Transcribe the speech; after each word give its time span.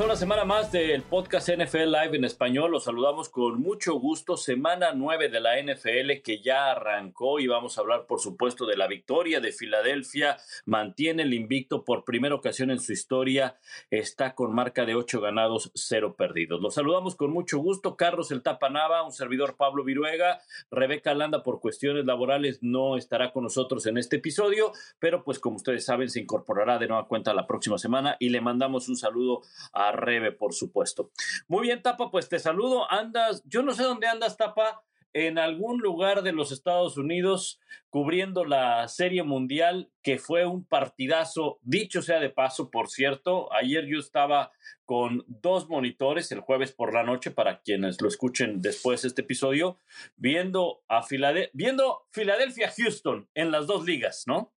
a 0.00 0.04
una 0.04 0.16
semana 0.16 0.44
más 0.44 0.72
del 0.72 1.02
podcast 1.02 1.50
NFL 1.50 1.90
Live 1.90 2.16
en 2.16 2.24
español. 2.24 2.70
Los 2.70 2.84
saludamos 2.84 3.28
con 3.28 3.60
mucho 3.60 3.94
gusto. 3.94 4.36
Semana 4.38 4.92
9 4.94 5.28
de 5.28 5.40
la 5.40 5.60
NFL 5.60 6.22
que 6.24 6.40
ya 6.40 6.70
arrancó 6.70 7.38
y 7.38 7.46
vamos 7.46 7.76
a 7.76 7.82
hablar, 7.82 8.06
por 8.06 8.20
supuesto, 8.20 8.64
de 8.64 8.76
la 8.76 8.86
victoria 8.86 9.40
de 9.40 9.52
Filadelfia. 9.52 10.38
Mantiene 10.64 11.24
el 11.24 11.34
invicto 11.34 11.84
por 11.84 12.04
primera 12.04 12.34
ocasión 12.34 12.70
en 12.70 12.80
su 12.80 12.92
historia. 12.92 13.58
Está 13.90 14.34
con 14.34 14.54
marca 14.54 14.86
de 14.86 14.94
8 14.94 15.20
ganados, 15.20 15.70
0 15.74 16.14
perdidos. 16.16 16.62
Los 16.62 16.74
saludamos 16.74 17.14
con 17.14 17.30
mucho 17.30 17.58
gusto. 17.58 17.96
Carlos 17.96 18.30
El 18.30 18.42
Tapanava, 18.42 19.02
un 19.02 19.12
servidor 19.12 19.56
Pablo 19.56 19.84
Viruega. 19.84 20.40
Rebeca 20.70 21.12
Landa, 21.12 21.42
por 21.42 21.60
cuestiones 21.60 22.06
laborales, 22.06 22.60
no 22.62 22.96
estará 22.96 23.32
con 23.32 23.44
nosotros 23.44 23.84
en 23.86 23.98
este 23.98 24.16
episodio, 24.16 24.72
pero 24.98 25.24
pues 25.24 25.38
como 25.38 25.56
ustedes 25.56 25.84
saben, 25.84 26.08
se 26.08 26.20
incorporará 26.20 26.78
de 26.78 26.88
nueva 26.88 27.06
cuenta 27.06 27.34
la 27.34 27.46
próxima 27.46 27.76
semana 27.76 28.16
y 28.18 28.30
le 28.30 28.40
mandamos 28.40 28.88
un 28.88 28.96
saludo 28.96 29.42
a 29.72 29.89
Rebe, 29.92 30.32
por 30.32 30.54
supuesto. 30.54 31.10
Muy 31.48 31.62
bien, 31.62 31.82
Tapa, 31.82 32.10
pues 32.10 32.28
te 32.28 32.38
saludo. 32.38 32.90
Andas, 32.90 33.42
yo 33.46 33.62
no 33.62 33.72
sé 33.72 33.82
dónde 33.82 34.06
andas, 34.06 34.36
Tapa, 34.36 34.82
en 35.12 35.38
algún 35.38 35.80
lugar 35.80 36.22
de 36.22 36.32
los 36.32 36.52
Estados 36.52 36.96
Unidos 36.96 37.60
cubriendo 37.88 38.44
la 38.44 38.86
Serie 38.86 39.24
Mundial, 39.24 39.90
que 40.02 40.18
fue 40.18 40.46
un 40.46 40.64
partidazo, 40.64 41.58
dicho 41.62 42.02
sea 42.02 42.20
de 42.20 42.30
paso, 42.30 42.70
por 42.70 42.88
cierto. 42.88 43.52
Ayer 43.52 43.86
yo 43.86 43.98
estaba 43.98 44.52
con 44.84 45.24
dos 45.26 45.68
monitores 45.68 46.30
el 46.30 46.40
jueves 46.40 46.72
por 46.72 46.94
la 46.94 47.02
noche, 47.02 47.30
para 47.32 47.60
quienes 47.60 48.00
lo 48.00 48.08
escuchen 48.08 48.62
después 48.62 49.02
de 49.02 49.08
este 49.08 49.22
episodio, 49.22 49.78
viendo 50.16 50.82
a 50.88 51.04
viendo 51.52 52.06
Filadelfia 52.12 52.72
Houston 52.76 53.28
en 53.34 53.50
las 53.50 53.66
dos 53.66 53.84
ligas, 53.84 54.24
¿no? 54.26 54.52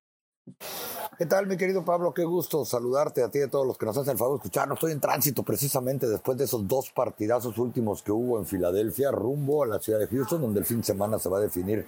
¿Qué 1.16 1.26
tal, 1.26 1.46
mi 1.46 1.56
querido 1.56 1.84
Pablo? 1.84 2.12
Qué 2.12 2.24
gusto 2.24 2.64
saludarte 2.64 3.22
a 3.22 3.30
ti 3.30 3.38
y 3.38 3.42
a 3.42 3.50
todos 3.50 3.66
los 3.66 3.78
que 3.78 3.86
nos 3.86 3.96
hacen 3.96 4.12
el 4.12 4.18
favor 4.18 4.34
de 4.34 4.42
escucharnos. 4.42 4.76
Estoy 4.76 4.92
en 4.92 5.00
tránsito 5.00 5.42
precisamente 5.42 6.06
después 6.06 6.36
de 6.36 6.44
esos 6.44 6.66
dos 6.68 6.90
partidazos 6.90 7.56
últimos 7.56 8.02
que 8.02 8.12
hubo 8.12 8.38
en 8.38 8.44
Filadelfia, 8.44 9.10
rumbo 9.10 9.62
a 9.62 9.66
la 9.66 9.78
ciudad 9.78 10.00
de 10.00 10.06
Houston, 10.08 10.42
donde 10.42 10.60
el 10.60 10.66
fin 10.66 10.78
de 10.78 10.84
semana 10.84 11.18
se 11.18 11.28
va 11.28 11.38
a 11.38 11.40
definir 11.40 11.86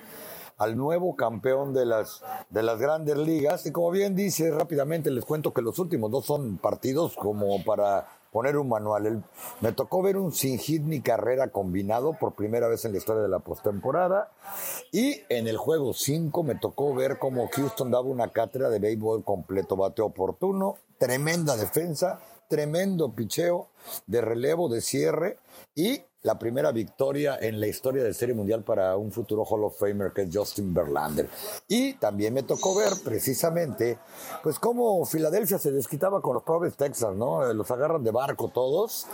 al 0.57 0.77
nuevo 0.77 1.17
campeón 1.17 1.75
de 1.75 1.85
las, 1.85 2.23
de 2.49 2.63
las 2.63 2.79
grandes 2.79 3.19
ligas. 3.19 3.67
Y 3.67 3.73
como 3.73 3.91
bien 3.91 4.15
dice, 4.15 4.51
rápidamente 4.51 5.11
les 5.11 5.25
cuento 5.25 5.53
que 5.53 5.61
los 5.61 5.79
últimos 5.79 6.11
dos 6.11 6.25
son 6.25 6.57
partidos 6.57 7.15
como 7.15 7.63
para 7.63 8.09
poner 8.37 8.59
un 8.59 8.69
manual. 8.69 9.25
me 9.63 9.73
tocó 9.73 10.03
ver 10.03 10.19
un 10.19 10.31
sin 10.31 10.59
hit 10.59 10.83
ni 10.83 11.01
carrera 11.01 11.49
combinado 11.49 12.19
por 12.21 12.35
primera 12.35 12.69
vez 12.69 12.85
en 12.85 12.93
la 12.93 12.99
historia 12.99 13.23
de 13.23 13.31
la 13.31 13.39
postemporada. 13.39 14.31
Y 14.93 15.23
en 15.31 15.49
el 15.49 15.57
juego 15.57 15.95
5 15.95 16.43
me 16.43 16.55
tocó 16.55 16.95
ver 16.95 17.19
cómo 17.19 17.49
Houston 17.51 17.91
daba 17.91 18.05
una 18.05 18.33
cátedra 18.33 18.69
de 18.69 18.79
béisbol 18.79 19.25
completo, 19.25 19.77
bate 19.77 20.03
oportuno, 20.03 20.75
tremenda 20.99 21.57
defensa, 21.57 22.21
tremendo 22.49 23.15
picheo 23.15 23.69
de 24.07 24.21
relevo, 24.21 24.69
de 24.69 24.81
cierre 24.81 25.39
y 25.75 26.03
la 26.27 26.39
primera 26.39 26.73
victoria 26.73 27.39
en 27.41 27.61
la 27.61 27.69
historia 27.69 28.03
de 28.03 28.13
Serie 28.13 28.35
Mundial 28.35 28.65
para 28.65 28.97
un 28.97 29.13
futuro 29.13 29.45
Hall 29.45 29.63
of 29.63 29.79
Famer 29.79 30.13
que 30.13 30.23
es 30.23 30.29
Justin 30.33 30.75
Verlander. 30.75 31.29
Y 31.69 31.95
también 31.95 32.35
me 32.35 32.43
tocó 32.43 32.75
ver 32.75 32.93
precisamente, 33.05 33.99
pues 34.43 34.59
cómo 34.59 35.07
Filadelfia 35.07 35.59
se 35.59 35.71
desquitaba 35.71 36.21
con 36.21 36.35
los 36.35 36.43
pobres 36.43 36.77
Texas, 36.77 37.15
¿no? 37.15 37.53
Los 37.53 37.71
agarran 37.71 38.03
de 38.03 38.11
barco 38.11 38.51
todos. 38.53 39.07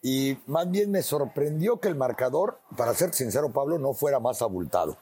Y 0.00 0.38
más 0.46 0.70
bien 0.70 0.92
me 0.92 1.02
sorprendió 1.02 1.80
que 1.80 1.88
el 1.88 1.96
marcador, 1.96 2.60
para 2.76 2.94
ser 2.94 3.12
sincero 3.14 3.50
Pablo, 3.50 3.78
no 3.78 3.92
fuera 3.92 4.20
más 4.20 4.40
abultado. 4.40 4.96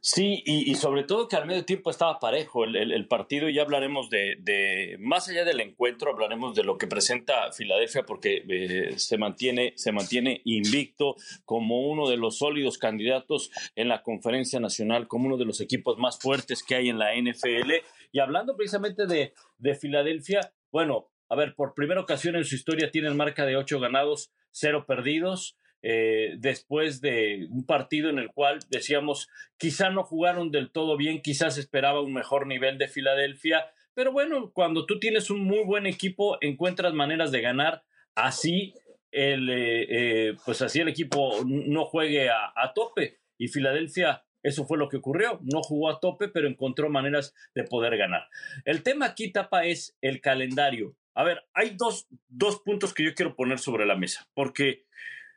Sí, 0.00 0.42
y, 0.44 0.74
sobre 0.74 1.04
todo 1.04 1.28
que 1.28 1.36
al 1.36 1.46
medio 1.46 1.64
tiempo 1.64 1.88
estaba 1.88 2.18
parejo 2.18 2.64
el, 2.64 3.06
partido 3.06 3.48
y 3.48 3.54
ya 3.54 3.62
hablaremos 3.62 4.10
de, 4.10 4.96
más 5.00 5.28
allá 5.28 5.44
del 5.44 5.60
encuentro, 5.60 6.10
hablaremos 6.10 6.54
de 6.54 6.64
lo 6.64 6.76
que 6.76 6.86
presenta 6.86 7.52
Filadelfia 7.52 8.02
porque 8.02 8.44
eh, 8.48 8.98
se, 8.98 9.16
mantiene, 9.16 9.72
se 9.76 9.92
mantiene 9.92 10.42
invicto 10.44 11.14
como 11.44 11.88
uno 11.88 12.08
de 12.08 12.16
los 12.16 12.38
sólidos 12.38 12.78
candidatos 12.78 13.50
en 13.76 13.88
la 13.88 14.02
conferencia 14.02 14.60
nacional, 14.60 15.06
como 15.08 15.26
uno 15.26 15.36
de 15.36 15.46
los 15.46 15.60
equipos 15.60 15.98
más 15.98 16.18
fuertes 16.18 16.62
que 16.62 16.74
hay 16.74 16.88
en 16.88 16.98
la 16.98 17.14
NFL. 17.14 17.72
Y 18.12 18.18
hablando 18.18 18.56
precisamente 18.56 19.06
de, 19.06 19.32
de 19.58 19.74
Filadelfia, 19.74 20.52
bueno, 20.70 21.10
a 21.28 21.36
ver, 21.36 21.54
por 21.54 21.74
primera 21.74 22.00
ocasión 22.00 22.36
en 22.36 22.44
su 22.44 22.56
historia 22.56 22.90
tienen 22.90 23.16
marca 23.16 23.46
de 23.46 23.56
ocho 23.56 23.80
ganados, 23.80 24.32
cero 24.50 24.84
perdidos. 24.86 25.56
Eh, 25.86 26.36
después 26.38 27.02
de 27.02 27.46
un 27.50 27.66
partido 27.66 28.08
en 28.08 28.18
el 28.18 28.32
cual 28.32 28.60
decíamos, 28.70 29.28
quizá 29.58 29.90
no 29.90 30.02
jugaron 30.02 30.50
del 30.50 30.70
todo 30.70 30.96
bien, 30.96 31.20
quizás 31.20 31.58
esperaba 31.58 32.00
un 32.00 32.14
mejor 32.14 32.46
nivel 32.46 32.78
de 32.78 32.88
Filadelfia, 32.88 33.66
pero 33.92 34.10
bueno, 34.10 34.50
cuando 34.54 34.86
tú 34.86 34.98
tienes 34.98 35.28
un 35.28 35.44
muy 35.44 35.62
buen 35.62 35.84
equipo, 35.84 36.38
encuentras 36.40 36.94
maneras 36.94 37.32
de 37.32 37.42
ganar, 37.42 37.84
así 38.14 38.72
el, 39.10 39.50
eh, 39.50 39.86
eh, 39.90 40.36
pues 40.46 40.62
así 40.62 40.80
el 40.80 40.88
equipo 40.88 41.44
no 41.44 41.84
juegue 41.84 42.30
a, 42.30 42.52
a 42.56 42.72
tope. 42.72 43.18
Y 43.36 43.48
Filadelfia 43.48 44.24
eso 44.42 44.66
fue 44.66 44.78
lo 44.78 44.88
que 44.88 44.98
ocurrió. 44.98 45.40
No 45.42 45.62
jugó 45.62 45.90
a 45.90 46.00
tope, 46.00 46.28
pero 46.28 46.46
encontró 46.46 46.88
maneras 46.88 47.34
de 47.54 47.64
poder 47.64 47.96
ganar. 47.96 48.28
El 48.64 48.82
tema 48.82 49.06
aquí, 49.06 49.32
Tapa, 49.32 49.64
es 49.64 49.96
el 50.00 50.20
calendario. 50.20 50.96
A 51.14 51.24
ver, 51.24 51.44
hay 51.54 51.76
dos, 51.76 52.06
dos 52.28 52.60
puntos 52.60 52.92
que 52.92 53.04
yo 53.04 53.14
quiero 53.14 53.36
poner 53.36 53.58
sobre 53.58 53.86
la 53.86 53.96
mesa, 53.96 54.28
porque 54.34 54.84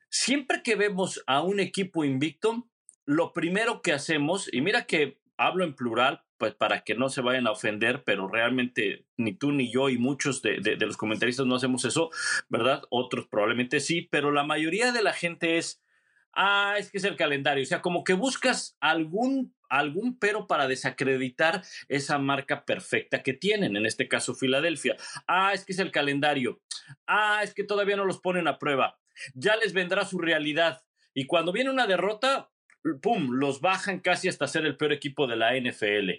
Siempre 0.09 0.62
que 0.63 0.75
vemos 0.75 1.23
a 1.28 1.41
un 1.41 1.59
equipo 1.59 2.03
invicto, 2.03 2.68
lo 3.06 3.34
primero 3.34 3.81
que 3.81 3.94
hacemos, 3.94 4.50
y 4.51 4.62
mira 4.62 4.85
que 4.85 5.19
hablo 5.38 5.63
en 5.63 5.75
plural, 5.75 6.23
pues 6.38 6.53
para 6.53 6.81
que 6.84 6.95
no 6.95 7.09
se 7.09 7.22
vayan 7.22 7.47
a 7.47 7.51
ofender, 7.51 8.03
pero 8.03 8.28
realmente 8.28 9.06
ni 9.18 9.34
tú 9.34 9.51
ni 9.51 9.72
yo 9.72 9.90
y 9.90 9.97
muchos 9.97 10.41
de, 10.41 10.78
los 10.79 10.97
comentaristas 10.97 11.45
no 11.45 11.56
hacemos 11.56 11.85
eso, 11.85 12.09
¿verdad? 12.50 12.84
Otros 12.90 13.28
probablemente 13.28 13.79
sí, 13.79 14.07
pero 14.12 14.31
la 14.31 14.44
mayoría 14.44 14.91
de 14.91 15.01
la 15.01 15.13
gente 15.13 15.57
es, 15.57 15.81
ah, 16.34 16.75
es 16.78 16.91
que 16.91 17.00
es 17.00 17.03
el 17.03 17.16
calendario, 17.16 17.63
o 17.63 17.68
sea, 17.68 17.81
como 17.81 18.03
que 18.03 18.13
buscas 18.13 18.78
algún 18.79 19.56
algún 19.69 20.18
pero 20.18 20.47
para 20.47 20.68
desacreditar 20.68 21.62
esa 21.89 22.19
marca 22.19 22.63
perfecta 22.63 23.22
que 23.22 23.34
tienen, 23.34 23.75
en 23.75 23.85
este 23.85 24.07
caso 24.07 24.34
Filadelfia. 24.34 24.95
Ah, 25.28 25.51
es 25.53 25.66
que 25.66 25.74
es 25.74 25.79
el 25.79 25.91
calendario. 25.91 26.62
Ah, 27.06 27.41
es 27.44 27.53
que 27.53 27.66
todavía 27.66 27.97
no 27.97 28.06
los 28.06 28.19
ponen 28.19 28.47
a 28.47 28.59
prueba 28.59 28.97
ya 29.33 29.55
les 29.55 29.73
vendrá 29.73 30.05
su 30.05 30.19
realidad. 30.19 30.83
Y 31.13 31.25
cuando 31.25 31.51
viene 31.51 31.69
una 31.69 31.88
derrota, 31.88 32.51
¡pum!, 33.01 33.31
los 33.31 33.61
bajan 33.61 34.00
casi 34.00 34.28
hasta 34.28 34.47
ser 34.47 34.66
el 34.66 34.78
peor 34.78 34.94
equipo 34.94 35.28
de 35.28 35.35
la 35.35 35.55
NFL. 35.55 36.11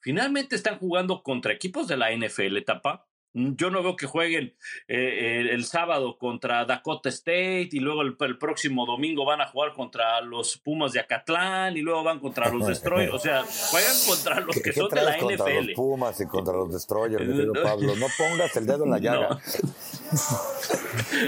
Finalmente 0.00 0.56
están 0.56 0.78
jugando 0.78 1.22
contra 1.22 1.52
equipos 1.52 1.86
de 1.88 1.96
la 1.96 2.10
NFL, 2.12 2.58
tapa, 2.64 3.06
yo 3.32 3.70
no 3.70 3.82
veo 3.82 3.96
que 3.96 4.06
jueguen 4.06 4.54
eh, 4.88 5.48
el, 5.52 5.64
sábado 5.64 6.18
contra 6.18 6.64
Dakota 6.64 7.08
State 7.10 7.68
y 7.72 7.78
luego 7.78 8.02
el, 8.02 8.38
próximo 8.38 8.86
domingo 8.86 9.24
van 9.24 9.40
a 9.40 9.46
jugar 9.46 9.72
contra 9.72 10.20
los 10.20 10.58
Pumas 10.58 10.92
de 10.92 11.00
Acatlán 11.00 11.76
y 11.76 11.80
luego 11.80 12.02
van 12.02 12.18
contra 12.18 12.50
los 12.50 12.66
Destroyers. 12.66 13.14
O 13.14 13.18
sea, 13.18 13.44
juegan 13.70 13.96
contra 14.08 14.40
los 14.40 14.56
que 14.56 14.72
son 14.72 14.88
de 14.88 15.02
la 15.02 15.16
contra 15.18 15.46
NFL. 15.46 15.66
Los 15.66 15.76
Pumas 15.76 16.20
y 16.20 16.26
contra 16.26 16.54
los 16.54 16.72
Destroyers, 16.72 17.22
Pablo. 17.62 17.94
No 17.96 18.06
pongas 18.18 18.56
el 18.56 18.66
dedo 18.66 18.84
en 18.84 18.90
la 18.90 18.98
llaga. 19.00 19.40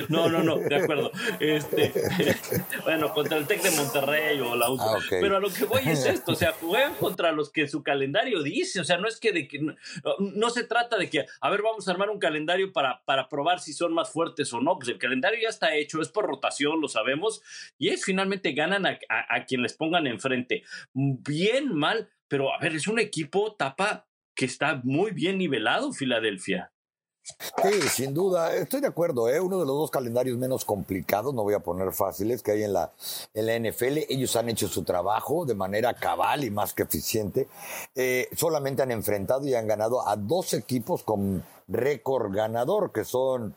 No, 0.09 0.29
no, 0.29 0.43
no, 0.43 0.57
de 0.57 0.77
acuerdo. 0.77 1.13
Este, 1.39 1.93
bueno, 2.85 3.13
contra 3.13 3.39
el 3.39 3.47
Tec 3.47 3.63
de 3.63 3.71
Monterrey 3.71 4.41
o 4.41 4.57
la 4.57 4.71
UTO. 4.71 4.83
Ah, 4.83 4.99
Pero 5.09 5.37
a 5.37 5.41
lo 5.41 5.51
que 5.51 5.65
voy 5.65 5.83
es 5.87 6.05
esto: 6.05 6.33
o 6.33 6.35
sea, 6.35 6.53
juegan 6.53 6.95
contra 6.95 7.31
los 7.31 7.51
que 7.51 7.69
su 7.69 7.83
calendario 7.83 8.43
dice. 8.43 8.81
O 8.81 8.85
sea, 8.85 8.99
no 8.99 9.07
es 9.07 9.21
que 9.21 9.33
de 9.33 9.47
que. 9.47 9.61
No, 9.61 9.75
no 10.19 10.51
se 10.51 10.65
trata 10.65 10.97
de 10.97 11.09
que, 11.09 11.27
a 11.41 11.51
ver, 11.51 11.63
vamos 11.63 11.87
a 11.89 11.92
armar 11.93 12.11
un 12.11 12.19
calendario 12.19 12.73
para, 12.73 13.03
para 13.05 13.29
probar 13.29 13.61
si 13.61 13.73
son 13.73 13.93
más 13.93 14.11
fuertes 14.11 14.53
o 14.53 14.61
no. 14.61 14.77
Pues 14.79 14.89
el 14.89 14.99
calendario 14.99 15.41
ya 15.41 15.49
está 15.49 15.75
hecho, 15.75 16.01
es 16.01 16.09
por 16.09 16.27
rotación, 16.27 16.81
lo 16.81 16.89
sabemos, 16.89 17.43
y 17.79 17.89
es 17.89 18.05
finalmente 18.05 18.53
ganan 18.53 18.87
a, 18.87 18.99
a 19.09 19.45
quien 19.47 19.63
les 19.63 19.75
pongan 19.75 20.07
enfrente. 20.07 20.65
Bien, 20.93 21.75
mal, 21.75 22.09
pero 22.29 22.53
a 22.53 22.59
ver, 22.59 22.75
es 22.75 22.89
un 22.89 22.99
equipo 22.99 23.55
tapa 23.55 24.09
que 24.35 24.47
está 24.47 24.81
muy 24.85 25.13
bien 25.13 25.39
nivelado, 25.39 25.93
Filadelfia. 25.93 26.73
Sí, 27.25 27.81
sin 27.89 28.15
duda, 28.15 28.55
estoy 28.57 28.81
de 28.81 28.89
acuerdo, 28.89 29.29
¿eh? 29.29 29.39
uno 29.39 29.61
de 29.61 29.67
los 29.67 29.77
dos 29.77 29.91
calendarios 29.93 30.37
menos 30.39 30.65
complicados, 30.65 31.33
no 31.33 31.45
voy 31.45 31.55
a 31.55 31.61
poner 31.61 31.93
fáciles, 31.93 32.43
que 32.43 32.51
hay 32.51 32.65
en 32.65 32.73
la, 32.73 32.93
en 33.33 33.47
la 33.47 33.71
NFL. 33.71 33.99
Ellos 34.09 34.35
han 34.35 34.49
hecho 34.49 34.67
su 34.67 34.83
trabajo 34.83 35.47
de 35.47 35.55
manera 35.55 35.95
cabal 35.95 36.43
y 36.43 36.51
más 36.51 36.75
que 36.75 36.83
eficiente. 36.83 37.47
Eh, 37.95 38.29
solamente 38.35 38.83
han 38.83 38.91
enfrentado 38.91 39.47
y 39.47 39.55
han 39.55 39.69
ganado 39.69 40.07
a 40.07 40.17
dos 40.17 40.53
equipos 40.53 41.05
con 41.05 41.45
récord 41.73 42.33
ganador, 42.35 42.93
que 42.93 43.05
son 43.05 43.55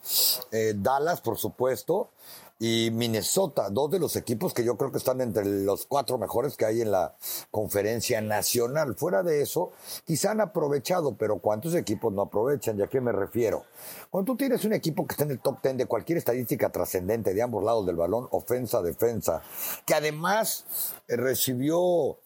eh, 0.52 0.74
Dallas, 0.76 1.22
por 1.22 1.38
supuesto, 1.38 2.10
y 2.58 2.90
Minnesota, 2.92 3.70
dos 3.70 3.92
de 3.92 4.00
los 4.00 4.16
equipos 4.16 4.54
que 4.54 4.64
yo 4.64 4.78
creo 4.78 4.92
que 4.92 4.98
están 4.98 5.20
entre 5.20 5.44
los 5.46 5.86
cuatro 5.86 6.18
mejores 6.18 6.56
que 6.56 6.66
hay 6.66 6.82
en 6.82 6.92
la 6.92 7.14
conferencia 7.52 8.22
nacional. 8.22 8.96
Fuera 8.96 9.24
de 9.24 9.42
eso, 9.42 9.74
quizá 10.06 10.32
han 10.32 10.40
aprovechado, 10.40 11.16
pero 11.16 11.40
¿cuántos 11.40 11.76
equipos 11.76 12.14
no 12.14 12.22
aprovechan? 12.22 12.78
¿Ya 12.78 12.88
qué 12.88 13.02
me 13.02 13.12
refiero? 13.12 13.66
Cuando 14.10 14.32
tú 14.32 14.38
tienes 14.38 14.64
un 14.64 14.72
equipo 14.72 15.06
que 15.06 15.14
está 15.14 15.26
en 15.26 15.32
el 15.32 15.40
top 15.40 15.62
ten 15.62 15.76
de 15.76 15.86
cualquier 15.86 16.18
estadística 16.18 16.72
trascendente 16.72 17.34
de 17.34 17.42
ambos 17.42 17.64
lados 17.64 17.86
del 17.86 17.98
balón, 17.98 18.28
ofensa, 18.32 18.82
defensa, 18.82 19.42
que 19.86 19.94
además 19.94 20.66
eh, 21.10 21.18
recibió 21.18 22.18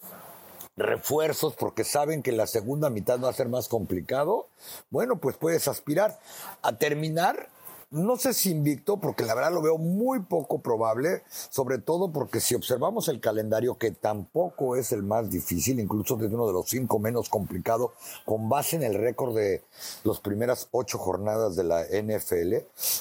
refuerzos 0.80 1.56
porque 1.56 1.84
saben 1.84 2.24
que 2.24 2.32
la 2.32 2.48
segunda 2.48 2.90
mitad 2.90 3.20
va 3.20 3.30
a 3.30 3.34
ser 3.34 3.50
más 3.50 3.68
complicado, 3.68 4.48
bueno, 4.90 5.18
pues 5.20 5.38
puedes 5.38 5.68
aspirar 5.68 6.20
a 6.62 6.78
terminar 6.78 7.50
no 7.92 8.18
sé 8.18 8.36
si 8.36 8.52
invicto, 8.52 8.98
porque 8.98 9.26
la 9.26 9.34
verdad 9.34 9.52
lo 9.52 9.64
veo 9.64 9.80
muy 9.80 10.20
poco 10.20 10.60
probable, 10.60 11.24
sobre 11.50 11.80
todo 11.80 12.12
porque 12.12 12.40
si 12.40 12.54
observamos 12.54 13.08
el 13.08 13.20
calendario, 13.20 13.80
que 13.80 13.90
tampoco 13.90 14.76
es 14.76 14.92
el 14.92 15.02
más 15.02 15.32
difícil, 15.32 15.80
incluso 15.80 16.16
es 16.24 16.32
uno 16.32 16.46
de 16.46 16.54
los 16.54 16.70
cinco 16.70 17.00
menos 17.00 17.30
complicados, 17.30 17.92
con 18.26 18.48
base 18.48 18.76
en 18.76 18.84
el 18.84 18.94
récord 18.94 19.36
de 19.36 19.64
las 20.04 20.20
primeras 20.20 20.68
ocho 20.72 21.00
jornadas 21.00 21.56
de 21.56 21.64
la 21.64 21.84
NFL, 21.84 22.58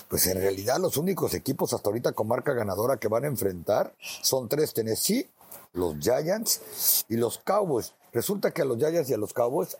pues 0.09 0.27
en 0.27 0.39
realidad 0.39 0.79
los 0.79 0.97
únicos 0.97 1.35
equipos 1.35 1.75
hasta 1.75 1.91
ahorita 1.91 2.13
con 2.13 2.29
marca 2.29 2.55
ganadora 2.55 2.97
que 2.97 3.09
van 3.09 3.25
a 3.25 3.29
enfrentar 3.29 3.93
son 4.23 4.49
tres 4.49 4.73
Tennessee, 4.73 5.29
los 5.73 5.97
Giants 5.99 7.05
y 7.09 7.17
los 7.17 7.39
Cowboys. 7.39 7.95
Resulta 8.13 8.51
que 8.51 8.63
a 8.63 8.65
los 8.65 8.79
Giants 8.79 9.11
y 9.11 9.15
a 9.15 9.19
los 9.19 9.33
Cowboys 9.33 9.77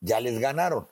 ya 0.00 0.20
les 0.20 0.38
ganaron. 0.38 0.86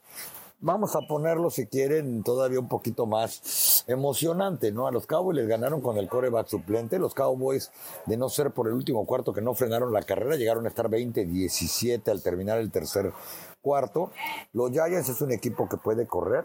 Vamos 0.65 0.95
a 0.95 1.01
ponerlo, 1.09 1.51
si 1.51 1.67
quieren, 1.67 2.23
todavía 2.23 2.61
un 2.61 2.69
poquito 2.69 3.05
más 3.05 3.85
emocionante, 3.89 4.71
¿no? 4.71 4.87
A 4.87 4.93
los 4.93 5.09
Cowboys 5.09 5.37
les 5.37 5.49
ganaron 5.49 5.81
con 5.81 5.99
el 5.99 6.09
coreback 6.09 6.47
suplente. 6.47 7.01
Los 7.01 7.15
Cowboys, 7.15 7.73
de 8.07 8.17
no 8.17 8.29
ser 8.29 8.53
por 8.53 8.69
el 8.69 8.75
último 8.75 9.05
cuarto 9.05 9.33
que 9.33 9.41
no 9.41 9.55
frenaron 9.55 9.93
la 9.93 10.03
carrera, 10.03 10.37
llegaron 10.37 10.65
a 10.65 10.69
estar 10.69 10.89
20-17 10.89 12.09
al 12.09 12.23
terminar 12.23 12.59
el 12.59 12.71
tercer 12.71 13.13
cuarto. 13.61 14.13
Los 14.53 14.71
Giants 14.71 15.09
es 15.09 15.21
un 15.21 15.33
equipo 15.33 15.69
que 15.69 15.79
puede 15.79 16.07
correr, 16.07 16.45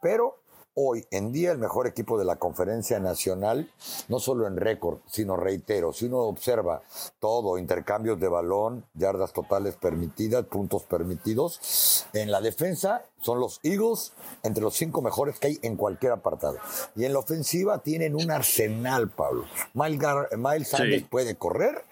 pero 0.00 0.38
hoy 0.78 1.06
en 1.10 1.32
día 1.32 1.52
el 1.52 1.58
mejor 1.58 1.86
equipo 1.86 2.18
de 2.18 2.26
la 2.26 2.36
conferencia 2.36 3.00
nacional, 3.00 3.70
no 4.08 4.20
solo 4.20 4.46
en 4.46 4.56
récord, 4.56 4.98
sino 5.06 5.36
reitero, 5.36 5.92
si 5.94 6.04
uno 6.04 6.18
observa 6.18 6.82
todo, 7.18 7.56
intercambios 7.56 8.20
de 8.20 8.28
balón, 8.28 8.84
yardas 8.94 9.32
totales 9.32 9.76
permitidas, 9.76 10.44
puntos 10.44 10.82
permitidos, 10.84 12.06
en 12.12 12.30
la 12.30 12.42
defensa 12.42 13.06
son 13.20 13.40
los 13.40 13.58
Eagles 13.62 14.12
entre 14.42 14.62
los 14.62 14.74
cinco 14.74 15.00
mejores 15.00 15.40
que 15.40 15.48
hay 15.48 15.58
en 15.62 15.76
cualquier 15.76 16.12
apartado. 16.12 16.58
Y 16.94 17.06
en 17.06 17.14
la 17.14 17.20
ofensiva 17.20 17.78
tienen 17.78 18.14
un 18.14 18.30
arsenal, 18.30 19.08
Pablo. 19.08 19.46
Miles, 19.72 20.68
Sanders 20.68 21.08
puede 21.08 21.36
correr 21.36 21.84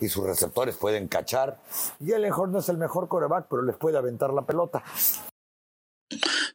y 0.00 0.08
sus 0.08 0.24
receptores 0.24 0.76
pueden 0.76 1.08
cachar. 1.08 1.58
Y 2.00 2.12
el 2.12 2.22
mejor 2.22 2.50
no 2.50 2.58
es 2.58 2.68
el 2.68 2.76
mejor 2.76 3.08
coreback, 3.08 3.46
pero 3.48 3.62
les 3.62 3.76
puede 3.76 3.96
aventar 3.96 4.32
la 4.32 4.42
pelota. 4.42 4.84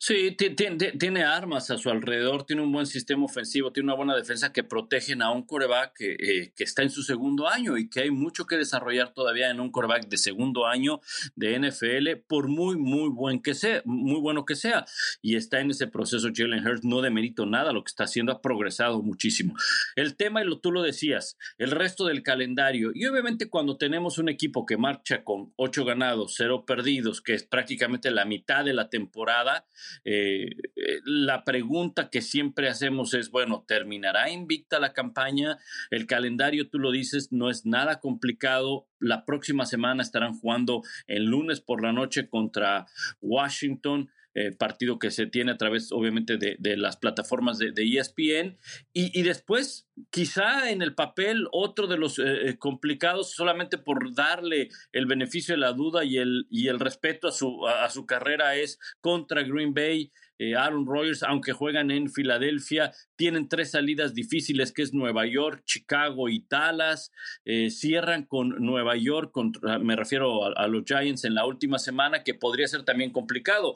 Sí, 0.03 0.35
tiene, 0.35 1.23
armas 1.23 1.69
a 1.69 1.77
su 1.77 1.91
alrededor, 1.91 2.43
tiene 2.43 2.63
un 2.63 2.71
buen 2.71 2.87
sistema 2.87 3.23
ofensivo, 3.23 3.71
tiene 3.71 3.85
una 3.85 3.95
buena 3.95 4.15
defensa 4.15 4.51
que 4.51 4.63
protegen 4.63 5.21
a 5.21 5.29
un 5.29 5.43
coreback 5.45 5.93
que, 5.95 6.13
eh, 6.13 6.53
que, 6.55 6.63
está 6.63 6.81
en 6.81 6.89
su 6.89 7.03
segundo 7.03 7.47
año 7.47 7.77
y 7.77 7.87
que 7.87 7.99
hay 7.99 8.09
mucho 8.09 8.47
que 8.47 8.57
desarrollar 8.57 9.13
todavía 9.13 9.51
en 9.51 9.59
un 9.59 9.71
coreback 9.71 10.07
de 10.07 10.17
segundo 10.17 10.65
año 10.65 11.01
de 11.35 11.55
NFL, 11.59 12.23
por 12.27 12.47
muy, 12.47 12.77
muy 12.77 13.09
buen 13.09 13.43
que 13.43 13.53
sea, 13.53 13.83
muy 13.85 14.19
bueno 14.19 14.43
que 14.43 14.55
sea. 14.55 14.85
Y 15.21 15.35
está 15.35 15.59
en 15.59 15.69
ese 15.69 15.85
proceso 15.85 16.29
Jalen 16.33 16.65
Hurts, 16.65 16.83
no 16.83 17.01
demerito 17.01 17.45
nada, 17.45 17.71
lo 17.71 17.83
que 17.83 17.89
está 17.89 18.05
haciendo 18.05 18.31
ha 18.31 18.41
progresado 18.41 19.03
muchísimo. 19.03 19.53
El 19.95 20.15
tema, 20.15 20.41
y 20.41 20.47
lo, 20.47 20.57
tú 20.57 20.71
lo 20.71 20.81
decías, 20.81 21.37
el 21.59 21.69
resto 21.69 22.07
del 22.07 22.23
calendario, 22.23 22.89
y 22.95 23.05
obviamente 23.05 23.51
cuando 23.51 23.77
tenemos 23.77 24.17
un 24.17 24.29
equipo 24.29 24.65
que 24.65 24.77
marcha 24.77 25.23
con 25.23 25.53
ocho 25.57 25.85
ganados, 25.85 26.33
cero 26.35 26.65
perdidos, 26.65 27.21
que 27.21 27.35
es 27.35 27.43
prácticamente 27.43 28.09
la 28.09 28.25
mitad 28.25 28.65
de 28.65 28.73
la 28.73 28.89
temporada, 28.89 29.67
eh, 30.03 30.49
eh, 30.75 30.99
la 31.05 31.43
pregunta 31.43 32.09
que 32.09 32.21
siempre 32.21 32.69
hacemos 32.69 33.13
es, 33.13 33.31
bueno, 33.31 33.63
¿terminará 33.67 34.29
invicta 34.29 34.79
la 34.79 34.93
campaña? 34.93 35.57
El 35.89 36.07
calendario, 36.07 36.69
tú 36.69 36.79
lo 36.79 36.91
dices, 36.91 37.31
no 37.31 37.49
es 37.49 37.65
nada 37.65 37.99
complicado. 37.99 38.87
La 38.99 39.25
próxima 39.25 39.65
semana 39.65 40.03
estarán 40.03 40.37
jugando 40.37 40.83
el 41.07 41.25
lunes 41.25 41.61
por 41.61 41.81
la 41.81 41.91
noche 41.91 42.29
contra 42.29 42.85
Washington. 43.21 44.09
Eh, 44.33 44.51
partido 44.51 44.97
que 44.97 45.11
se 45.11 45.27
tiene 45.27 45.51
a 45.51 45.57
través, 45.57 45.91
obviamente, 45.91 46.37
de, 46.37 46.77
las 46.77 46.95
plataformas 46.97 47.57
de, 47.57 47.73
ESPN. 47.75 48.57
Y, 48.93 49.21
después, 49.23 49.89
quizá 50.09 50.71
en 50.71 50.81
el 50.81 50.95
papel, 50.95 51.47
otro 51.51 51.87
de 51.87 51.97
los 51.97 52.21
complicados, 52.59 53.31
solamente 53.31 53.77
por 53.77 54.15
darle 54.15 54.69
el 54.93 55.05
beneficio 55.05 55.53
de 55.53 55.59
la 55.59 55.73
duda 55.73 56.05
y 56.05 56.17
el, 56.17 56.47
y 56.49 56.69
el 56.69 56.79
respeto 56.79 57.27
a 57.27 57.31
su, 57.31 57.67
a 57.67 57.89
su 57.89 58.05
carrera, 58.05 58.55
es 58.55 58.79
contra 59.01 59.43
Green 59.43 59.73
Bay 59.73 60.11
eh, 60.41 60.55
Aaron 60.55 60.87
Rodgers, 60.87 61.21
aunque 61.21 61.51
juegan 61.51 61.91
en 61.91 62.09
Filadelfia, 62.09 62.91
tienen 63.15 63.47
tres 63.47 63.69
salidas 63.69 64.15
difíciles, 64.15 64.71
que 64.71 64.81
es 64.81 64.91
Nueva 64.91 65.27
York, 65.27 65.61
Chicago 65.65 66.29
y 66.29 66.47
Dallas. 66.49 67.11
Eh, 67.45 67.69
cierran 67.69 68.25
con 68.25 68.49
Nueva 68.57 68.95
York, 68.95 69.35
me 69.81 69.95
refiero 69.95 70.45
a, 70.57 70.65
los 70.65 70.83
Giants 70.83 71.25
en 71.25 71.35
la 71.35 71.45
última 71.45 71.77
semana, 71.77 72.23
que 72.23 72.33
podría 72.33 72.67
ser 72.67 72.83
también 72.83 73.11
complicado. 73.11 73.75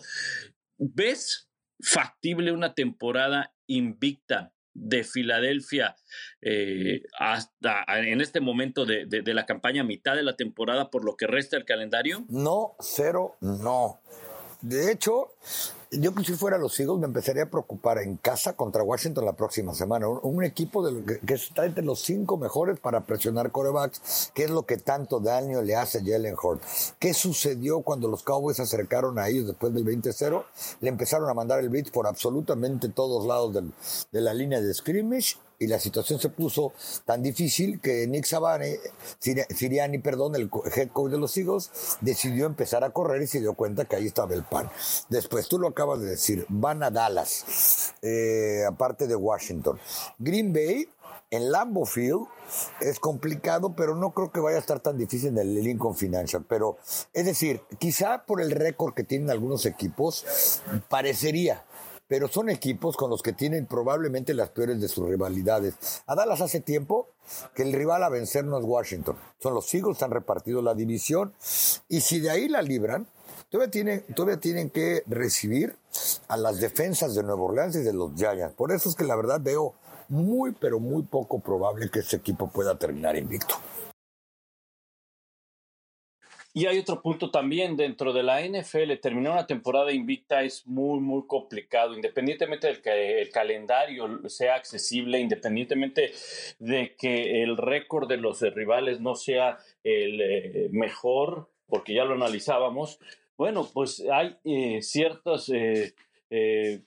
¿Ves 0.79 1.47
factible 1.79 2.51
una 2.51 2.73
temporada 2.73 3.53
invicta 3.67 4.51
de 4.73 5.03
Filadelfia 5.03 5.95
eh, 6.41 7.03
hasta 7.19 7.85
en 7.89 8.21
este 8.21 8.41
momento 8.41 8.87
de, 8.87 9.05
de, 9.05 9.33
la 9.35 9.45
campaña, 9.45 9.83
mitad 9.83 10.15
de 10.15 10.23
la 10.23 10.35
temporada, 10.35 10.89
por 10.89 11.05
lo 11.05 11.15
que 11.15 11.27
resta 11.27 11.57
el 11.57 11.65
calendario? 11.65 12.25
No, 12.27 12.75
cero, 12.79 13.37
no. 13.39 13.99
De 14.61 14.91
hecho, 14.91 15.27
yo 15.91 16.13
que 16.13 16.23
si 16.23 16.33
fuera 16.33 16.57
los 16.57 16.79
Eagles 16.79 16.99
me 16.99 17.05
empezaría 17.05 17.43
a 17.43 17.49
preocupar 17.49 17.99
en 17.99 18.17
casa 18.17 18.53
contra 18.53 18.83
Washington 18.83 19.25
la 19.25 19.33
próxima 19.33 19.73
semana. 19.73 20.07
Un, 20.07 20.43
equipo 20.43 20.85
de 20.85 21.19
que, 21.25 21.33
está 21.33 21.65
entre 21.65 21.83
los 21.83 22.01
cinco 22.01 22.37
mejores 22.37 22.79
para 22.79 23.01
presionar 23.01 23.51
corebacks, 23.51 24.31
que 24.33 24.43
es 24.43 24.49
lo 24.49 24.65
que 24.65 24.77
tanto 24.77 25.19
daño 25.19 25.61
le 25.61 25.75
hace 25.75 25.99
a 25.99 26.01
Jalen 26.03 26.35
Hort. 26.41 26.61
¿Qué 26.99 27.13
sucedió 27.13 27.81
cuando 27.81 28.07
los 28.07 28.23
Cowboys 28.23 28.57
se 28.57 28.63
acercaron 28.63 29.17
a 29.17 29.27
ellos 29.27 29.47
después 29.47 29.73
del 29.73 29.85
20-0? 29.85 30.43
Le 30.81 30.89
empezaron 30.89 31.29
a 31.29 31.33
mandar 31.33 31.59
el 31.59 31.69
blitz 31.69 31.91
por 31.91 32.07
absolutamente 32.07 32.89
todos 32.89 33.25
lados 33.25 33.53
de 34.11 34.21
la 34.21 34.33
línea 34.33 34.61
de 34.61 34.73
scrimmage 34.73 35.37
y 35.59 35.67
la 35.67 35.79
situación 35.79 36.19
se 36.19 36.29
puso 36.29 36.73
tan 37.05 37.21
difícil 37.23 37.79
que 37.79 38.07
Nick 38.07 38.25
Savani, 38.25 38.71
Siriani, 39.19 39.99
perdón, 39.99 40.35
el 40.35 40.49
head 40.75 40.89
coach 40.89 41.11
de 41.11 41.17
los 41.17 41.35
Eagles, 41.37 41.71
decidió 42.01 42.45
empezar 42.45 42.83
a 42.83 42.91
correr 42.91 43.21
y 43.21 43.27
se 43.27 43.39
dio 43.39 43.53
cuenta 43.53 43.85
que 43.85 43.95
ahí 43.95 44.07
estaba 44.07 44.33
el 44.33 44.43
pan. 44.43 44.69
Después, 45.09 45.47
tú 45.47 45.59
lo 45.59 45.69
acabas 45.69 45.99
de 45.99 46.07
decir, 46.07 46.45
van 46.49 46.83
a 46.83 46.91
Dallas, 46.91 47.93
eh, 48.01 48.63
aparte 48.67 49.07
de 49.07 49.15
Washington. 49.15 49.79
Green 50.19 50.53
Bay, 50.53 50.89
en 51.31 51.51
Lambeau 51.51 51.85
Field, 51.85 52.27
es 52.79 52.99
complicado, 52.99 53.75
pero 53.75 53.95
no 53.95 54.11
creo 54.11 54.31
que 54.31 54.39
vaya 54.39 54.57
a 54.57 54.59
estar 54.59 54.79
tan 54.79 54.97
difícil 54.97 55.29
en 55.29 55.37
el 55.39 55.55
Lincoln 55.55 55.95
Financial. 55.95 56.45
Pero, 56.47 56.77
es 57.13 57.25
decir, 57.25 57.61
quizá 57.79 58.25
por 58.25 58.41
el 58.41 58.51
récord 58.51 58.93
que 58.93 59.03
tienen 59.03 59.29
algunos 59.29 59.65
equipos, 59.65 60.61
parecería 60.89 61.65
pero 62.07 62.27
son 62.27 62.49
equipos 62.49 62.97
con 62.97 63.09
los 63.09 63.21
que 63.21 63.33
tienen 63.33 63.65
probablemente 63.65 64.33
las 64.33 64.49
peores 64.49 64.79
de 64.79 64.87
sus 64.87 65.07
rivalidades. 65.07 66.03
A 66.05 66.15
Dallas 66.15 66.41
hace 66.41 66.59
tiempo 66.59 67.09
que 67.53 67.63
el 67.63 67.73
rival 67.73 68.03
a 68.03 68.09
vencer 68.09 68.45
no 68.45 68.57
es 68.57 68.63
Washington. 68.63 69.17
Son 69.39 69.53
los 69.53 69.73
Eagles, 69.73 70.01
han 70.03 70.11
repartido 70.11 70.61
la 70.61 70.75
división 70.75 71.33
y 71.89 72.01
si 72.01 72.19
de 72.19 72.29
ahí 72.29 72.47
la 72.47 72.61
libran, 72.61 73.07
todavía 73.49 73.71
tienen, 73.71 74.05
todavía 74.15 74.39
tienen 74.39 74.69
que 74.69 75.03
recibir 75.07 75.75
a 76.27 76.37
las 76.37 76.59
defensas 76.59 77.15
de 77.15 77.23
Nueva 77.23 77.41
Orleans 77.41 77.75
y 77.75 77.81
de 77.81 77.93
los 77.93 78.13
Giants. 78.15 78.55
Por 78.55 78.71
eso 78.71 78.89
es 78.89 78.95
que 78.95 79.03
la 79.03 79.15
verdad 79.15 79.39
veo 79.41 79.73
muy, 80.09 80.51
pero 80.51 80.79
muy 80.79 81.03
poco 81.03 81.39
probable 81.39 81.89
que 81.89 81.99
ese 81.99 82.17
equipo 82.17 82.47
pueda 82.47 82.77
terminar 82.77 83.15
invicto. 83.15 83.55
Y 86.57 86.67
hay 86.67 86.79
otro 86.79 87.01
punto 87.01 87.31
también 87.31 87.75
dentro 87.75 88.13
de 88.13 88.23
la 88.23 88.39
NFL, 88.41 88.93
terminar 89.01 89.33
una 89.33 89.45
temporada 89.45 89.91
invicta 89.91 90.41
es 90.41 90.65
muy, 90.65 91.01
muy 91.01 91.27
complicado, 91.27 91.93
independientemente 91.93 92.67
del 92.67 92.81
que 92.81 93.21
el 93.21 93.29
calendario 93.29 94.29
sea 94.29 94.55
accesible, 94.55 95.19
independientemente 95.19 96.13
de 96.59 96.95
que 96.97 97.43
el 97.43 97.57
récord 97.57 98.07
de 98.07 98.15
los 98.15 98.39
rivales 98.39 99.01
no 99.01 99.15
sea 99.15 99.57
el 99.83 100.21
eh, 100.21 100.69
mejor, 100.71 101.49
porque 101.67 101.93
ya 101.93 102.05
lo 102.05 102.13
analizábamos. 102.13 102.99
Bueno, 103.37 103.69
pues 103.73 104.01
hay 104.09 104.37
eh, 104.45 104.81
ciertos 104.81 105.51
eh, 105.53 105.93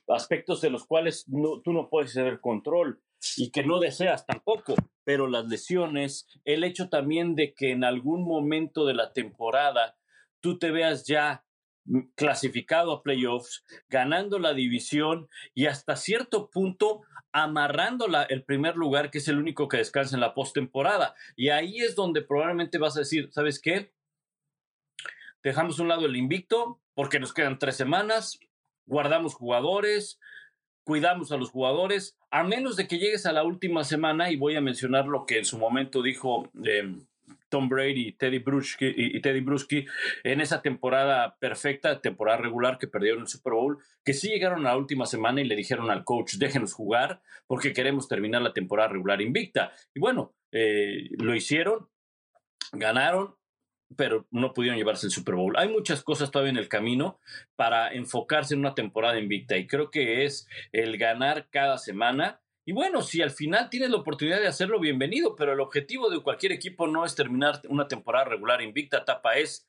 aspectos 0.08 0.62
de 0.62 0.70
los 0.70 0.86
cuales 0.86 1.26
tú 1.26 1.72
no 1.74 1.90
puedes 1.90 2.14
tener 2.14 2.40
control 2.40 3.02
y 3.36 3.50
que 3.50 3.64
no 3.64 3.80
deseas 3.80 4.26
tampoco 4.26 4.74
pero 5.08 5.26
las 5.26 5.48
lesiones, 5.48 6.28
el 6.44 6.64
hecho 6.64 6.90
también 6.90 7.34
de 7.34 7.54
que 7.54 7.70
en 7.70 7.82
algún 7.82 8.24
momento 8.24 8.84
de 8.84 8.92
la 8.92 9.14
temporada 9.14 9.96
tú 10.40 10.58
te 10.58 10.70
veas 10.70 11.06
ya 11.06 11.46
clasificado 12.14 12.92
a 12.92 13.02
playoffs, 13.02 13.64
ganando 13.88 14.38
la 14.38 14.52
división 14.52 15.30
y 15.54 15.64
hasta 15.64 15.96
cierto 15.96 16.50
punto 16.50 17.04
amarrando 17.32 18.06
el 18.28 18.44
primer 18.44 18.76
lugar, 18.76 19.10
que 19.10 19.16
es 19.16 19.28
el 19.28 19.38
único 19.38 19.66
que 19.66 19.78
descansa 19.78 20.14
en 20.14 20.20
la 20.20 20.34
postemporada. 20.34 21.14
Y 21.36 21.48
ahí 21.48 21.78
es 21.78 21.94
donde 21.94 22.20
probablemente 22.20 22.76
vas 22.76 22.94
a 22.98 23.00
decir, 23.00 23.30
¿sabes 23.32 23.62
qué? 23.62 23.94
Dejamos 25.42 25.78
un 25.78 25.88
lado 25.88 26.04
el 26.04 26.16
invicto 26.16 26.82
porque 26.92 27.18
nos 27.18 27.32
quedan 27.32 27.58
tres 27.58 27.76
semanas, 27.76 28.38
guardamos 28.84 29.34
jugadores, 29.34 30.20
cuidamos 30.88 31.32
a 31.32 31.36
los 31.36 31.50
jugadores, 31.50 32.16
a 32.30 32.44
menos 32.44 32.76
de 32.76 32.88
que 32.88 32.98
llegues 32.98 33.26
a 33.26 33.32
la 33.32 33.44
última 33.44 33.84
semana, 33.84 34.30
y 34.30 34.36
voy 34.36 34.56
a 34.56 34.62
mencionar 34.62 35.04
lo 35.04 35.26
que 35.26 35.36
en 35.36 35.44
su 35.44 35.58
momento 35.58 36.00
dijo 36.00 36.50
eh, 36.64 36.94
Tom 37.50 37.68
Brady 37.68 38.12
Teddy 38.12 38.38
Bruschi, 38.38 38.94
y 38.96 39.20
Teddy 39.20 39.40
Bruschi 39.40 39.84
en 40.24 40.40
esa 40.40 40.62
temporada 40.62 41.36
perfecta, 41.38 42.00
temporada 42.00 42.38
regular 42.38 42.78
que 42.78 42.86
perdieron 42.86 43.20
el 43.20 43.28
Super 43.28 43.52
Bowl, 43.52 43.76
que 44.02 44.14
sí 44.14 44.28
llegaron 44.28 44.60
a 44.60 44.70
la 44.70 44.78
última 44.78 45.04
semana 45.04 45.42
y 45.42 45.44
le 45.44 45.56
dijeron 45.56 45.90
al 45.90 46.04
coach, 46.04 46.36
déjenos 46.36 46.72
jugar 46.72 47.20
porque 47.46 47.74
queremos 47.74 48.08
terminar 48.08 48.40
la 48.40 48.54
temporada 48.54 48.88
regular 48.88 49.20
invicta. 49.20 49.72
Y 49.94 50.00
bueno, 50.00 50.32
eh, 50.52 51.10
lo 51.18 51.34
hicieron, 51.34 51.90
ganaron, 52.72 53.34
pero 53.96 54.26
no 54.30 54.52
pudieron 54.52 54.78
llevarse 54.78 55.06
el 55.06 55.12
Super 55.12 55.34
Bowl. 55.34 55.56
Hay 55.56 55.68
muchas 55.68 56.02
cosas 56.02 56.30
todavía 56.30 56.50
en 56.50 56.58
el 56.58 56.68
camino 56.68 57.18
para 57.56 57.92
enfocarse 57.92 58.54
en 58.54 58.60
una 58.60 58.74
temporada 58.74 59.18
invicta 59.18 59.56
y 59.56 59.66
creo 59.66 59.90
que 59.90 60.24
es 60.24 60.46
el 60.72 60.98
ganar 60.98 61.48
cada 61.50 61.78
semana 61.78 62.40
y 62.68 62.72
bueno, 62.72 63.00
si 63.00 63.22
al 63.22 63.30
final 63.30 63.70
tienes 63.70 63.88
la 63.88 63.96
oportunidad 63.96 64.40
de 64.40 64.46
hacerlo, 64.46 64.78
bienvenido, 64.78 65.34
pero 65.34 65.54
el 65.54 65.60
objetivo 65.60 66.10
de 66.10 66.20
cualquier 66.20 66.52
equipo 66.52 66.86
no 66.86 67.06
es 67.06 67.14
terminar 67.14 67.62
una 67.70 67.88
temporada 67.88 68.26
regular 68.26 68.60
invicta, 68.60 69.06
tapa 69.06 69.38
es 69.38 69.66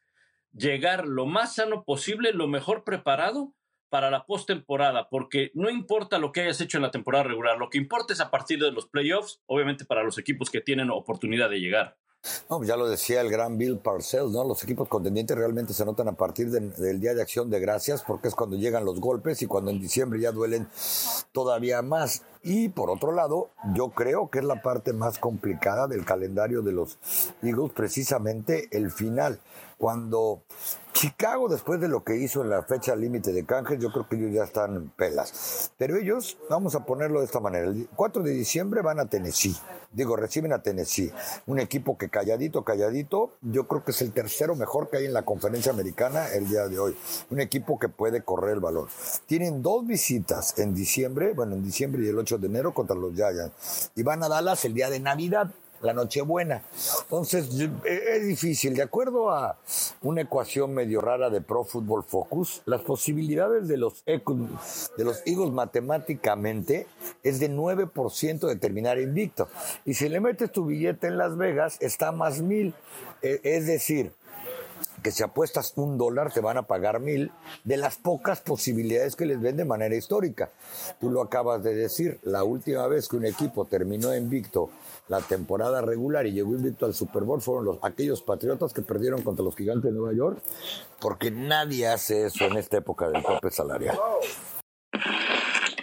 llegar 0.51 1.07
lo 1.07 1.25
más 1.25 1.55
sano 1.55 1.85
posible, 1.85 2.33
lo 2.33 2.49
mejor 2.49 2.83
preparado 2.83 3.53
para 3.87 4.11
la 4.11 4.25
postemporada, 4.25 5.07
porque 5.07 5.49
no 5.53 5.69
importa 5.69 6.19
lo 6.19 6.33
que 6.33 6.41
hayas 6.41 6.59
hecho 6.59 6.77
en 6.77 6.83
la 6.83 6.91
temporada 6.91 7.23
regular, 7.23 7.57
lo 7.57 7.69
que 7.69 7.77
importa 7.77 8.11
es 8.11 8.19
a 8.19 8.31
partir 8.31 8.59
de 8.59 8.73
los 8.73 8.89
playoffs, 8.89 9.41
obviamente 9.45 9.85
para 9.85 10.03
los 10.03 10.17
equipos 10.17 10.49
que 10.49 10.59
tienen 10.59 10.89
oportunidad 10.89 11.49
de 11.49 11.61
llegar. 11.61 11.95
No, 12.49 12.57
pues 12.57 12.67
ya 12.67 12.75
lo 12.75 12.89
decía 12.89 13.21
el 13.21 13.29
gran 13.29 13.57
Bill 13.57 13.77
Parcells, 13.77 14.31
¿no? 14.31 14.43
Los 14.43 14.63
equipos 14.63 14.87
contendientes 14.89 15.37
realmente 15.37 15.73
se 15.73 15.85
notan 15.85 16.09
a 16.09 16.13
partir 16.13 16.49
del 16.51 16.99
Día 16.99 17.13
de 17.13 17.21
Acción 17.21 17.49
de 17.49 17.59
Gracias, 17.59 18.03
porque 18.05 18.27
es 18.27 18.35
cuando 18.35 18.57
llegan 18.57 18.83
los 18.83 18.99
golpes 18.99 19.41
y 19.41 19.45
cuando 19.45 19.71
en 19.71 19.79
diciembre 19.79 20.19
ya 20.19 20.31
duelen 20.31 20.67
todavía 21.31 21.81
más. 21.81 22.23
Y 22.43 22.69
por 22.69 22.89
otro 22.89 23.13
lado, 23.13 23.49
yo 23.73 23.89
creo 23.89 24.29
que 24.29 24.39
es 24.39 24.45
la 24.45 24.61
parte 24.61 24.93
más 24.93 25.17
complicada 25.17 25.87
del 25.87 26.05
calendario 26.05 26.61
de 26.61 26.73
los 26.73 26.97
Eagles, 27.41 27.71
precisamente 27.73 28.67
el 28.71 28.91
final. 28.91 29.39
Cuando 29.79 30.43
Chicago, 30.91 31.47
después 31.47 31.79
de 31.79 31.87
lo 31.87 32.03
que 32.03 32.17
hizo 32.17 32.41
en 32.41 32.49
la 32.49 32.63
fecha 32.63 32.93
límite 32.97 33.31
de 33.31 33.45
canjes, 33.45 33.79
yo 33.79 33.93
creo 33.93 34.09
que 34.09 34.17
ellos 34.17 34.33
ya 34.33 34.43
están 34.43 34.91
pelas. 34.97 35.71
Pero 35.77 35.95
ellos, 35.95 36.37
vamos 36.49 36.75
a 36.75 36.83
ponerlo 36.83 37.19
de 37.19 37.25
esta 37.25 37.39
manera, 37.39 37.65
el 37.65 37.87
4 37.95 38.21
de 38.21 38.31
diciembre 38.31 38.81
van 38.81 38.99
a 38.99 39.05
Tennessee. 39.05 39.55
Digo, 39.93 40.17
reciben 40.17 40.51
a 40.51 40.61
Tennessee. 40.61 41.13
Un 41.47 41.59
equipo 41.59 41.97
que 41.97 42.09
calladito, 42.09 42.65
calladito, 42.65 43.31
yo 43.41 43.69
creo 43.69 43.85
que 43.85 43.91
es 43.91 44.01
el 44.01 44.11
tercero 44.11 44.53
mejor 44.53 44.89
que 44.89 44.97
hay 44.97 45.05
en 45.05 45.13
la 45.13 45.23
conferencia 45.23 45.71
americana 45.71 46.27
el 46.33 46.49
día 46.49 46.67
de 46.67 46.77
hoy. 46.77 46.97
Un 47.29 47.39
equipo 47.39 47.79
que 47.79 47.87
puede 47.87 48.21
correr 48.21 48.55
el 48.55 48.59
balón. 48.59 48.89
Tienen 49.27 49.61
dos 49.61 49.87
visitas 49.87 50.59
en 50.59 50.75
diciembre, 50.75 51.31
bueno, 51.33 51.55
en 51.55 51.63
diciembre 51.63 52.03
y 52.03 52.09
el 52.09 52.19
8 52.19 52.37
de 52.37 52.47
enero 52.47 52.73
contra 52.73 52.97
los 52.97 53.13
Giants. 53.13 53.91
Y 53.95 54.03
van 54.03 54.21
a 54.23 54.27
Dallas 54.27 54.65
el 54.65 54.73
día 54.73 54.89
de 54.89 54.99
Navidad 54.99 55.49
la 55.81 55.93
Nochebuena. 55.93 56.63
Entonces, 57.03 57.49
e, 57.85 58.17
es 58.17 58.27
difícil. 58.27 58.75
De 58.75 58.81
acuerdo 58.81 59.31
a 59.31 59.57
una 60.01 60.21
ecuación 60.21 60.73
medio 60.73 61.01
rara 61.01 61.29
de 61.29 61.41
Pro 61.41 61.63
Football 61.63 62.03
Focus, 62.03 62.61
las 62.65 62.81
posibilidades 62.81 63.67
de 63.67 63.77
los, 63.77 64.03
de 64.05 65.03
los 65.03 65.21
Eagles 65.25 65.51
matemáticamente 65.51 66.87
es 67.23 67.39
de 67.39 67.49
9% 67.49 68.47
de 68.47 68.55
terminar 68.55 68.99
invicto. 68.99 69.47
Y 69.85 69.93
si 69.93 70.09
le 70.09 70.19
metes 70.19 70.51
tu 70.51 70.65
billete 70.65 71.07
en 71.07 71.17
Las 71.17 71.37
Vegas, 71.37 71.77
está 71.79 72.11
más 72.11 72.41
mil. 72.41 72.73
E, 73.21 73.39
es 73.43 73.65
decir, 73.65 74.11
que 75.01 75.11
si 75.11 75.23
apuestas 75.23 75.73
un 75.75 75.97
dólar 75.97 76.31
te 76.33 76.41
van 76.41 76.57
a 76.57 76.63
pagar 76.63 76.99
mil 76.99 77.31
de 77.63 77.77
las 77.77 77.97
pocas 77.97 78.41
posibilidades 78.41 79.15
que 79.15 79.25
les 79.25 79.39
ven 79.41 79.57
de 79.57 79.65
manera 79.65 79.95
histórica. 79.95 80.51
Tú 80.99 81.09
lo 81.09 81.21
acabas 81.21 81.63
de 81.63 81.75
decir, 81.75 82.19
la 82.23 82.43
última 82.43 82.87
vez 82.87 83.07
que 83.07 83.17
un 83.17 83.25
equipo 83.25 83.65
terminó 83.65 84.15
invicto 84.15 84.69
la 85.07 85.21
temporada 85.21 85.81
regular 85.81 86.27
y 86.27 86.31
llegó 86.31 86.51
invicto 86.51 86.85
al 86.85 86.93
Super 86.93 87.23
Bowl 87.23 87.41
fueron 87.41 87.65
los, 87.65 87.79
aquellos 87.81 88.21
Patriotas 88.21 88.73
que 88.73 88.81
perdieron 88.81 89.23
contra 89.23 89.43
los 89.43 89.55
Gigantes 89.55 89.91
de 89.91 89.97
Nueva 89.97 90.13
York, 90.13 90.39
porque 90.99 91.31
nadie 91.31 91.87
hace 91.87 92.25
eso 92.25 92.45
en 92.45 92.57
esta 92.57 92.77
época 92.77 93.09
del 93.09 93.23
tope 93.23 93.49
salarial. 93.49 93.97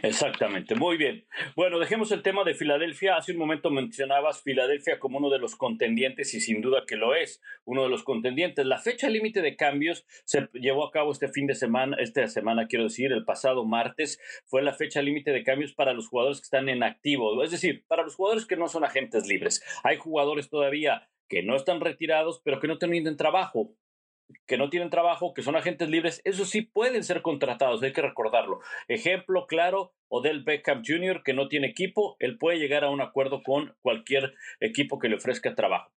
Exactamente, 0.06 0.76
muy 0.76 0.96
bien. 0.96 1.26
Bueno, 1.56 1.80
dejemos 1.80 2.12
el 2.12 2.22
tema 2.22 2.44
de 2.44 2.54
Filadelfia. 2.54 3.16
Hace 3.16 3.32
un 3.32 3.38
momento 3.38 3.70
mencionabas 3.70 4.40
Filadelfia 4.40 5.00
como 5.00 5.18
uno 5.18 5.30
de 5.30 5.40
los 5.40 5.56
contendientes 5.56 6.32
y 6.34 6.40
sin 6.40 6.60
duda 6.60 6.84
que 6.86 6.94
lo 6.94 7.16
es, 7.16 7.42
uno 7.64 7.82
de 7.82 7.88
los 7.88 8.04
contendientes. 8.04 8.64
La 8.66 8.78
fecha 8.78 9.08
límite 9.08 9.42
de 9.42 9.56
cambios 9.56 10.06
se 10.24 10.48
llevó 10.52 10.86
a 10.86 10.92
cabo 10.92 11.10
este 11.10 11.26
fin 11.28 11.48
de 11.48 11.56
semana, 11.56 11.96
esta 11.98 12.26
semana 12.28 12.68
quiero 12.68 12.84
decir, 12.84 13.12
el 13.12 13.24
pasado 13.24 13.64
martes 13.64 14.20
fue 14.44 14.62
la 14.62 14.74
fecha 14.74 15.02
límite 15.02 15.32
de 15.32 15.42
cambios 15.42 15.74
para 15.74 15.92
los 15.92 16.06
jugadores 16.08 16.38
que 16.38 16.44
están 16.44 16.68
en 16.68 16.84
activo, 16.84 17.42
es 17.42 17.50
decir, 17.50 17.84
para 17.88 18.04
los 18.04 18.14
jugadores 18.14 18.46
que 18.46 18.56
no 18.56 18.68
son 18.68 18.84
agentes 18.84 19.26
libres. 19.26 19.60
Hay 19.82 19.96
jugadores 19.96 20.48
todavía 20.48 21.08
que 21.28 21.42
no 21.42 21.56
están 21.56 21.80
retirados, 21.80 22.40
pero 22.44 22.60
que 22.60 22.68
no 22.68 22.78
terminan 22.78 23.16
trabajo 23.16 23.74
que 24.46 24.56
no 24.56 24.70
tienen 24.70 24.90
trabajo, 24.90 25.34
que 25.34 25.42
son 25.42 25.56
agentes 25.56 25.88
libres, 25.88 26.20
esos 26.24 26.50
sí 26.50 26.62
pueden 26.62 27.04
ser 27.04 27.22
contratados, 27.22 27.82
hay 27.82 27.92
que 27.92 28.02
recordarlo. 28.02 28.60
Ejemplo 28.88 29.46
claro, 29.46 29.94
Odell 30.08 30.44
Beckham 30.44 30.82
Jr., 30.86 31.22
que 31.22 31.34
no 31.34 31.48
tiene 31.48 31.68
equipo, 31.68 32.16
él 32.18 32.38
puede 32.38 32.58
llegar 32.58 32.84
a 32.84 32.90
un 32.90 33.00
acuerdo 33.00 33.42
con 33.42 33.76
cualquier 33.82 34.34
equipo 34.60 34.98
que 34.98 35.08
le 35.08 35.16
ofrezca 35.16 35.54
trabajo. 35.54 35.90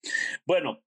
Bueno, 0.46 0.82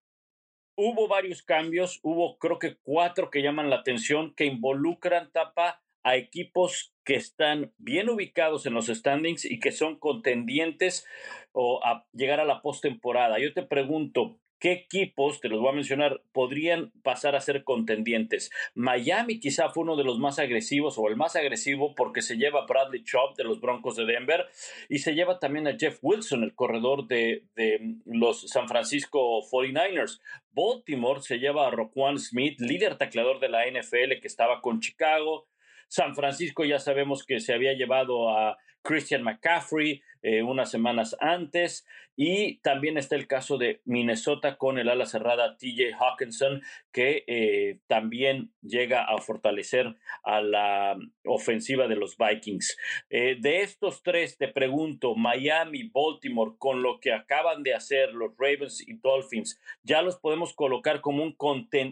hubo 0.75 1.07
varios 1.07 1.43
cambios, 1.43 1.99
hubo 2.03 2.37
creo 2.37 2.59
que 2.59 2.77
cuatro 2.83 3.29
que 3.29 3.41
llaman 3.41 3.69
la 3.69 3.77
atención, 3.77 4.33
que 4.35 4.45
involucran 4.45 5.31
tapa 5.31 5.81
a 6.03 6.17
equipos 6.17 6.93
que 7.05 7.15
están 7.15 7.73
bien 7.77 8.09
ubicados 8.09 8.65
en 8.65 8.73
los 8.73 8.87
standings 8.87 9.45
y 9.45 9.59
que 9.59 9.71
son 9.71 9.97
contendientes 9.97 11.05
o 11.53 11.83
a 11.83 12.05
llegar 12.11 12.39
a 12.39 12.45
la 12.45 12.61
postemporada. 12.61 13.39
Yo 13.39 13.53
te 13.53 13.63
pregunto, 13.63 14.39
¿Qué 14.63 14.71
equipos, 14.71 15.41
te 15.41 15.49
los 15.49 15.59
voy 15.59 15.71
a 15.71 15.75
mencionar, 15.75 16.21
podrían 16.31 16.93
pasar 17.03 17.35
a 17.35 17.41
ser 17.41 17.65
contendientes? 17.65 18.49
Miami 18.75 19.41
quizá 19.41 19.67
fue 19.67 19.83
uno 19.83 19.97
de 19.97 20.05
los 20.05 20.19
más 20.19 20.39
agresivos 20.39 20.97
o 20.97 21.09
el 21.09 21.17
más 21.17 21.35
agresivo 21.35 21.93
porque 21.95 22.21
se 22.21 22.37
lleva 22.37 22.61
a 22.61 22.65
Bradley 22.65 23.03
Chubb 23.03 23.35
de 23.35 23.43
los 23.43 23.59
Broncos 23.59 23.97
de 23.97 24.05
Denver 24.05 24.45
y 24.87 24.99
se 24.99 25.15
lleva 25.15 25.37
también 25.37 25.67
a 25.67 25.77
Jeff 25.77 25.99
Wilson, 26.01 26.45
el 26.45 26.55
corredor 26.55 27.07
de, 27.07 27.43
de 27.57 27.97
los 28.05 28.49
San 28.49 28.69
Francisco 28.69 29.41
49ers. 29.51 30.21
Baltimore 30.53 31.19
se 31.19 31.39
lleva 31.39 31.67
a 31.67 31.71
Roquan 31.71 32.17
Smith, 32.17 32.61
líder 32.61 32.97
tacleador 32.97 33.41
de 33.41 33.49
la 33.49 33.65
NFL 33.69 34.21
que 34.21 34.27
estaba 34.27 34.61
con 34.61 34.79
Chicago. 34.79 35.45
San 35.89 36.15
Francisco 36.15 36.63
ya 36.63 36.79
sabemos 36.79 37.25
que 37.25 37.41
se 37.41 37.53
había 37.53 37.73
llevado 37.73 38.29
a 38.29 38.57
Christian 38.83 39.23
McCaffrey 39.23 40.01
eh, 40.23 40.41
unas 40.41 40.71
semanas 40.71 41.15
antes. 41.19 41.85
Y 42.15 42.59
también 42.59 42.97
está 42.97 43.15
el 43.15 43.27
caso 43.27 43.57
de 43.57 43.81
Minnesota 43.85 44.57
con 44.57 44.77
el 44.77 44.87
ala 44.87 45.05
cerrada 45.05 45.57
TJ 45.57 45.95
Hawkinson, 45.99 46.61
que 46.91 47.23
eh, 47.27 47.79
también 47.87 48.53
llega 48.61 49.03
a 49.03 49.17
fortalecer 49.17 49.95
a 50.23 50.41
la 50.41 50.95
ofensiva 51.25 51.87
de 51.87 51.95
los 51.95 52.15
Vikings. 52.17 52.77
Eh, 53.09 53.37
de 53.41 53.61
estos 53.61 54.03
tres, 54.03 54.37
te 54.37 54.47
pregunto, 54.47 55.15
Miami, 55.15 55.89
Baltimore, 55.91 56.53
con 56.59 56.83
lo 56.83 56.99
que 56.99 57.11
acaban 57.11 57.63
de 57.63 57.73
hacer 57.73 58.13
los 58.13 58.31
Ravens 58.37 58.87
y 58.87 58.93
Dolphins, 58.93 59.59
¿ya 59.81 60.03
los 60.03 60.17
podemos 60.17 60.53
colocar 60.53 61.01
como, 61.01 61.23
un 61.23 61.35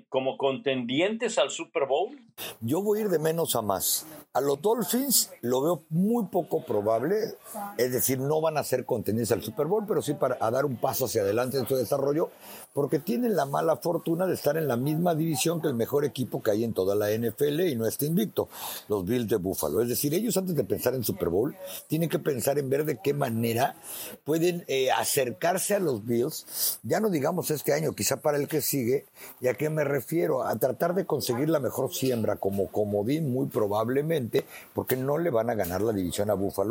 como 0.08 0.38
contendientes 0.38 1.40
al 1.40 1.50
Super 1.50 1.88
Bowl? 1.88 2.16
Yo 2.62 2.82
voy 2.82 3.00
a 3.00 3.02
ir 3.02 3.10
de 3.10 3.20
menos 3.20 3.56
a 3.56 3.64
más. 3.64 4.06
A 4.34 4.40
los 4.40 4.62
Dolphins 4.62 5.34
lo 5.42 5.62
veo 5.62 5.84
muy 5.90 6.26
poco 6.28 6.64
probable, 6.64 6.81
es 7.78 7.92
decir, 7.92 8.20
no 8.20 8.42
van 8.42 8.58
a 8.58 8.64
ser 8.64 8.86
contendientes 8.86 9.32
al 9.32 9.42
Super 9.42 9.68
Bowl, 9.68 9.86
pero 9.88 10.02
sí 10.02 10.14
para 10.14 10.38
dar 10.52 10.66
un 10.66 10.78
paso 10.78 11.06
hacia 11.06 11.22
adelante 11.22 11.58
en 11.58 11.68
su 11.68 11.76
desarrollo, 11.76 12.30
porque 12.74 13.00
tienen 13.00 13.36
la 13.36 13.46
mala 13.46 13.78
fortuna 13.78 14.26
de 14.26 14.34
estar 14.34 14.58
en 14.58 14.68
la 14.68 14.78
misma 14.78 15.16
división 15.16 15.62
que 15.62 15.68
el 15.68 15.74
mejor 15.74 16.06
equipo 16.06 16.42
que 16.42 16.52
hay 16.52 16.64
en 16.64 16.74
toda 16.74 16.96
la 16.96 17.10
NFL 17.12 17.62
y 17.62 17.76
no 17.76 17.86
está 17.86 18.06
invicto, 18.06 18.50
los 18.88 19.06
Bills 19.06 19.28
de 19.28 19.38
Buffalo. 19.38 19.82
Es 19.82 19.90
decir, 19.90 20.14
ellos 20.14 20.38
antes 20.38 20.56
de 20.56 20.64
pensar 20.64 20.96
en 20.96 21.04
Super 21.04 21.30
Bowl, 21.30 21.56
tienen 21.88 22.10
que 22.10 22.20
pensar 22.20 22.58
en 22.60 22.70
ver 22.70 22.86
de 22.86 23.00
qué 23.02 23.14
manera 23.14 23.76
pueden 24.24 24.64
eh, 24.68 24.92
acercarse 24.92 25.76
a 25.76 25.80
los 25.80 26.06
Bills, 26.06 26.80
ya 26.84 27.00
no 27.00 27.10
digamos 27.10 27.52
este 27.52 27.74
año, 27.74 27.94
quizá 27.94 28.18
para 28.18 28.38
el 28.38 28.48
que 28.48 28.62
sigue, 28.62 29.06
y 29.40 29.48
a 29.48 29.54
qué 29.56 29.70
me 29.70 29.84
refiero, 29.84 30.44
a 30.44 30.56
tratar 30.56 30.96
de 30.96 31.06
conseguir 31.06 31.50
la 31.50 31.60
mejor 31.60 31.94
siembra 31.94 32.38
como 32.38 32.68
comodín, 32.68 33.32
muy 33.32 33.48
probablemente, 33.48 34.46
porque 34.74 34.96
no 34.96 35.18
le 35.18 35.30
van 35.30 35.50
a 35.50 35.56
ganar 35.56 35.82
la 35.82 35.94
división 35.94 36.30
a 36.30 36.36
Buffalo, 36.36 36.71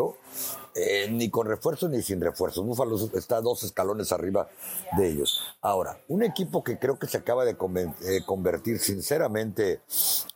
eh, 0.75 1.09
ni 1.11 1.31
con 1.31 1.47
refuerzos 1.47 1.91
ni 1.91 2.03
sin 2.03 2.21
refuerzos. 2.21 2.65
Buffalo 2.65 2.97
está 3.15 3.41
dos 3.41 3.63
escalones 3.65 4.13
arriba 4.13 4.49
de 4.97 5.09
ellos. 5.09 5.41
Ahora, 5.61 6.01
un 6.09 6.23
equipo 6.23 6.63
que 6.63 6.79
creo 6.79 6.99
que 6.99 7.07
se 7.07 7.19
acaba 7.19 7.45
de 7.45 7.53
eh, 7.53 8.21
convertir 8.25 8.79
sinceramente 8.79 9.81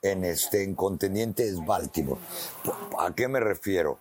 en, 0.02 0.24
este, 0.24 0.64
en 0.64 0.74
contendiente 0.74 1.46
es 1.46 1.64
Baltimore. 1.64 2.20
¿A 2.98 3.14
qué 3.14 3.28
me 3.28 3.40
refiero? 3.40 3.98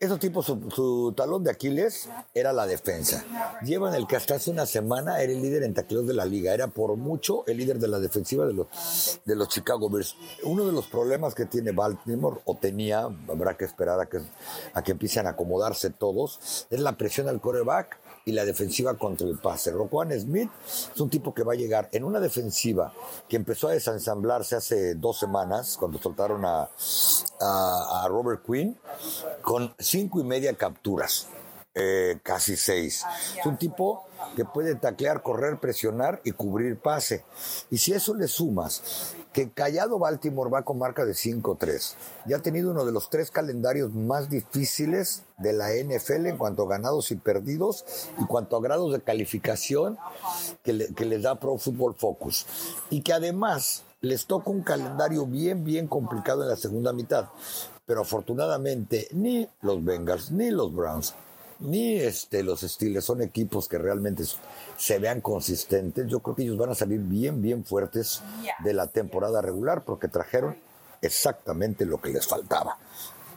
Esos 0.00 0.18
tipos, 0.18 0.46
su, 0.46 1.12
talón 1.14 1.44
de 1.44 1.50
Aquiles 1.50 2.08
era 2.32 2.54
la 2.54 2.66
defensa. 2.66 3.22
Llevan 3.62 3.94
el 3.94 4.06
que 4.06 4.16
hasta 4.16 4.36
hace 4.36 4.50
una 4.50 4.64
semana 4.64 5.20
era 5.20 5.30
el 5.30 5.42
líder 5.42 5.62
en 5.62 5.74
tacleos 5.74 6.06
de 6.06 6.14
la 6.14 6.24
liga. 6.24 6.54
Era 6.54 6.68
por 6.68 6.96
mucho 6.96 7.44
el 7.46 7.58
líder 7.58 7.78
de 7.78 7.86
la 7.86 8.00
defensiva 8.00 8.46
de 8.46 8.54
los, 8.54 9.20
de 9.26 9.36
los 9.36 9.50
Chicago 9.50 9.90
Bears. 9.90 10.16
Uno 10.44 10.64
de 10.64 10.72
los 10.72 10.86
problemas 10.86 11.34
que 11.34 11.44
tiene 11.44 11.72
Baltimore, 11.72 12.40
o 12.46 12.54
tenía, 12.54 13.10
habrá 13.28 13.58
que 13.58 13.66
esperar 13.66 14.00
a 14.00 14.06
que, 14.06 14.22
a 14.72 14.82
que 14.82 14.92
empiecen 14.92 15.26
a 15.26 15.30
acomodarse 15.30 15.90
todos, 15.90 16.66
es 16.70 16.80
la 16.80 16.96
presión 16.96 17.28
al 17.28 17.42
coreback 17.42 17.98
y 18.24 18.32
la 18.32 18.44
defensiva 18.44 18.94
contra 18.94 19.26
el 19.26 19.38
pase. 19.38 19.72
Roquan 19.72 20.12
Smith 20.18 20.50
es 20.94 21.00
un 21.00 21.10
tipo 21.10 21.34
que 21.34 21.42
va 21.42 21.54
a 21.54 21.56
llegar 21.56 21.88
en 21.92 22.04
una 22.04 22.20
defensiva 22.20 22.92
que 23.28 23.36
empezó 23.36 23.68
a 23.68 23.72
desensamblarse 23.72 24.56
hace 24.56 24.94
dos 24.94 25.18
semanas 25.18 25.76
cuando 25.78 25.98
soltaron 25.98 26.44
a, 26.44 26.68
a, 27.40 28.06
Robert 28.08 28.42
Quinn 28.44 28.76
con 29.42 29.74
cinco 29.78 30.20
y 30.20 30.24
media 30.24 30.54
capturas. 30.54 31.28
Eh, 31.72 32.18
casi 32.24 32.56
seis. 32.56 33.04
Es 33.38 33.46
un 33.46 33.56
tipo 33.56 34.04
que 34.34 34.44
puede 34.44 34.74
taclear, 34.74 35.22
correr, 35.22 35.58
presionar 35.58 36.20
y 36.24 36.32
cubrir 36.32 36.76
pase. 36.76 37.24
Y 37.70 37.78
si 37.78 37.92
eso 37.92 38.14
le 38.14 38.26
sumas 38.26 39.14
que 39.32 39.50
Callado 39.50 40.00
Baltimore 40.00 40.50
va 40.50 40.62
con 40.62 40.80
marca 40.80 41.04
de 41.04 41.12
5-3 41.12 41.94
y 42.26 42.32
ha 42.32 42.40
tenido 42.40 42.72
uno 42.72 42.84
de 42.84 42.90
los 42.90 43.08
tres 43.08 43.30
calendarios 43.30 43.94
más 43.94 44.28
difíciles 44.28 45.22
de 45.38 45.52
la 45.52 45.68
NFL 45.72 46.26
en 46.26 46.38
cuanto 46.38 46.64
a 46.64 46.68
ganados 46.68 47.12
y 47.12 47.16
perdidos 47.16 47.84
y 48.18 48.26
cuanto 48.26 48.56
a 48.56 48.60
grados 48.60 48.92
de 48.92 49.00
calificación 49.00 49.96
que, 50.64 50.92
que 50.96 51.04
les 51.04 51.22
da 51.22 51.38
Pro 51.38 51.56
Football 51.56 51.94
Focus. 51.94 52.46
Y 52.90 53.02
que 53.02 53.12
además 53.12 53.84
les 54.00 54.26
toca 54.26 54.50
un 54.50 54.62
calendario 54.62 55.24
bien, 55.24 55.62
bien 55.62 55.86
complicado 55.86 56.42
en 56.42 56.48
la 56.48 56.56
segunda 56.56 56.92
mitad. 56.92 57.28
Pero 57.86 58.00
afortunadamente 58.02 59.06
ni 59.12 59.48
los 59.62 59.84
Bengals 59.84 60.32
ni 60.32 60.50
los 60.50 60.74
Browns 60.74 61.14
ni 61.60 61.96
este, 61.96 62.42
los 62.42 62.60
Steelers 62.60 63.04
son 63.04 63.22
equipos 63.22 63.68
que 63.68 63.78
realmente 63.78 64.24
se 64.76 64.98
vean 64.98 65.20
consistentes. 65.20 66.06
Yo 66.08 66.20
creo 66.20 66.34
que 66.34 66.42
ellos 66.42 66.56
van 66.56 66.70
a 66.70 66.74
salir 66.74 67.00
bien, 67.00 67.42
bien 67.42 67.64
fuertes 67.64 68.22
de 68.64 68.72
la 68.72 68.86
temporada 68.86 69.42
regular 69.42 69.84
porque 69.84 70.08
trajeron 70.08 70.56
exactamente 71.02 71.84
lo 71.84 72.00
que 72.00 72.10
les 72.10 72.26
faltaba. 72.26 72.78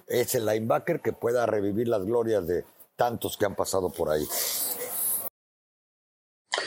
Es 0.07 0.35
el 0.35 0.45
linebacker 0.45 1.01
que 1.01 1.13
pueda 1.13 1.45
revivir 1.45 1.87
las 1.87 2.03
glorias 2.03 2.45
de 2.47 2.65
tantos 2.95 3.37
que 3.37 3.45
han 3.45 3.55
pasado 3.55 3.89
por 3.89 4.09
ahí. 4.09 4.25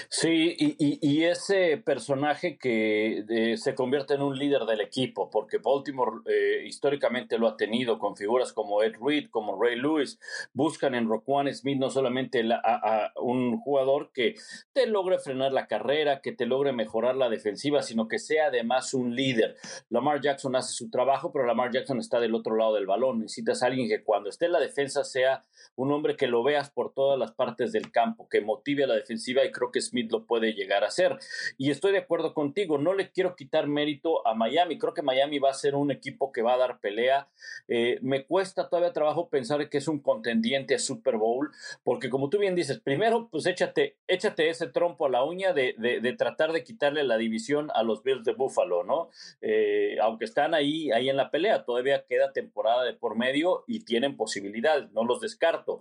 Sí, 0.08 0.56
y, 0.58 1.24
ese 1.24 1.78
personaje 1.78 2.56
que 2.58 3.24
eh, 3.28 3.56
se 3.56 3.74
convierte 3.74 4.14
en 4.14 4.22
un 4.22 4.38
líder 4.38 4.62
del 4.62 4.80
equipo, 4.80 5.30
porque 5.30 5.58
Baltimore 5.58 6.20
eh, 6.26 6.64
históricamente 6.66 7.38
lo 7.38 7.48
ha 7.48 7.56
tenido 7.56 7.98
con 7.98 8.16
figuras 8.16 8.52
como 8.52 8.82
Ed 8.82 8.94
Reed, 9.00 9.28
como 9.30 9.60
Ray 9.60 9.76
Lewis, 9.76 10.20
buscan 10.52 10.94
en 10.94 11.08
Roquan 11.08 11.52
Smith 11.52 11.78
no 11.78 11.90
solamente 11.90 12.44
a, 12.52 13.12
un 13.16 13.58
jugador 13.58 14.10
que 14.12 14.36
te 14.72 14.86
logre 14.86 15.18
frenar 15.18 15.52
la 15.52 15.66
carrera, 15.66 16.20
que 16.20 16.32
te 16.32 16.46
logre 16.46 16.72
mejorar 16.72 17.16
la 17.16 17.28
defensiva, 17.28 17.82
sino 17.82 18.08
que 18.08 18.18
sea 18.18 18.46
además 18.46 18.94
un 18.94 19.16
líder. 19.16 19.56
Lamar 19.90 20.20
Jackson 20.20 20.54
hace 20.54 20.72
su 20.72 20.90
trabajo, 20.90 21.32
pero 21.32 21.46
Lamar 21.46 21.72
Jackson 21.72 21.98
está 21.98 22.20
del 22.20 22.34
otro 22.34 22.56
lado 22.56 22.74
del 22.74 22.86
balón. 22.86 23.20
Necesitas 23.20 23.62
alguien 23.62 23.88
que 23.88 24.02
cuando 24.02 24.28
esté 24.28 24.46
en 24.46 24.52
la 24.52 24.60
defensa 24.60 25.04
sea 25.04 25.44
un 25.74 25.92
hombre 25.92 26.16
que 26.16 26.26
lo 26.26 26.42
veas 26.42 26.70
por 26.70 26.92
todas 26.92 27.18
las 27.18 27.32
partes 27.32 27.72
del 27.72 27.90
campo, 27.90 28.28
que 28.28 28.40
motive 28.40 28.84
a 28.84 28.86
la 28.86 28.94
defensiva 28.94 29.44
y 29.44 29.52
creo 29.52 29.70
que 29.70 29.80
Smith 29.80 29.95
lo 30.04 30.24
puede 30.24 30.52
llegar 30.52 30.84
a 30.84 30.90
ser. 30.90 31.18
Y 31.58 31.70
estoy 31.70 31.92
de 31.92 31.98
acuerdo 31.98 32.34
contigo, 32.34 32.78
no 32.78 32.94
le 32.94 33.10
quiero 33.10 33.36
quitar 33.36 33.66
mérito 33.66 34.26
a 34.26 34.34
Miami, 34.34 34.78
creo 34.78 34.94
que 34.94 35.02
Miami 35.02 35.38
va 35.38 35.50
a 35.50 35.54
ser 35.54 35.74
un 35.74 35.90
equipo 35.90 36.32
que 36.32 36.42
va 36.42 36.54
a 36.54 36.58
dar 36.58 36.80
pelea. 36.80 37.28
Eh, 37.68 37.98
me 38.02 38.24
cuesta 38.24 38.68
todavía 38.68 38.92
trabajo 38.92 39.28
pensar 39.28 39.68
que 39.68 39.78
es 39.78 39.88
un 39.88 40.00
contendiente 40.00 40.74
a 40.74 40.78
Super 40.78 41.16
Bowl, 41.16 41.50
porque 41.84 42.10
como 42.10 42.28
tú 42.28 42.38
bien 42.38 42.54
dices, 42.54 42.78
primero 42.78 43.28
pues 43.30 43.46
échate, 43.46 43.96
échate 44.06 44.48
ese 44.48 44.66
trompo 44.66 45.06
a 45.06 45.10
la 45.10 45.24
uña 45.24 45.52
de, 45.52 45.74
de, 45.78 46.12
tratar 46.12 46.52
de 46.52 46.64
quitarle 46.64 47.04
la 47.04 47.16
división 47.16 47.70
a 47.74 47.82
los 47.82 48.02
Bills 48.02 48.24
de 48.24 48.32
Buffalo, 48.32 48.84
¿no? 48.84 49.10
Eh, 49.40 49.96
aunque 50.00 50.24
están 50.24 50.54
ahí, 50.54 50.90
ahí 50.92 51.08
en 51.08 51.16
la 51.16 51.30
pelea, 51.30 51.64
todavía 51.64 52.04
queda 52.06 52.32
temporada 52.32 52.84
de 52.84 52.94
por 52.94 53.16
medio 53.16 53.64
y 53.66 53.80
tienen 53.80 54.16
posibilidades, 54.16 54.90
no 54.92 55.04
los 55.04 55.20
descarto 55.20 55.80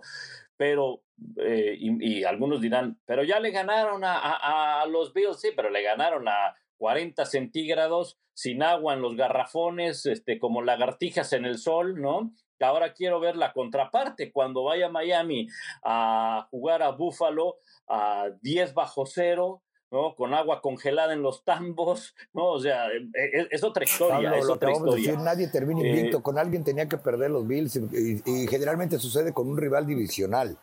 pero, 0.56 1.02
eh, 1.38 1.76
y, 1.78 2.24
algunos 2.24 2.60
dirán, 2.60 2.98
pero 3.04 3.24
ya 3.24 3.40
le 3.40 3.50
ganaron 3.50 4.04
a, 4.04 4.80
a, 4.80 4.86
los 4.86 5.12
Bills, 5.12 5.40
sí, 5.40 5.50
pero 5.54 5.70
le 5.70 5.82
ganaron 5.82 6.28
a 6.28 6.54
40 6.78 7.24
centígrados, 7.26 8.18
sin 8.34 8.62
agua 8.62 8.94
en 8.94 9.02
los 9.02 9.16
garrafones, 9.16 10.06
este, 10.06 10.38
como 10.38 10.62
lagartijas 10.62 11.32
en 11.32 11.46
el 11.46 11.58
sol, 11.58 12.00
¿no? 12.00 12.32
Ahora 12.60 12.94
quiero 12.94 13.20
ver 13.20 13.36
la 13.36 13.52
contraparte, 13.52 14.32
cuando 14.32 14.64
vaya 14.64 14.86
a 14.86 14.90
Miami 14.90 15.46
a 15.84 16.46
jugar 16.50 16.82
a 16.82 16.90
Buffalo 16.90 17.56
a 17.88 18.30
10 18.40 18.74
bajo 18.74 19.04
cero, 19.06 19.62
¿no? 19.90 20.14
Con 20.14 20.34
agua 20.34 20.60
congelada 20.60 21.12
en 21.12 21.22
los 21.22 21.44
tambos, 21.44 22.14
¿no? 22.32 22.46
O 22.48 22.60
sea, 22.60 22.88
e, 22.88 22.98
e, 23.14 23.48
es, 23.50 23.62
otra 23.64 23.84
historia, 23.84 24.36
es 24.36 24.48
otra 24.48 24.72
historia. 24.72 25.16
nadie 25.16 25.48
termina 25.48 25.82
eh, 25.82 25.88
invicto, 25.88 26.22
con 26.22 26.38
alguien 26.38 26.64
tenía 26.64 26.88
que 26.88 26.98
perder 26.98 27.30
los 27.30 27.46
Bills 27.46 27.76
y, 27.76 28.46
generalmente 28.48 28.98
sucede 28.98 29.32
con 29.32 29.48
un 29.48 29.56
rival 29.56 29.86
divisional. 29.86 30.58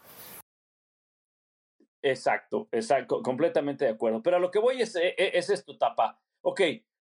Exacto, 2.02 2.68
exacto, 2.72 3.22
completamente 3.22 3.86
de 3.86 3.92
acuerdo. 3.92 4.22
Pero 4.22 4.38
a 4.38 4.40
lo 4.40 4.52
que 4.52 4.60
voy 4.60 4.82
es, 4.82 4.96
e, 4.96 5.16
es, 5.18 5.50
esto, 5.50 5.78
tapa. 5.78 6.20
Ok, 6.42 6.62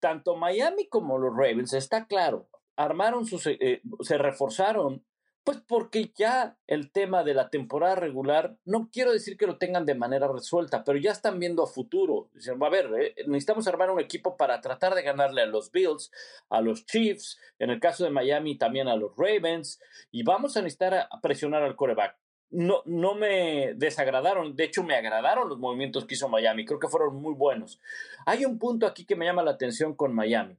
tanto 0.00 0.36
Miami 0.36 0.88
como 0.88 1.18
los 1.18 1.34
Ravens, 1.34 1.72
está 1.72 2.06
claro, 2.06 2.48
armaron 2.76 3.24
sus, 3.24 3.46
eh, 3.46 3.80
se 4.00 4.18
reforzaron 4.18 5.02
pues 5.44 5.60
porque 5.66 6.12
ya 6.14 6.56
el 6.68 6.92
tema 6.92 7.24
de 7.24 7.34
la 7.34 7.50
temporada 7.50 7.96
regular, 7.96 8.56
no 8.64 8.90
quiero 8.92 9.12
decir 9.12 9.36
que 9.36 9.46
lo 9.46 9.58
tengan 9.58 9.84
de 9.84 9.96
manera 9.96 10.28
resuelta, 10.28 10.84
pero 10.84 10.98
ya 10.98 11.10
están 11.10 11.40
viendo 11.40 11.64
a 11.64 11.66
futuro. 11.66 12.28
Dicen, 12.34 12.62
a 12.62 12.68
ver, 12.68 12.90
eh, 13.00 13.14
necesitamos 13.26 13.66
armar 13.66 13.90
un 13.90 14.00
equipo 14.00 14.36
para 14.36 14.60
tratar 14.60 14.94
de 14.94 15.02
ganarle 15.02 15.42
a 15.42 15.46
los 15.46 15.72
Bills, 15.72 16.12
a 16.48 16.60
los 16.60 16.86
Chiefs, 16.86 17.40
en 17.58 17.70
el 17.70 17.80
caso 17.80 18.04
de 18.04 18.10
Miami 18.10 18.56
también 18.56 18.86
a 18.86 18.94
los 18.94 19.12
Ravens, 19.16 19.80
y 20.12 20.22
vamos 20.22 20.56
a 20.56 20.62
necesitar 20.62 21.08
presionar 21.20 21.62
al 21.62 21.74
coreback. 21.74 22.16
No, 22.50 22.82
no 22.84 23.14
me 23.14 23.72
desagradaron, 23.74 24.54
de 24.54 24.64
hecho 24.64 24.84
me 24.84 24.94
agradaron 24.94 25.48
los 25.48 25.58
movimientos 25.58 26.04
que 26.04 26.14
hizo 26.14 26.28
Miami, 26.28 26.66
creo 26.66 26.78
que 26.78 26.88
fueron 26.88 27.16
muy 27.16 27.34
buenos. 27.34 27.80
Hay 28.26 28.44
un 28.44 28.58
punto 28.58 28.86
aquí 28.86 29.06
que 29.06 29.16
me 29.16 29.24
llama 29.24 29.42
la 29.42 29.52
atención 29.52 29.96
con 29.96 30.14
Miami, 30.14 30.56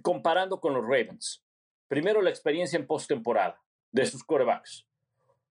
comparando 0.00 0.60
con 0.60 0.72
los 0.72 0.84
Ravens. 0.84 1.45
Primero, 1.88 2.22
la 2.22 2.30
experiencia 2.30 2.78
en 2.78 2.86
postemporada 2.86 3.60
de 3.92 4.06
sus 4.06 4.24
corebacks. 4.24 4.86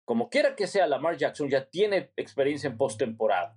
Como 0.06 0.30
quiera 0.30 0.56
que 0.56 0.68
sea, 0.68 0.88
Lamar 0.88 1.18
Jackson 1.18 1.50
ya 1.50 1.70
tiene 1.70 2.12
experiencia 2.18 2.70
en 2.70 2.78
postemporada. 2.78 3.56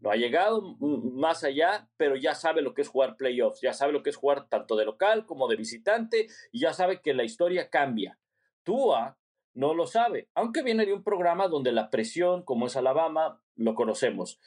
No 0.00 0.10
ha 0.10 0.16
llegado 0.16 0.76
más 0.78 1.42
allá, 1.42 1.88
pero 1.96 2.16
ya 2.16 2.34
sabe 2.34 2.62
lo 2.62 2.74
que 2.74 2.82
es 2.82 2.88
jugar 2.88 3.16
playoffs, 3.16 3.60
ya 3.60 3.72
sabe 3.72 3.92
lo 3.92 4.02
que 4.02 4.10
es 4.10 4.16
jugar 4.16 4.48
tanto 4.48 4.76
de 4.76 4.84
local 4.84 5.24
como 5.24 5.48
de 5.48 5.56
visitante 5.56 6.26
y 6.52 6.60
ya 6.60 6.72
sabe 6.72 7.00
que 7.00 7.14
la 7.14 7.24
historia 7.24 7.70
cambia. 7.70 8.18
Tua 8.62 9.16
no 9.54 9.74
lo 9.74 9.86
sabe, 9.86 10.28
aunque 10.34 10.62
viene 10.62 10.84
de 10.84 10.92
un 10.92 11.02
programa 11.02 11.48
donde 11.48 11.72
la 11.72 11.90
presión, 11.90 12.42
como 12.42 12.66
es 12.66 12.76
Alabama, 12.76 13.40
lo 13.56 13.74
conocemos. 13.74 14.38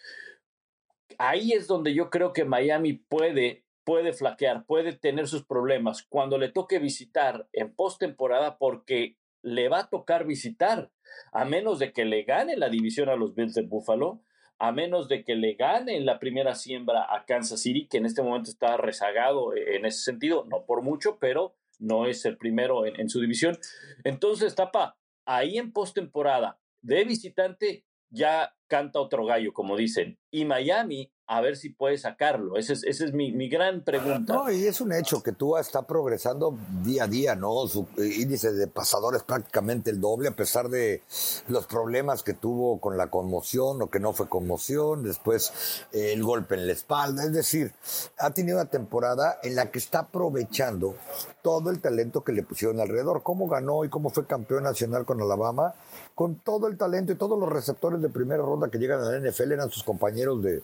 Ahí 1.18 1.52
es 1.54 1.68
donde 1.68 1.96
yo 1.96 2.12
creo 2.12 2.32
que 2.32 2.46
Miami 2.46 2.94
puede 2.94 3.66
puede 3.90 4.14
flaquear, 4.14 4.68
puede 4.68 4.94
tener 4.94 5.28
sus 5.28 5.44
problemas 5.44 6.04
cuando 6.04 6.38
le 6.38 6.50
toque 6.50 6.78
visitar 6.78 7.48
en 7.54 7.74
postemporada 7.74 8.60
porque 8.60 9.18
le 9.42 9.68
va 9.68 9.80
a 9.80 9.90
tocar 9.90 10.28
visitar, 10.28 10.92
a 11.32 11.44
menos 11.44 11.80
de 11.80 11.92
que 11.92 12.06
le 12.06 12.22
gane 12.22 12.56
la 12.56 12.70
división 12.70 13.10
a 13.10 13.16
los 13.16 13.34
Bills 13.34 13.56
de 13.56 13.64
Buffalo, 13.64 14.22
a 14.60 14.72
menos 14.72 15.10
de 15.10 15.24
que 15.24 15.34
le 15.34 15.56
gane 15.56 16.00
la 16.02 16.20
primera 16.20 16.54
siembra 16.54 17.08
a 17.12 17.26
Kansas 17.26 17.64
City, 17.64 17.88
que 17.88 17.98
en 17.98 18.06
este 18.06 18.22
momento 18.22 18.52
está 18.52 18.78
rezagado 18.78 19.56
en 19.56 19.84
ese 19.88 20.04
sentido, 20.04 20.46
no 20.48 20.68
por 20.68 20.84
mucho, 20.84 21.18
pero 21.20 21.56
no 21.80 22.06
es 22.06 22.24
el 22.26 22.38
primero 22.38 22.86
en, 22.86 23.00
en 23.00 23.10
su 23.10 23.20
división. 23.20 23.58
Entonces, 24.04 24.54
Tapa, 24.54 25.00
ahí 25.26 25.58
en 25.58 25.74
postemporada 25.74 26.60
de 26.84 27.06
visitante 27.06 27.86
ya 28.12 28.56
canta 28.68 29.00
otro 29.00 29.26
gallo, 29.26 29.52
como 29.52 29.76
dicen. 29.76 30.20
Y 30.30 30.46
Miami 30.46 31.12
a 31.30 31.42
ver 31.42 31.58
si 31.58 31.70
puede 31.70 31.96
sacarlo. 32.00 32.58
Esa 32.58 32.74
es, 32.74 32.84
ese 32.84 33.06
es 33.06 33.14
mi, 33.14 33.32
mi, 33.32 33.50
gran 33.50 33.84
pregunta. 33.84 34.34
No, 34.34 34.52
y 34.52 34.66
es 34.66 34.82
un 34.82 34.92
hecho 34.92 35.22
que 35.22 35.32
Tua 35.32 35.62
está 35.62 35.84
progresando 35.84 36.58
día 36.84 37.04
a 37.04 37.08
día, 37.08 37.36
¿no? 37.36 37.68
Su 37.68 37.88
índice 37.98 38.52
de 38.52 38.66
pasadores 38.66 39.22
prácticamente 39.22 39.92
el 39.92 40.02
doble, 40.02 40.30
a 40.30 40.36
pesar 40.36 40.70
de 40.70 41.04
los 41.48 41.68
problemas 41.68 42.24
que 42.24 42.34
tuvo 42.34 42.80
con 42.80 42.98
la 42.98 43.12
conmoción 43.12 43.80
o 43.80 43.92
que 43.92 44.00
no 44.00 44.12
fue 44.14 44.28
conmoción, 44.28 45.04
después 45.04 45.86
eh, 45.92 46.14
el 46.14 46.24
golpe 46.24 46.56
en 46.56 46.66
la 46.66 46.74
espalda. 46.74 47.24
Es 47.24 47.32
decir, 47.32 47.74
ha 48.18 48.32
tenido 48.32 48.58
una 48.58 48.72
temporada 48.72 49.38
en 49.44 49.56
la 49.56 49.70
que 49.70 49.78
está 49.78 50.00
aprovechando 50.00 50.96
todo 51.44 51.70
el 51.70 51.80
talento 51.80 52.24
que 52.24 52.32
le 52.32 52.42
pusieron 52.42 52.80
alrededor. 52.80 53.22
¿Cómo 53.22 53.48
ganó 53.48 53.86
y 53.86 53.90
cómo 53.90 54.10
fue 54.10 54.26
campeón 54.26 54.64
nacional 54.64 55.06
con 55.06 55.22
Alabama? 55.22 55.76
Con 56.20 56.36
todo 56.36 56.68
el 56.68 56.78
talento 56.78 57.14
y 57.14 57.16
todos 57.16 57.40
los 57.40 57.48
receptores 57.48 58.02
de 58.02 58.10
primera 58.10 58.44
ronda 58.44 58.68
que 58.70 58.78
llegan 58.78 59.00
a 59.00 59.10
la 59.10 59.20
NFL 59.20 59.54
eran 59.54 59.70
sus 59.72 59.84
compañeros 59.84 60.44
de 60.44 60.62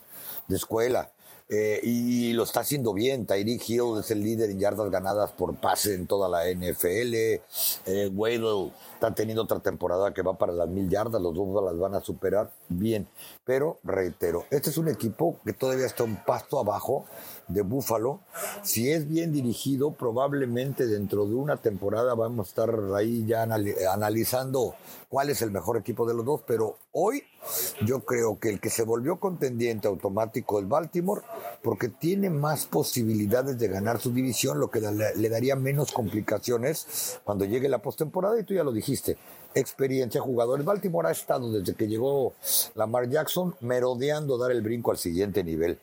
escuela. 0.50 1.10
Eh, 1.48 1.80
y 1.84 2.34
lo 2.34 2.44
está 2.44 2.62
haciendo 2.62 2.94
bien. 2.94 3.26
Tyreek 3.26 3.70
Hill 3.70 4.00
es 4.00 4.10
el 4.10 4.24
líder 4.24 4.50
en 4.50 4.60
yardas 4.60 4.89
ganadas 4.89 5.32
por 5.32 5.56
pase 5.56 5.94
en 5.94 6.08
toda 6.08 6.28
la 6.28 6.50
NFL. 6.52 7.13
Eh, 7.86 8.10
Waddle 8.12 8.72
está 8.95 9.13
teniendo 9.13 9.43
otra 9.43 9.60
temporada 9.60 10.13
que 10.13 10.21
va 10.21 10.38
para 10.38 10.53
las 10.53 10.67
mil 10.67 10.89
yardas. 10.89 11.21
Los 11.21 11.36
dos 11.36 11.63
las 11.63 11.77
van 11.77 11.95
a 11.95 12.01
superar 12.01 12.51
bien. 12.69 13.08
Pero 13.45 13.79
reitero, 13.84 14.45
este 14.49 14.71
es 14.71 14.77
un 14.77 14.88
equipo 14.88 15.38
que 15.45 15.53
todavía 15.53 15.86
está 15.86 16.03
un 16.03 16.17
pasto 16.25 16.60
abajo 16.60 17.05
de 17.47 17.62
Buffalo. 17.62 18.21
Si 18.63 18.91
es 18.91 19.08
bien 19.08 19.31
dirigido, 19.31 19.91
probablemente 19.91 20.88
dentro 20.88 21.27
de 21.27 21.36
una 21.36 21.58
temporada 21.58 22.15
vamos 22.15 22.47
a 22.47 22.49
estar 22.49 22.79
ahí 22.95 23.25
ya 23.27 23.43
analizando 23.43 24.75
cuál 25.10 25.29
es 25.29 25.41
el 25.41 25.51
mejor 25.51 25.77
equipo 25.77 26.08
de 26.08 26.13
los 26.15 26.25
dos. 26.25 26.41
Pero 26.47 26.77
hoy 26.91 27.23
yo 27.86 28.05
creo 28.05 28.39
que 28.39 28.49
el 28.49 28.60
que 28.60 28.69
se 28.69 28.84
volvió 28.84 29.19
contendiente 29.19 29.88
automático 29.88 30.60
es 30.60 30.67
Baltimore, 30.67 31.21
porque 31.62 31.89
tiene 31.89 32.29
más 32.29 32.65
posibilidades 32.65 33.58
de 33.58 33.67
ganar 33.67 33.99
su 33.99 34.12
división, 34.12 34.60
lo 34.60 34.69
que 34.69 34.81
le, 34.81 35.29
daría 35.29 35.55
menos 35.55 35.91
complicaciones 35.91 37.19
cuando 37.23 37.45
llegue 37.45 37.69
la 37.69 37.81
postemporada, 37.81 38.39
y 38.39 38.43
tú 38.43 38.53
ya 38.53 38.63
lo 38.63 38.71
dijiste, 38.71 38.85
experiencia, 39.56 40.21
jugadores. 40.21 40.65
Baltimore 40.65 41.08
ha 41.08 41.12
estado 41.12 41.52
desde 41.52 41.76
que 41.76 41.88
llegó 41.88 42.34
Lamar 42.76 43.10
Jackson 43.10 43.56
merodeando 43.62 44.38
dar 44.38 44.52
el 44.52 44.62
brinco 44.62 44.91
al 44.91 44.98
siguiente 44.98 45.43
nivel. 45.43 45.80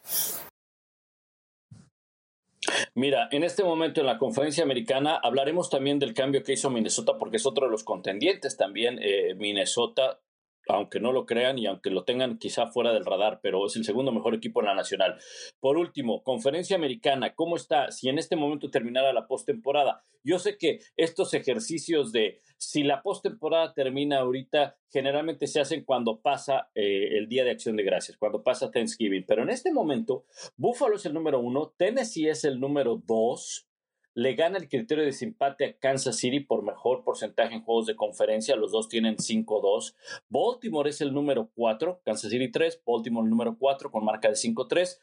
Mira, 2.94 3.28
en 3.32 3.42
este 3.42 3.64
momento 3.64 4.00
en 4.00 4.06
la 4.06 4.18
conferencia 4.18 4.62
americana 4.62 5.16
hablaremos 5.16 5.70
también 5.70 5.98
del 5.98 6.14
cambio 6.14 6.42
que 6.42 6.52
hizo 6.52 6.70
Minnesota 6.70 7.18
porque 7.18 7.38
es 7.38 7.46
otro 7.46 7.66
de 7.66 7.72
los 7.72 7.84
contendientes 7.84 8.56
también. 8.56 8.98
Eh, 9.00 9.34
Minnesota 9.34 10.20
aunque 10.68 11.00
no 11.00 11.12
lo 11.12 11.26
crean 11.26 11.58
y 11.58 11.66
aunque 11.66 11.90
lo 11.90 12.04
tengan 12.04 12.38
quizá 12.38 12.66
fuera 12.66 12.92
del 12.92 13.04
radar, 13.04 13.40
pero 13.42 13.66
es 13.66 13.76
el 13.76 13.84
segundo 13.84 14.12
mejor 14.12 14.34
equipo 14.34 14.60
en 14.60 14.66
la 14.66 14.74
nacional. 14.74 15.18
Por 15.60 15.76
último, 15.76 16.22
conferencia 16.22 16.76
americana, 16.76 17.34
¿cómo 17.34 17.56
está? 17.56 17.90
Si 17.90 18.08
en 18.08 18.18
este 18.18 18.36
momento 18.36 18.70
terminara 18.70 19.12
la 19.12 19.26
postemporada. 19.26 20.04
Yo 20.24 20.38
sé 20.38 20.56
que 20.56 20.80
estos 20.96 21.34
ejercicios 21.34 22.12
de 22.12 22.40
si 22.56 22.84
la 22.84 23.02
postemporada 23.02 23.74
termina 23.74 24.20
ahorita, 24.20 24.76
generalmente 24.88 25.48
se 25.48 25.60
hacen 25.60 25.84
cuando 25.84 26.20
pasa 26.20 26.70
eh, 26.74 27.18
el 27.18 27.28
Día 27.28 27.44
de 27.44 27.50
Acción 27.50 27.76
de 27.76 27.82
Gracias, 27.82 28.16
cuando 28.16 28.44
pasa 28.44 28.70
Thanksgiving. 28.70 29.24
Pero 29.26 29.42
en 29.42 29.50
este 29.50 29.72
momento, 29.72 30.24
Buffalo 30.56 30.94
es 30.94 31.06
el 31.06 31.14
número 31.14 31.40
uno, 31.40 31.74
Tennessee 31.76 32.28
es 32.28 32.44
el 32.44 32.60
número 32.60 33.02
dos, 33.04 33.66
le 34.14 34.34
gana 34.34 34.58
el 34.58 34.68
criterio 34.68 35.04
de 35.04 35.12
simpatía 35.12 35.68
a 35.68 35.72
Kansas 35.72 36.16
City 36.16 36.40
por 36.40 36.62
mejor 36.62 37.02
porcentaje 37.04 37.54
en 37.54 37.62
juegos 37.62 37.86
de 37.86 37.96
conferencia. 37.96 38.56
Los 38.56 38.72
dos 38.72 38.88
tienen 38.88 39.16
5-2. 39.16 39.94
Baltimore 40.28 40.90
es 40.90 41.00
el 41.00 41.14
número 41.14 41.50
4, 41.54 42.02
Kansas 42.04 42.30
City 42.30 42.50
3, 42.50 42.82
Baltimore 42.86 43.24
el 43.24 43.30
número 43.30 43.56
4 43.58 43.90
con 43.90 44.04
marca 44.04 44.28
de 44.28 44.34
5-3. 44.34 44.98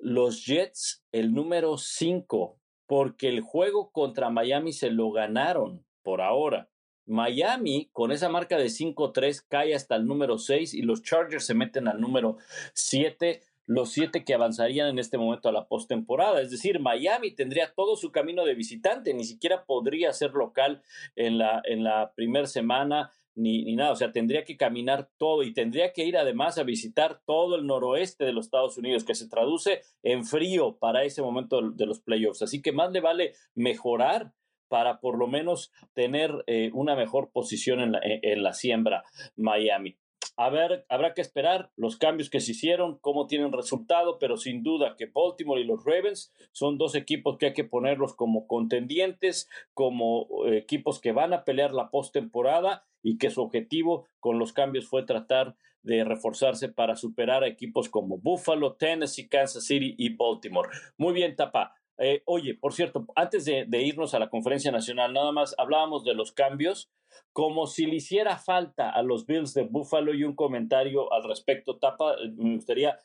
Los 0.00 0.46
Jets 0.46 1.04
el 1.12 1.34
número 1.34 1.76
5, 1.76 2.58
porque 2.86 3.28
el 3.28 3.40
juego 3.40 3.90
contra 3.90 4.30
Miami 4.30 4.72
se 4.72 4.90
lo 4.90 5.10
ganaron 5.10 5.84
por 6.02 6.20
ahora. 6.20 6.70
Miami, 7.06 7.88
con 7.92 8.12
esa 8.12 8.28
marca 8.28 8.56
de 8.56 8.66
5-3, 8.66 9.44
cae 9.48 9.74
hasta 9.74 9.96
el 9.96 10.06
número 10.06 10.38
6 10.38 10.74
y 10.74 10.82
los 10.82 11.02
Chargers 11.02 11.44
se 11.44 11.54
meten 11.54 11.88
al 11.88 12.00
número 12.00 12.36
7 12.74 13.42
los 13.70 13.92
siete 13.92 14.24
que 14.24 14.34
avanzarían 14.34 14.88
en 14.88 14.98
este 14.98 15.16
momento 15.16 15.48
a 15.48 15.52
la 15.52 15.68
postemporada. 15.68 16.40
Es 16.42 16.50
decir, 16.50 16.80
Miami 16.80 17.30
tendría 17.30 17.72
todo 17.72 17.94
su 17.94 18.10
camino 18.10 18.44
de 18.44 18.56
visitante, 18.56 19.14
ni 19.14 19.22
siquiera 19.22 19.64
podría 19.64 20.12
ser 20.12 20.32
local 20.32 20.82
en 21.14 21.38
la, 21.38 21.62
en 21.64 21.84
la 21.84 22.12
primera 22.16 22.48
semana. 22.48 23.12
Ni, 23.36 23.62
ni, 23.62 23.76
nada, 23.76 23.92
o 23.92 23.96
sea, 23.96 24.10
tendría 24.10 24.44
que 24.44 24.56
caminar 24.56 25.08
todo 25.18 25.44
y 25.44 25.52
tendría 25.52 25.92
que 25.92 26.04
ir 26.04 26.16
además 26.16 26.58
a 26.58 26.64
visitar 26.64 27.20
todo 27.24 27.54
el 27.54 27.64
noroeste 27.64 28.24
de 28.24 28.32
los 28.32 28.46
Estados 28.46 28.76
Unidos, 28.76 29.04
que 29.04 29.14
se 29.14 29.28
traduce 29.28 29.82
en 30.02 30.24
frío 30.24 30.76
para 30.76 31.04
ese 31.04 31.22
momento 31.22 31.62
de 31.70 31.86
los 31.86 32.00
playoffs. 32.00 32.42
Así 32.42 32.60
que 32.60 32.72
más 32.72 32.90
le 32.90 33.00
vale 33.00 33.34
mejorar 33.54 34.32
para 34.66 34.98
por 34.98 35.16
lo 35.16 35.28
menos 35.28 35.70
tener 35.94 36.42
eh, 36.48 36.70
una 36.74 36.96
mejor 36.96 37.30
posición 37.30 37.80
en 37.80 37.92
la, 37.92 38.00
en 38.02 38.42
la 38.42 38.52
siembra 38.52 39.04
Miami. 39.36 39.96
A 40.40 40.48
ver, 40.48 40.86
habrá 40.88 41.12
que 41.12 41.20
esperar 41.20 41.70
los 41.76 41.98
cambios 41.98 42.30
que 42.30 42.40
se 42.40 42.52
hicieron, 42.52 42.96
cómo 43.02 43.26
tienen 43.26 43.52
resultado, 43.52 44.18
pero 44.18 44.38
sin 44.38 44.62
duda 44.62 44.96
que 44.96 45.04
Baltimore 45.04 45.60
y 45.60 45.64
los 45.64 45.84
Ravens 45.84 46.32
son 46.52 46.78
dos 46.78 46.94
equipos 46.94 47.36
que 47.36 47.44
hay 47.44 47.52
que 47.52 47.64
ponerlos 47.64 48.14
como 48.14 48.46
contendientes, 48.46 49.50
como 49.74 50.28
eh, 50.46 50.56
equipos 50.56 50.98
que 50.98 51.12
van 51.12 51.34
a 51.34 51.44
pelear 51.44 51.74
la 51.74 51.90
postemporada 51.90 52.86
y 53.02 53.18
que 53.18 53.28
su 53.28 53.42
objetivo 53.42 54.06
con 54.18 54.38
los 54.38 54.54
cambios 54.54 54.88
fue 54.88 55.02
tratar 55.02 55.56
de 55.82 56.04
reforzarse 56.04 56.70
para 56.70 56.96
superar 56.96 57.44
a 57.44 57.48
equipos 57.48 57.90
como 57.90 58.16
Buffalo, 58.16 58.76
Tennessee, 58.76 59.28
Kansas 59.28 59.66
City 59.66 59.94
y 59.98 60.16
Baltimore. 60.16 60.70
Muy 60.96 61.12
bien, 61.12 61.36
Tapa. 61.36 61.74
Eh, 62.02 62.22
oye, 62.24 62.54
por 62.54 62.72
cierto, 62.72 63.06
antes 63.14 63.44
de, 63.44 63.66
irnos 63.82 64.14
a 64.14 64.18
la 64.18 64.30
conferencia 64.30 64.72
nacional, 64.72 65.12
nada 65.12 65.32
más 65.32 65.54
hablábamos 65.58 66.02
de 66.02 66.14
los 66.14 66.32
cambios, 66.32 66.90
como 67.34 67.66
si 67.66 67.84
le 67.84 67.96
hiciera 67.96 68.38
falta 68.38 68.88
a 68.88 69.02
los 69.02 69.26
Bills 69.26 69.52
de 69.52 69.64
Buffalo 69.64 70.14
y 70.14 70.24
un 70.24 70.34
comentario 70.34 71.12
al 71.12 71.24
respecto. 71.24 71.76
Tapa, 71.76 72.16
me 72.36 72.54
gustaría. 72.54 72.98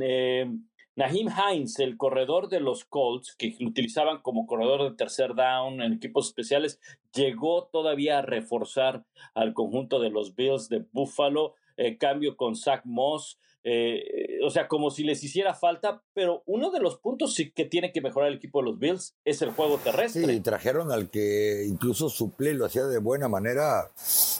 Eh, 0.00 0.50
Nahim 0.96 1.28
Hines, 1.28 1.78
el 1.78 1.96
corredor 1.96 2.48
de 2.48 2.58
los 2.58 2.84
Colts, 2.84 3.36
que 3.36 3.54
lo 3.60 3.68
utilizaban 3.68 4.20
como 4.20 4.48
corredor 4.48 4.82
de 4.82 4.96
tercer 4.96 5.36
down 5.36 5.80
en 5.80 5.92
equipos 5.92 6.26
especiales, 6.26 6.80
llegó 7.14 7.68
todavía 7.70 8.18
a 8.18 8.22
reforzar 8.22 9.04
al 9.34 9.54
conjunto 9.54 10.00
de 10.00 10.10
los 10.10 10.34
Bills 10.34 10.68
de 10.68 10.84
Buffalo. 10.90 11.54
En 11.76 11.96
cambio, 11.98 12.36
con 12.36 12.56
Zach 12.56 12.84
Moss, 12.84 13.38
eh, 13.70 14.38
o 14.42 14.48
sea, 14.48 14.66
como 14.66 14.90
si 14.90 15.04
les 15.04 15.22
hiciera 15.22 15.52
falta, 15.52 16.02
pero 16.14 16.42
uno 16.46 16.70
de 16.70 16.80
los 16.80 16.96
puntos 16.96 17.34
sí 17.34 17.50
que 17.50 17.66
tiene 17.66 17.92
que 17.92 18.00
mejorar 18.00 18.30
el 18.30 18.36
equipo 18.36 18.60
de 18.60 18.70
los 18.70 18.78
Bills 18.78 19.14
es 19.26 19.42
el 19.42 19.50
juego 19.50 19.76
terrestre. 19.76 20.24
Sí, 20.26 20.40
trajeron 20.40 20.90
al 20.90 21.10
que 21.10 21.66
incluso 21.68 22.08
suple 22.08 22.54
lo 22.54 22.64
hacía 22.64 22.84
de 22.84 22.98
buena 22.98 23.28
manera 23.28 23.90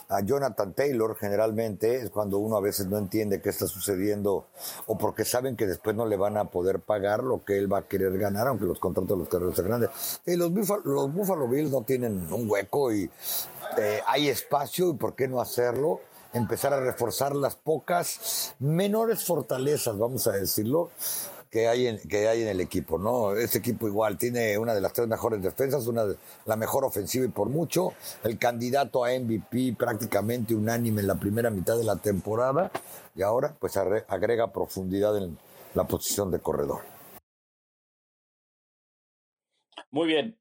a 0.09 0.21
Jonathan 0.25 0.73
Taylor, 0.73 1.15
generalmente, 1.15 1.97
es 1.97 2.09
cuando 2.09 2.39
uno 2.39 2.57
a 2.57 2.61
veces 2.61 2.87
no 2.87 2.97
entiende 2.97 3.39
qué 3.39 3.49
está 3.49 3.67
sucediendo 3.67 4.47
o 4.87 4.97
porque 4.97 5.25
saben 5.25 5.55
que 5.55 5.67
después 5.67 5.95
no 5.95 6.07
le 6.07 6.17
van 6.17 6.35
a 6.37 6.45
poder 6.45 6.79
pagar 6.79 7.23
lo 7.23 7.45
que 7.45 7.59
él 7.59 7.71
va 7.71 7.79
a 7.79 7.87
querer 7.87 8.17
ganar, 8.17 8.47
aunque 8.47 8.65
los 8.65 8.79
contratos 8.79 9.09
de 9.09 9.17
los 9.17 9.29
carreros 9.29 9.55
sean 9.55 9.67
grandes. 9.67 10.21
Y 10.25 10.37
los, 10.37 10.51
Buffalo, 10.51 11.47
Bills 11.47 11.69
no 11.69 11.83
tienen 11.83 12.33
un 12.33 12.49
hueco 12.49 12.91
y 12.91 13.11
eh, 13.77 13.99
hay 14.07 14.29
espacio 14.29 14.89
y 14.89 14.93
por 14.93 15.15
qué 15.15 15.27
no 15.27 15.39
hacerlo 15.39 16.01
empezar 16.33 16.73
a 16.73 16.79
reforzar 16.79 17.35
las 17.35 17.55
pocas 17.55 18.55
menores 18.59 19.23
fortalezas, 19.23 19.97
vamos 19.97 20.27
a 20.27 20.33
decirlo, 20.33 20.91
que 21.49 21.67
hay 21.67 21.87
en, 21.87 21.99
que 22.07 22.27
hay 22.27 22.43
en 22.43 22.47
el 22.47 22.61
equipo, 22.61 22.99
¿no? 22.99 23.35
Este 23.35 23.57
equipo 23.57 23.87
igual 23.87 24.17
tiene 24.17 24.57
una 24.57 24.73
de 24.73 24.81
las 24.81 24.93
tres 24.93 25.07
mejores 25.07 25.41
defensas, 25.41 25.87
una 25.87 26.05
de, 26.05 26.15
la 26.45 26.55
mejor 26.55 26.85
ofensiva 26.85 27.25
y 27.25 27.29
por 27.29 27.49
mucho, 27.49 27.93
el 28.23 28.37
candidato 28.37 29.03
a 29.03 29.09
MVP 29.17 29.75
prácticamente 29.77 30.53
unánime 30.53 31.01
en 31.01 31.07
la 31.07 31.15
primera 31.15 31.49
mitad 31.49 31.75
de 31.77 31.83
la 31.83 31.95
temporada 31.95 32.71
y 33.15 33.23
ahora 33.23 33.55
pues 33.59 33.77
agrega 33.77 34.53
profundidad 34.53 35.17
en 35.17 35.37
la 35.73 35.85
posición 35.85 36.29
de 36.29 36.39
corredor. 36.39 36.81
Muy 39.91 40.07
bien. 40.07 40.39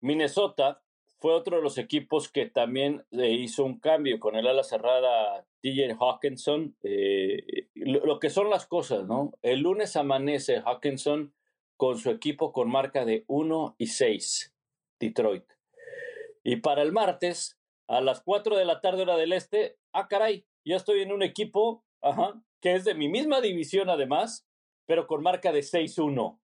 Minnesota 0.00 0.83
fue 1.24 1.32
otro 1.32 1.56
de 1.56 1.62
los 1.62 1.78
equipos 1.78 2.30
que 2.30 2.44
también 2.44 3.06
le 3.08 3.32
hizo 3.32 3.64
un 3.64 3.80
cambio 3.80 4.20
con 4.20 4.36
el 4.36 4.46
ala 4.46 4.62
cerrada 4.62 5.46
DJ 5.62 5.96
Hawkinson. 5.98 6.76
Eh, 6.82 7.70
lo, 7.76 8.20
que 8.20 8.28
son 8.28 8.50
las 8.50 8.66
cosas, 8.66 9.06
¿no? 9.06 9.32
El 9.40 9.60
lunes 9.60 9.96
amanece 9.96 10.60
Hawkinson 10.60 11.32
con 11.78 11.96
su 11.96 12.10
equipo 12.10 12.52
con 12.52 12.70
marca 12.70 13.06
de 13.06 13.24
1 13.26 13.74
y 13.78 13.86
6, 13.86 14.54
Detroit. 15.00 15.46
Y 16.42 16.56
para 16.56 16.82
el 16.82 16.92
martes, 16.92 17.58
a 17.88 18.02
las 18.02 18.20
4 18.20 18.58
de 18.58 18.66
la 18.66 18.82
tarde 18.82 19.04
hora 19.04 19.16
del 19.16 19.32
este, 19.32 19.78
ah, 19.94 20.08
caray, 20.08 20.44
ya 20.62 20.76
estoy 20.76 21.00
en 21.00 21.10
un 21.10 21.22
equipo, 21.22 21.86
que 22.60 22.74
es 22.74 22.84
de 22.84 22.92
mi 22.92 23.08
misma 23.08 23.40
división 23.40 23.88
además, 23.88 24.46
pero 24.84 25.06
con 25.06 25.22
marca 25.22 25.52
de 25.52 25.60
6-1. 25.60 26.38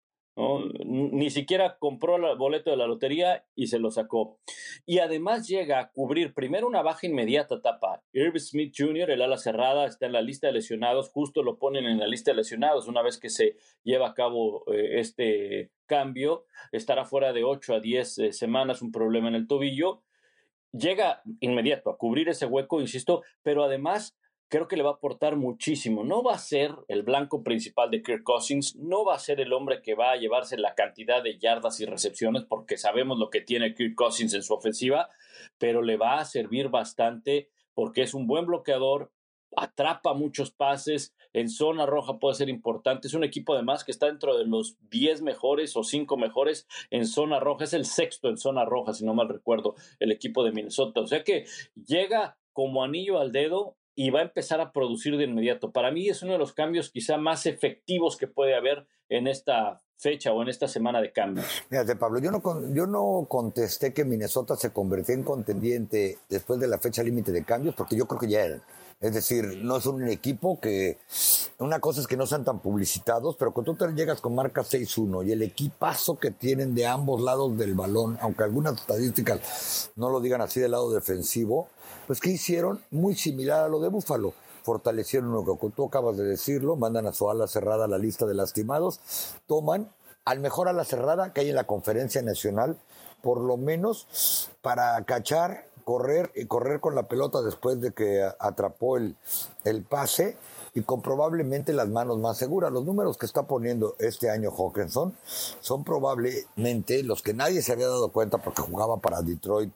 Ni 0.84 1.30
siquiera 1.30 1.76
compró 1.78 2.16
el 2.16 2.36
boleto 2.36 2.70
de 2.70 2.76
la 2.76 2.86
lotería 2.86 3.44
y 3.54 3.66
se 3.66 3.78
lo 3.78 3.90
sacó. 3.90 4.38
Y 4.86 4.98
además 4.98 5.48
llega 5.48 5.80
a 5.80 5.90
cubrir 5.90 6.34
primero 6.34 6.66
una 6.66 6.82
baja 6.82 7.06
inmediata 7.06 7.60
tapa. 7.60 8.02
Irv 8.12 8.38
Smith 8.38 8.74
Jr., 8.76 9.10
el 9.10 9.22
ala 9.22 9.36
cerrada, 9.36 9.86
está 9.86 10.06
en 10.06 10.12
la 10.12 10.22
lista 10.22 10.46
de 10.46 10.54
lesionados, 10.54 11.10
justo 11.10 11.42
lo 11.42 11.58
ponen 11.58 11.86
en 11.86 11.98
la 11.98 12.06
lista 12.06 12.30
de 12.30 12.38
lesionados 12.38 12.88
una 12.88 13.02
vez 13.02 13.18
que 13.18 13.30
se 13.30 13.56
lleva 13.82 14.08
a 14.08 14.14
cabo 14.14 14.64
eh, 14.72 15.00
este 15.00 15.70
cambio. 15.86 16.44
Estará 16.72 17.04
fuera 17.04 17.32
de 17.32 17.44
8 17.44 17.74
a 17.74 17.80
10 17.80 18.18
eh, 18.18 18.32
semanas, 18.32 18.82
un 18.82 18.92
problema 18.92 19.28
en 19.28 19.34
el 19.34 19.46
tobillo. 19.46 20.02
Llega 20.72 21.22
inmediato 21.40 21.90
a 21.90 21.98
cubrir 21.98 22.28
ese 22.28 22.46
hueco, 22.46 22.80
insisto, 22.80 23.22
pero 23.42 23.64
además 23.64 24.16
creo 24.50 24.68
que 24.68 24.76
le 24.76 24.82
va 24.82 24.90
a 24.90 24.94
aportar 24.94 25.36
muchísimo. 25.36 26.04
No 26.04 26.22
va 26.22 26.34
a 26.34 26.38
ser 26.38 26.74
el 26.88 27.02
blanco 27.02 27.42
principal 27.42 27.90
de 27.90 28.02
Kirk 28.02 28.24
Cousins, 28.24 28.76
no 28.76 29.04
va 29.04 29.14
a 29.14 29.18
ser 29.18 29.40
el 29.40 29.52
hombre 29.52 29.80
que 29.80 29.94
va 29.94 30.10
a 30.10 30.16
llevarse 30.16 30.58
la 30.58 30.74
cantidad 30.74 31.22
de 31.22 31.38
yardas 31.38 31.80
y 31.80 31.86
recepciones, 31.86 32.44
porque 32.44 32.76
sabemos 32.76 33.18
lo 33.18 33.30
que 33.30 33.40
tiene 33.40 33.74
Kirk 33.74 33.94
Cousins 33.94 34.34
en 34.34 34.42
su 34.42 34.52
ofensiva, 34.52 35.08
pero 35.56 35.82
le 35.82 35.96
va 35.96 36.18
a 36.18 36.24
servir 36.24 36.68
bastante 36.68 37.48
porque 37.74 38.02
es 38.02 38.12
un 38.12 38.26
buen 38.26 38.44
bloqueador, 38.44 39.12
atrapa 39.56 40.14
muchos 40.14 40.50
pases, 40.50 41.14
en 41.32 41.48
zona 41.48 41.86
roja 41.86 42.18
puede 42.18 42.34
ser 42.34 42.48
importante. 42.48 43.06
Es 43.06 43.14
un 43.14 43.22
equipo 43.22 43.54
además 43.54 43.84
que 43.84 43.92
está 43.92 44.06
dentro 44.06 44.36
de 44.36 44.46
los 44.46 44.76
10 44.90 45.22
mejores 45.22 45.76
o 45.76 45.84
5 45.84 46.16
mejores 46.16 46.66
en 46.90 47.06
zona 47.06 47.38
roja. 47.38 47.64
Es 47.64 47.72
el 47.72 47.84
sexto 47.84 48.28
en 48.28 48.36
zona 48.36 48.64
roja, 48.64 48.92
si 48.92 49.04
no 49.04 49.14
mal 49.14 49.28
recuerdo, 49.28 49.76
el 50.00 50.10
equipo 50.10 50.42
de 50.42 50.50
Minnesota. 50.50 51.00
O 51.00 51.06
sea 51.06 51.22
que 51.22 51.46
llega 51.86 52.36
como 52.52 52.82
anillo 52.82 53.20
al 53.20 53.30
dedo 53.30 53.76
y 54.00 54.08
va 54.08 54.20
a 54.20 54.22
empezar 54.22 54.62
a 54.62 54.72
producir 54.72 55.18
de 55.18 55.24
inmediato. 55.24 55.72
Para 55.72 55.90
mí 55.90 56.08
es 56.08 56.22
uno 56.22 56.32
de 56.32 56.38
los 56.38 56.54
cambios 56.54 56.90
quizá 56.90 57.18
más 57.18 57.44
efectivos 57.44 58.16
que 58.16 58.26
puede 58.26 58.54
haber 58.54 58.86
en 59.10 59.26
esta 59.26 59.82
fecha 59.98 60.32
o 60.32 60.40
en 60.40 60.48
esta 60.48 60.68
semana 60.68 61.02
de 61.02 61.12
cambios. 61.12 61.44
Fíjate, 61.68 61.96
Pablo, 61.96 62.18
yo 62.18 62.30
no, 62.30 62.40
yo 62.72 62.86
no 62.86 63.26
contesté 63.28 63.92
que 63.92 64.06
Minnesota 64.06 64.56
se 64.56 64.72
convirtió 64.72 65.14
en 65.14 65.22
contendiente 65.22 66.16
después 66.30 66.58
de 66.58 66.68
la 66.68 66.78
fecha 66.78 67.02
límite 67.02 67.30
de 67.30 67.44
cambios, 67.44 67.74
porque 67.74 67.94
yo 67.94 68.06
creo 68.06 68.18
que 68.18 68.28
ya 68.28 68.40
era. 68.40 68.62
Es 69.00 69.14
decir, 69.14 69.60
no 69.62 69.78
es 69.78 69.86
un 69.86 70.06
equipo 70.08 70.60
que. 70.60 70.98
Una 71.58 71.80
cosa 71.80 72.02
es 72.02 72.06
que 72.06 72.18
no 72.18 72.26
sean 72.26 72.44
tan 72.44 72.60
publicitados, 72.60 73.34
pero 73.36 73.52
cuando 73.52 73.74
tú 73.74 73.86
llegas 73.94 74.20
con 74.20 74.34
marca 74.34 74.60
6-1 74.60 75.26
y 75.26 75.32
el 75.32 75.40
equipazo 75.40 76.18
que 76.18 76.30
tienen 76.30 76.74
de 76.74 76.86
ambos 76.86 77.22
lados 77.22 77.56
del 77.56 77.74
balón, 77.74 78.18
aunque 78.20 78.44
algunas 78.44 78.74
estadísticas 78.74 79.90
no 79.96 80.10
lo 80.10 80.20
digan 80.20 80.42
así 80.42 80.60
del 80.60 80.72
lado 80.72 80.90
defensivo, 80.90 81.68
pues 82.06 82.20
¿qué 82.20 82.28
hicieron? 82.28 82.82
Muy 82.90 83.14
similar 83.14 83.64
a 83.64 83.68
lo 83.68 83.80
de 83.80 83.88
Búfalo. 83.88 84.34
Fortalecieron 84.64 85.32
lo 85.32 85.44
que 85.44 85.70
tú 85.70 85.86
acabas 85.86 86.18
de 86.18 86.24
decirlo, 86.24 86.76
mandan 86.76 87.06
a 87.06 87.14
su 87.14 87.30
ala 87.30 87.46
cerrada 87.46 87.88
la 87.88 87.96
lista 87.96 88.26
de 88.26 88.34
lastimados, 88.34 89.00
toman 89.46 89.90
al 90.26 90.40
mejor 90.40 90.68
ala 90.68 90.84
cerrada 90.84 91.32
que 91.32 91.40
hay 91.40 91.48
en 91.48 91.56
la 91.56 91.64
conferencia 91.64 92.20
nacional, 92.20 92.76
por 93.22 93.40
lo 93.40 93.56
menos 93.56 94.50
para 94.60 95.02
cachar 95.04 95.69
correr 95.80 96.30
y 96.34 96.46
correr 96.46 96.80
con 96.80 96.94
la 96.94 97.08
pelota 97.08 97.42
después 97.42 97.80
de 97.80 97.92
que 97.92 98.28
atrapó 98.38 98.96
el, 98.96 99.16
el 99.64 99.82
pase 99.82 100.36
y 100.74 100.82
con 100.82 101.02
probablemente 101.02 101.72
las 101.72 101.88
manos 101.88 102.18
más 102.18 102.38
seguras. 102.38 102.72
Los 102.72 102.84
números 102.84 103.16
que 103.18 103.26
está 103.26 103.44
poniendo 103.44 103.96
este 103.98 104.30
año 104.30 104.50
Hawkinson 104.50 105.14
son 105.60 105.84
probablemente 105.84 107.02
los 107.02 107.22
que 107.22 107.34
nadie 107.34 107.62
se 107.62 107.72
había 107.72 107.88
dado 107.88 108.10
cuenta 108.10 108.38
porque 108.38 108.62
jugaba 108.62 108.98
para 108.98 109.22
Detroit 109.22 109.72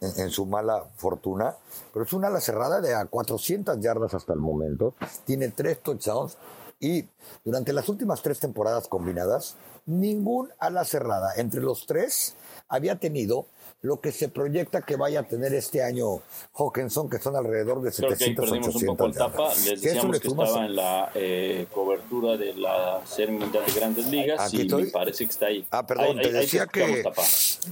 en, 0.00 0.30
su 0.30 0.46
mala 0.46 0.84
fortuna, 0.96 1.56
pero 1.92 2.04
es 2.04 2.12
una 2.12 2.28
ala 2.28 2.40
cerrada 2.40 2.80
de 2.80 2.94
a 2.94 3.06
400 3.06 3.80
yardas 3.80 4.14
hasta 4.14 4.32
el 4.32 4.40
momento, 4.40 4.94
tiene 5.24 5.48
tres 5.48 5.82
touchdowns 5.82 6.36
y 6.80 7.04
durante 7.44 7.72
las 7.72 7.88
últimas 7.88 8.22
tres 8.22 8.38
temporadas 8.38 8.88
combinadas, 8.88 9.56
ningún 9.86 10.50
ala 10.58 10.84
cerrada 10.84 11.32
entre 11.36 11.60
los 11.60 11.86
tres 11.86 12.34
había 12.68 12.96
tenido 12.96 13.46
lo 13.80 14.00
que 14.00 14.10
se 14.10 14.28
proyecta 14.28 14.82
que 14.82 14.96
vaya 14.96 15.20
a 15.20 15.22
tener 15.22 15.54
este 15.54 15.82
año 15.84 16.20
Hawkinson, 16.54 17.08
que 17.08 17.18
son 17.18 17.36
alrededor 17.36 17.80
de 17.80 17.92
700 17.92 18.50
Creo 18.50 18.60
que 18.60 18.68
800 18.68 18.82
un 18.82 18.86
poco 18.88 19.06
el 19.06 19.14
tapa. 19.14 19.54
Les 19.54 19.80
decíamos 19.80 20.20
que 20.20 20.28
estaba 20.28 20.66
en 20.66 20.74
la 20.74 21.10
eh, 21.14 21.66
cobertura 21.72 22.36
de 22.36 22.54
la 22.54 23.00
Serie 23.06 23.38
Mundial 23.38 23.64
de 23.64 23.72
Grandes 23.72 24.06
Ligas 24.08 24.52
y 24.52 24.64
me 24.64 24.86
parece 24.86 25.24
que 25.24 25.30
está 25.30 25.46
ahí. 25.46 25.64
Ah, 25.70 25.86
perdón, 25.86 26.18
te 26.20 26.32
decía 26.32 26.66
que, 26.66 27.04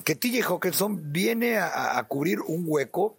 que 0.04 0.14
TJ 0.14 0.42
Hawkinson 0.42 1.12
viene 1.12 1.58
a, 1.58 1.98
a 1.98 2.06
cubrir 2.06 2.40
un 2.42 2.64
hueco, 2.66 3.18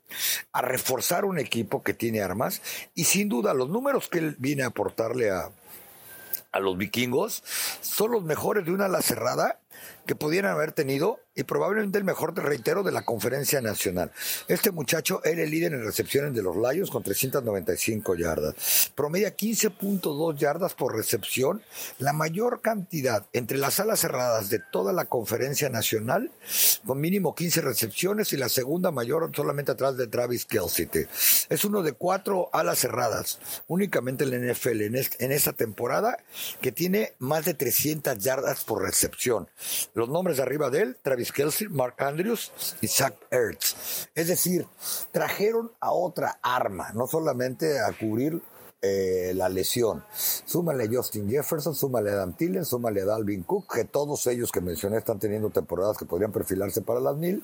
a 0.53 0.61
reforzar 0.61 1.25
un 1.25 1.39
equipo 1.39 1.83
que 1.83 1.93
tiene 1.93 2.21
armas 2.21 2.61
y 2.95 3.03
sin 3.03 3.27
duda 3.27 3.53
los 3.53 3.69
números 3.69 4.07
que 4.07 4.19
él 4.19 4.35
viene 4.39 4.63
a 4.63 4.67
aportarle 4.67 5.29
a, 5.29 5.51
a 6.51 6.59
los 6.59 6.77
vikingos 6.77 7.43
son 7.81 8.11
los 8.11 8.23
mejores 8.23 8.65
de 8.65 8.71
una 8.71 8.85
ala 8.85 9.01
cerrada 9.01 9.59
que 10.07 10.15
pudieran 10.15 10.53
haber 10.53 10.71
tenido 10.71 11.19
y 11.35 11.43
probablemente 11.43 11.99
el 11.99 12.03
mejor, 12.03 12.35
reitero, 12.35 12.81
de 12.81 12.91
la 12.91 13.05
conferencia 13.05 13.61
nacional. 13.61 14.11
Este 14.47 14.71
muchacho 14.71 15.21
era 15.23 15.43
el 15.43 15.51
líder 15.51 15.73
en 15.73 15.85
recepciones 15.85 16.33
de 16.33 16.41
los 16.41 16.55
Lions 16.55 16.89
con 16.89 17.03
395 17.03 18.15
yardas. 18.15 18.91
Promedia 18.95 19.37
15.2 19.37 20.35
yardas 20.35 20.73
por 20.73 20.95
recepción, 20.95 21.61
la 21.99 22.13
mayor 22.13 22.61
cantidad 22.61 23.27
entre 23.33 23.59
las 23.59 23.79
alas 23.79 23.99
cerradas 23.99 24.49
de 24.49 24.59
toda 24.71 24.93
la 24.93 25.05
conferencia 25.05 25.69
nacional, 25.69 26.31
con 26.87 26.99
mínimo 26.99 27.35
15 27.35 27.61
recepciones 27.61 28.33
y 28.33 28.37
la 28.37 28.49
segunda 28.49 28.89
mayor 28.89 29.29
solamente 29.35 29.71
atrás 29.71 29.95
de 29.95 30.07
Travis 30.07 30.45
Kelsey. 30.45 30.89
Es 31.49 31.65
uno 31.65 31.83
de 31.83 31.91
cuatro 31.91 32.49
alas 32.51 32.79
cerradas, 32.79 33.39
únicamente 33.67 34.23
en 34.23 34.31
la 34.31 34.53
NFL 34.53 34.81
en, 34.81 35.31
esta 35.31 35.53
temporada, 35.53 36.17
que 36.61 36.71
tiene 36.71 37.13
más 37.19 37.45
de 37.45 37.53
300 37.53 38.17
yardas 38.17 38.63
por 38.63 38.81
recepción. 38.81 39.47
Los 39.97 40.09
nombres 40.09 40.37
de 40.37 40.43
arriba 40.43 40.69
de 40.69 40.83
él, 40.83 40.97
Travis 41.01 41.31
Kelsey, 41.31 41.69
Mark 41.69 41.95
Andrews 41.97 42.51
y 42.81 42.87
Zach 42.87 43.15
Ertz. 43.31 44.07
Es 44.13 44.27
decir, 44.27 44.67
trajeron 45.11 45.71
a 45.79 45.91
otra 45.91 46.37
arma, 46.43 46.91
no 46.93 47.07
solamente 47.07 47.79
a 47.79 47.91
cubrir 47.93 48.39
eh, 48.79 49.31
la 49.33 49.49
lesión. 49.49 50.03
Súmale 50.13 50.83
a 50.83 50.87
Justin 50.87 51.27
Jefferson, 51.27 51.73
súmale 51.73 52.11
a 52.11 52.13
Adam 52.13 52.33
Tillen, 52.33 52.63
súmale 52.63 53.01
a 53.01 53.05
Dalvin 53.05 53.41
Cook, 53.41 53.73
que 53.73 53.85
todos 53.85 54.27
ellos 54.27 54.51
que 54.51 54.61
mencioné 54.61 54.99
están 54.99 55.17
teniendo 55.17 55.49
temporadas 55.49 55.97
que 55.97 56.05
podrían 56.05 56.31
perfilarse 56.31 56.83
para 56.83 56.99
las 56.99 57.15
mil. 57.15 57.43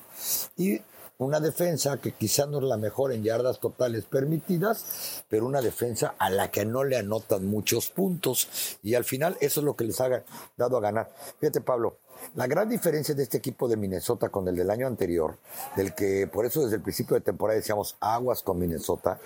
Y 0.56 0.80
una 1.18 1.40
defensa 1.40 1.96
que 1.96 2.12
quizá 2.12 2.46
no 2.46 2.58
es 2.58 2.64
la 2.64 2.76
mejor 2.76 3.12
en 3.12 3.24
yardas 3.24 3.58
totales 3.58 4.04
permitidas, 4.04 5.24
pero 5.28 5.46
una 5.46 5.60
defensa 5.60 6.14
a 6.18 6.30
la 6.30 6.52
que 6.52 6.64
no 6.64 6.84
le 6.84 6.98
anotan 6.98 7.46
muchos 7.46 7.90
puntos. 7.90 8.78
Y 8.84 8.94
al 8.94 9.04
final 9.04 9.36
eso 9.40 9.58
es 9.58 9.64
lo 9.64 9.74
que 9.74 9.84
les 9.84 10.00
ha 10.00 10.22
dado 10.56 10.76
a 10.76 10.80
ganar. 10.80 11.12
Fíjate, 11.40 11.60
Pablo, 11.60 11.98
la 12.34 12.46
gran 12.46 12.68
diferencia 12.68 13.14
de 13.14 13.22
este 13.22 13.38
equipo 13.38 13.68
de 13.68 13.76
Minnesota 13.76 14.28
con 14.28 14.48
el 14.48 14.56
del 14.56 14.70
año 14.70 14.86
anterior, 14.86 15.38
del 15.76 15.94
que 15.94 16.26
por 16.26 16.46
eso 16.46 16.62
desde 16.62 16.76
el 16.76 16.82
principio 16.82 17.14
de 17.14 17.20
temporada 17.20 17.58
decíamos 17.58 17.96
aguas 18.00 18.42
con 18.42 18.58
Minnesota, 18.58 19.18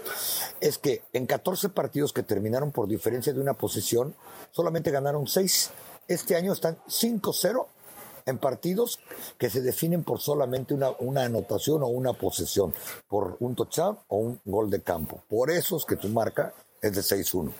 es 0.61 0.79
que 0.79 1.03
en 1.13 1.27
14 1.27 1.71
partidos 1.71 2.13
que 2.13 2.23
terminaron 2.23 2.73
por 2.73 2.89
diferencia 2.89 3.33
de 3.33 3.41
una 3.41 3.55
posición, 3.55 4.15
solamente 4.51 4.91
ganaron 4.91 5.27
6. 5.27 5.71
Este 6.09 6.37
año 6.37 6.53
están 6.53 6.79
5-0 6.89 7.67
en 8.29 8.39
partidos 8.39 9.01
que 9.39 9.49
se 9.49 9.63
definen 9.63 10.05
por 10.05 10.21
solamente 10.21 10.75
una, 10.75 11.23
anotación 11.23 11.83
o 11.83 11.87
una 11.87 12.13
posesión, 12.13 12.75
por 13.09 13.37
un 13.41 13.55
touchdown 13.55 13.99
o 14.09 14.19
un 14.19 14.41
gol 14.45 14.71
de 14.71 14.83
campo. 14.83 15.23
Por 15.29 15.51
eso 15.51 15.77
es 15.79 15.85
que 15.85 15.97
tu 15.97 16.09
marca 16.09 16.53
es 16.83 16.95
de 16.95 17.01
6-1. 17.01 17.53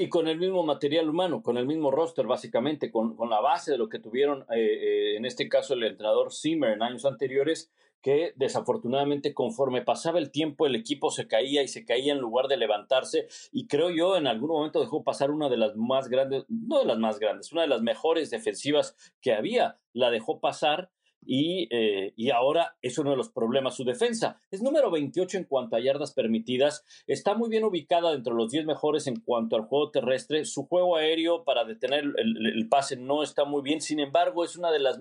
Y 0.00 0.08
con 0.08 0.28
el 0.28 0.38
mismo 0.38 0.62
material 0.62 1.10
humano, 1.10 1.42
con 1.42 1.58
el 1.58 1.66
mismo 1.66 1.90
roster, 1.90 2.26
básicamente, 2.26 2.90
con, 2.92 3.16
con 3.16 3.30
la 3.30 3.40
base 3.40 3.72
de 3.72 3.78
lo 3.78 3.88
que 3.88 3.98
tuvieron, 3.98 4.42
eh, 4.42 4.56
eh, 4.56 5.16
en 5.16 5.24
este 5.24 5.48
caso, 5.48 5.74
el 5.74 5.82
entrenador 5.82 6.32
Zimmer 6.32 6.70
en 6.70 6.82
años 6.82 7.04
anteriores, 7.04 7.72
que 8.00 8.32
desafortunadamente 8.36 9.34
conforme 9.34 9.82
pasaba 9.82 10.20
el 10.20 10.30
tiempo 10.30 10.66
el 10.66 10.76
equipo 10.76 11.10
se 11.10 11.26
caía 11.26 11.62
y 11.62 11.68
se 11.68 11.84
caía 11.84 12.12
en 12.12 12.20
lugar 12.20 12.46
de 12.46 12.56
levantarse 12.56 13.26
y 13.50 13.66
creo 13.66 13.90
yo 13.90 14.16
en 14.16 14.26
algún 14.26 14.50
momento 14.50 14.80
dejó 14.80 15.02
pasar 15.02 15.32
una 15.32 15.48
de 15.48 15.56
las 15.56 15.74
más 15.74 16.08
grandes, 16.08 16.44
no 16.48 16.78
de 16.78 16.86
las 16.86 16.98
más 16.98 17.18
grandes, 17.18 17.52
una 17.52 17.62
de 17.62 17.68
las 17.68 17.82
mejores 17.82 18.30
defensivas 18.30 18.96
que 19.20 19.32
había, 19.32 19.78
la 19.92 20.10
dejó 20.10 20.38
pasar 20.40 20.90
y, 21.24 21.68
eh, 21.70 22.12
y, 22.16 22.30
ahora 22.30 22.76
es 22.82 22.98
uno 22.98 23.10
de 23.10 23.16
los 23.16 23.28
problemas 23.28 23.76
su 23.76 23.84
defensa. 23.84 24.40
Es 24.50 24.62
número 24.62 24.90
28 24.90 25.38
en 25.38 25.44
cuanto 25.44 25.76
a 25.76 25.80
yardas 25.80 26.12
permitidas, 26.12 26.84
está 27.06 27.34
muy 27.34 27.48
bien 27.48 27.64
ubicada 27.64 28.12
entre 28.14 28.34
los 28.34 28.50
10 28.50 28.66
mejores 28.66 29.06
en 29.06 29.20
cuanto 29.20 29.56
al 29.56 29.62
juego 29.62 29.90
terrestre, 29.90 30.44
su 30.44 30.66
juego 30.66 30.96
aéreo 30.96 31.44
para 31.44 31.64
detener 31.64 32.04
el, 32.16 32.68
pase 32.68 32.96
no 32.96 33.22
está 33.22 33.44
muy 33.44 33.62
bien, 33.62 33.80
sin 33.80 34.00
embargo 34.00 34.44
es 34.44 34.56
una 34.56 34.70
de 34.70 34.80
las 34.80 35.00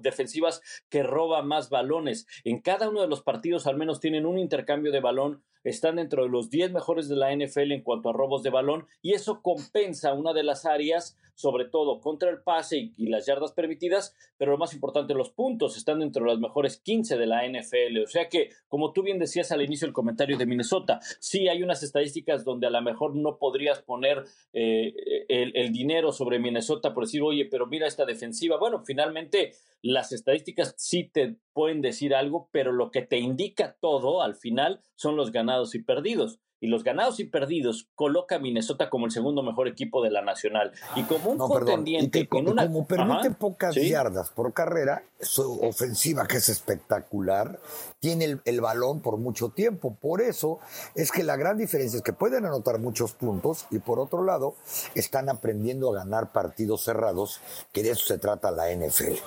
defensivas 0.00 0.60
que 0.88 1.02
roba 1.02 1.42
más 1.42 1.70
balones. 1.70 2.26
En 2.44 2.60
cada 2.60 2.88
uno 2.88 3.00
de 3.00 3.08
los 3.08 3.22
partidos 3.22 3.66
al 3.66 3.76
menos 3.76 4.00
tienen 4.00 4.26
un 4.26 4.38
intercambio 4.38 4.92
de 4.92 5.00
balón 5.00 5.42
están 5.64 5.96
dentro 5.96 6.22
de 6.22 6.28
los 6.28 6.50
10 6.50 6.72
mejores 6.72 7.08
de 7.08 7.16
la 7.16 7.34
NFL 7.34 7.72
en 7.72 7.82
cuanto 7.82 8.10
a 8.10 8.12
robos 8.12 8.42
de 8.42 8.50
balón 8.50 8.86
y 9.02 9.14
eso 9.14 9.40
compensa 9.42 10.12
una 10.12 10.34
de 10.34 10.44
las 10.44 10.66
áreas, 10.66 11.16
sobre 11.34 11.66
todo 11.66 12.00
contra 12.00 12.30
el 12.30 12.42
pase 12.42 12.92
y, 12.96 13.06
las 13.14 13.26
yardas 13.26 13.52
permitidas, 13.52 14.14
pero 14.36 14.52
lo 14.52 14.58
más 14.58 14.74
importante, 14.74 15.14
los 15.14 15.30
puntos 15.30 15.76
están 15.76 16.00
dentro 16.00 16.24
de 16.24 16.30
las 16.30 16.40
mejores 16.40 16.78
15 16.78 17.16
de 17.16 17.26
la 17.26 17.46
NFL. 17.46 18.02
O 18.02 18.06
sea 18.08 18.28
que, 18.28 18.50
como 18.68 18.92
tú 18.92 19.02
bien 19.02 19.18
decías 19.18 19.52
al 19.52 19.62
inicio 19.62 19.86
del 19.86 19.94
comentario 19.94 20.36
de 20.36 20.46
Minnesota, 20.46 21.00
sí 21.20 21.48
hay 21.48 21.62
unas 21.62 21.82
estadísticas 21.82 22.44
donde 22.44 22.66
a 22.66 22.70
lo 22.70 22.82
mejor 22.82 23.14
no 23.14 23.38
podrías 23.38 23.82
poner 23.82 24.24
eh, 24.52 24.94
el, 25.28 25.56
el 25.56 25.72
dinero 25.72 26.12
sobre 26.12 26.38
Minnesota 26.38 26.94
por 26.94 27.04
decir, 27.04 27.22
oye, 27.22 27.46
pero 27.50 27.66
mira 27.66 27.86
esta 27.86 28.04
defensiva. 28.04 28.58
Bueno, 28.58 28.82
finalmente 28.84 29.52
las 29.82 30.12
estadísticas 30.12 30.74
sí 30.78 31.04
te 31.04 31.36
pueden 31.52 31.82
decir 31.82 32.14
algo, 32.14 32.48
pero 32.52 32.72
lo 32.72 32.90
que 32.90 33.02
te 33.02 33.18
indica 33.18 33.76
todo 33.80 34.22
al 34.22 34.34
final 34.34 34.80
son 34.94 35.16
los 35.16 35.30
ganados 35.30 35.74
y 35.74 35.82
perdidos. 35.82 36.40
Y 36.64 36.68
los 36.68 36.82
ganados 36.82 37.20
y 37.20 37.24
perdidos 37.24 37.90
coloca 37.94 38.36
a 38.36 38.38
Minnesota 38.38 38.88
como 38.88 39.04
el 39.04 39.12
segundo 39.12 39.42
mejor 39.42 39.68
equipo 39.68 40.02
de 40.02 40.10
la 40.10 40.22
nacional. 40.22 40.72
Y 40.96 41.02
como 41.02 41.32
un 41.32 41.36
contendiente. 41.36 42.26
Como 42.26 42.86
permite 42.86 43.32
pocas 43.32 43.74
yardas 43.74 44.30
por 44.30 44.54
carrera, 44.54 45.02
su 45.20 45.60
ofensiva, 45.60 46.26
que 46.26 46.38
es 46.38 46.48
espectacular, 46.48 47.60
tiene 48.00 48.24
el, 48.24 48.40
el, 48.46 48.62
balón 48.62 49.02
por 49.02 49.18
mucho 49.18 49.50
tiempo. 49.50 49.94
Por 50.00 50.22
eso 50.22 50.58
es 50.94 51.12
que 51.12 51.22
la 51.22 51.36
gran 51.36 51.58
diferencia 51.58 51.98
es 51.98 52.02
que 52.02 52.14
pueden 52.14 52.46
anotar 52.46 52.78
muchos 52.78 53.12
puntos 53.12 53.66
y 53.70 53.78
por 53.78 54.00
otro 54.00 54.24
lado 54.24 54.54
están 54.94 55.28
aprendiendo 55.28 55.90
a 55.90 55.96
ganar 55.96 56.32
partidos 56.32 56.82
cerrados, 56.82 57.42
que 57.72 57.82
de 57.82 57.90
eso 57.90 58.06
se 58.06 58.16
trata 58.16 58.50
la 58.50 58.74
NFL. 58.74 59.18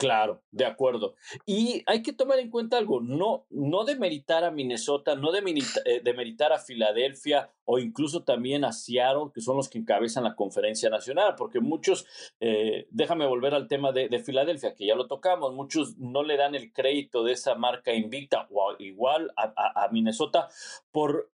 Claro, 0.00 0.40
de 0.50 0.64
acuerdo. 0.64 1.14
Y 1.44 1.82
hay 1.84 2.02
que 2.02 2.14
tomar 2.14 2.38
en 2.38 2.48
cuenta 2.48 2.78
algo, 2.78 3.02
no, 3.02 3.44
no 3.50 3.84
demeritar 3.84 4.44
a 4.44 4.50
Minnesota, 4.50 5.14
no 5.14 5.30
eh, 5.34 6.00
demeritar, 6.02 6.54
a 6.54 6.58
Filadelfia 6.58 7.50
o 7.66 7.78
incluso 7.78 8.22
también 8.24 8.64
a 8.64 8.72
Seattle, 8.72 9.30
que 9.34 9.42
son 9.42 9.58
los 9.58 9.68
que 9.68 9.76
encabezan 9.76 10.24
la 10.24 10.34
conferencia 10.34 10.88
nacional, 10.88 11.34
porque 11.36 11.60
muchos, 11.60 12.06
eh, 12.40 12.86
déjame 12.90 13.26
volver 13.26 13.52
al 13.52 13.68
tema 13.68 13.92
de, 13.92 14.08
Filadelfia, 14.20 14.74
que 14.74 14.86
ya 14.86 14.94
lo 14.94 15.06
tocamos, 15.06 15.52
muchos 15.52 15.98
no 15.98 16.22
le 16.22 16.38
dan 16.38 16.54
el 16.54 16.72
crédito 16.72 17.22
de 17.22 17.32
esa 17.32 17.54
marca 17.56 17.92
invicta 17.92 18.48
o 18.50 18.76
igual 18.78 19.30
a, 19.36 19.84
a 19.84 19.88
Minnesota 19.90 20.48
por 20.92 21.28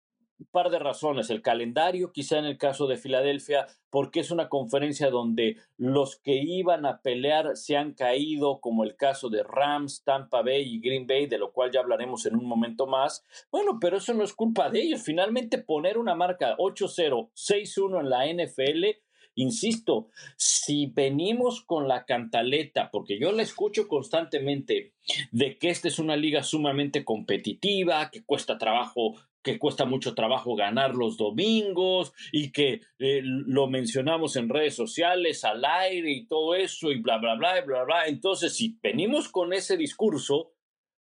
par 0.51 0.71
de 0.71 0.79
razones. 0.79 1.31
El 1.31 1.43
calendario, 1.43 2.13
quizá 2.13 2.39
en 2.39 2.45
el 2.45 2.59
caso 2.59 2.87
de 2.87 2.97
Filadelfia, 2.97 3.67
porque 3.91 4.21
es 4.21 4.31
una 4.31 4.49
conferencia 4.49 5.11
donde 5.11 5.57
los 5.77 6.17
que 6.17 6.35
iban 6.35 6.87
a 6.87 7.01
pelear 7.01 7.57
se 7.57 7.77
han 7.77 7.95
caído, 7.95 8.61
como 8.61 8.85
el 8.85 8.97
caso 8.97 9.29
de 9.29 9.43
Rams, 9.43 10.03
Tampa 10.05 10.43
Bay 10.43 10.63
y 10.63 10.81
Green 10.81 11.07
Bay, 11.07 11.27
de 11.27 11.39
lo 11.39 11.53
cual 11.53 11.71
ya 11.71 11.81
hablaremos 11.81 12.27
en 12.27 12.37
un 12.37 12.47
momento 12.47 12.87
más. 12.87 13.25
Bueno, 13.51 13.79
pero 13.81 13.99
eso 13.99 14.15
no 14.15 14.25
es 14.25 14.35
culpa 14.35 14.71
de 14.71 14.83
ellos. 14.83 15.03
Finalmente, 15.03 15.59
poner 15.59 15.99
una 15.99 16.15
marca 16.15 16.57
8-0, 16.57 17.31
6-1 17.35 18.01
en 18.01 18.11
la 18.11 18.27
NFL 18.27 19.07
Insisto, 19.39 20.09
si 20.39 20.87
venimos 20.87 21.63
con 21.63 21.89
la 21.89 22.07
cantaleta, 22.07 22.91
porque 22.91 23.19
yo 23.21 23.33
la 23.33 23.43
escucho 23.43 23.87
constantemente, 23.87 24.95
de 25.31 25.59
que 25.59 25.69
esta 25.69 25.89
es 25.89 25.99
una 25.99 26.17
liga 26.17 26.43
sumamente 26.43 27.05
competitiva, 27.05 28.11
que 28.11 28.25
cuesta 28.25 28.57
trabajo 28.57 29.15
que 29.47 29.61
cuesta 29.61 29.85
mucho 29.85 30.13
trabajo 30.17 30.57
ganar 30.57 30.97
los 30.97 31.17
domingos 31.17 32.13
y 32.33 32.51
que 32.51 32.81
eh, 32.99 33.21
lo 33.23 33.69
mencionamos 33.69 34.35
en 34.35 34.49
redes 34.49 34.75
sociales, 34.75 35.45
al 35.45 35.65
aire 35.65 36.11
y 36.11 36.27
todo 36.27 36.57
eso 36.57 36.91
y 36.91 37.01
bla, 37.01 37.19
bla, 37.19 37.37
bla, 37.37 37.61
bla, 37.61 37.85
bla. 37.85 38.07
Entonces, 38.09 38.57
si 38.57 38.77
venimos 38.83 39.29
con 39.29 39.53
ese 39.53 39.77
discurso, 39.77 40.51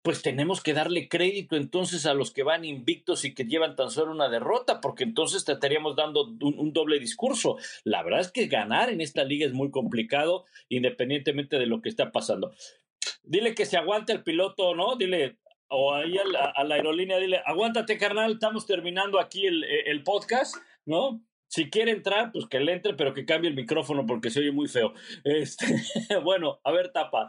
pues 0.02 0.22
tenemos 0.22 0.62
que 0.62 0.72
darle 0.72 1.08
crédito 1.08 1.56
entonces 1.56 2.06
a 2.06 2.14
los 2.14 2.30
que 2.30 2.44
van 2.44 2.64
invictos 2.64 3.24
y 3.24 3.34
que 3.34 3.42
llevan 3.42 3.74
tan 3.74 3.90
solo 3.90 4.12
una 4.12 4.28
derrota, 4.28 4.80
porque 4.80 5.02
entonces 5.02 5.44
te 5.44 5.50
estaríamos 5.54 5.96
dando 5.96 6.28
un, 6.40 6.72
doble 6.72 7.00
discurso. 7.00 7.56
La 7.82 8.04
verdad 8.04 8.20
es 8.20 8.30
que 8.30 8.46
ganar 8.46 8.88
en 8.88 9.00
esta 9.00 9.24
liga 9.24 9.46
es 9.46 9.52
muy 9.52 9.72
complicado, 9.72 10.44
independientemente 10.68 11.58
de 11.58 11.66
lo 11.66 11.82
que 11.82 11.88
está 11.88 12.12
pasando. 12.12 12.52
Dile 13.24 13.56
que 13.56 13.66
se 13.66 13.76
aguante 13.76 14.12
el 14.12 14.22
piloto, 14.22 14.76
¿no? 14.76 14.94
Dile, 14.94 15.38
o 15.68 15.94
ahí 15.94 16.16
a 16.18 16.24
la, 16.64 16.74
aerolínea, 16.74 17.18
dile, 17.18 17.40
aguántate, 17.44 17.98
carnal, 17.98 18.32
estamos 18.32 18.66
terminando 18.66 19.20
aquí 19.20 19.46
el, 19.46 19.64
el 19.64 20.02
podcast, 20.02 20.56
¿no? 20.86 21.22
Si 21.48 21.70
quiere 21.70 21.92
entrar, 21.92 22.30
pues 22.30 22.46
que 22.46 22.60
le 22.60 22.72
entre, 22.72 22.94
pero 22.94 23.14
que 23.14 23.24
cambie 23.24 23.48
el 23.48 23.56
micrófono 23.56 24.04
porque 24.06 24.30
se 24.30 24.40
oye 24.40 24.52
muy 24.52 24.68
feo. 24.68 24.92
Este, 25.24 25.66
bueno, 26.24 26.60
a 26.64 26.72
ver, 26.72 26.92
tapa 26.92 27.28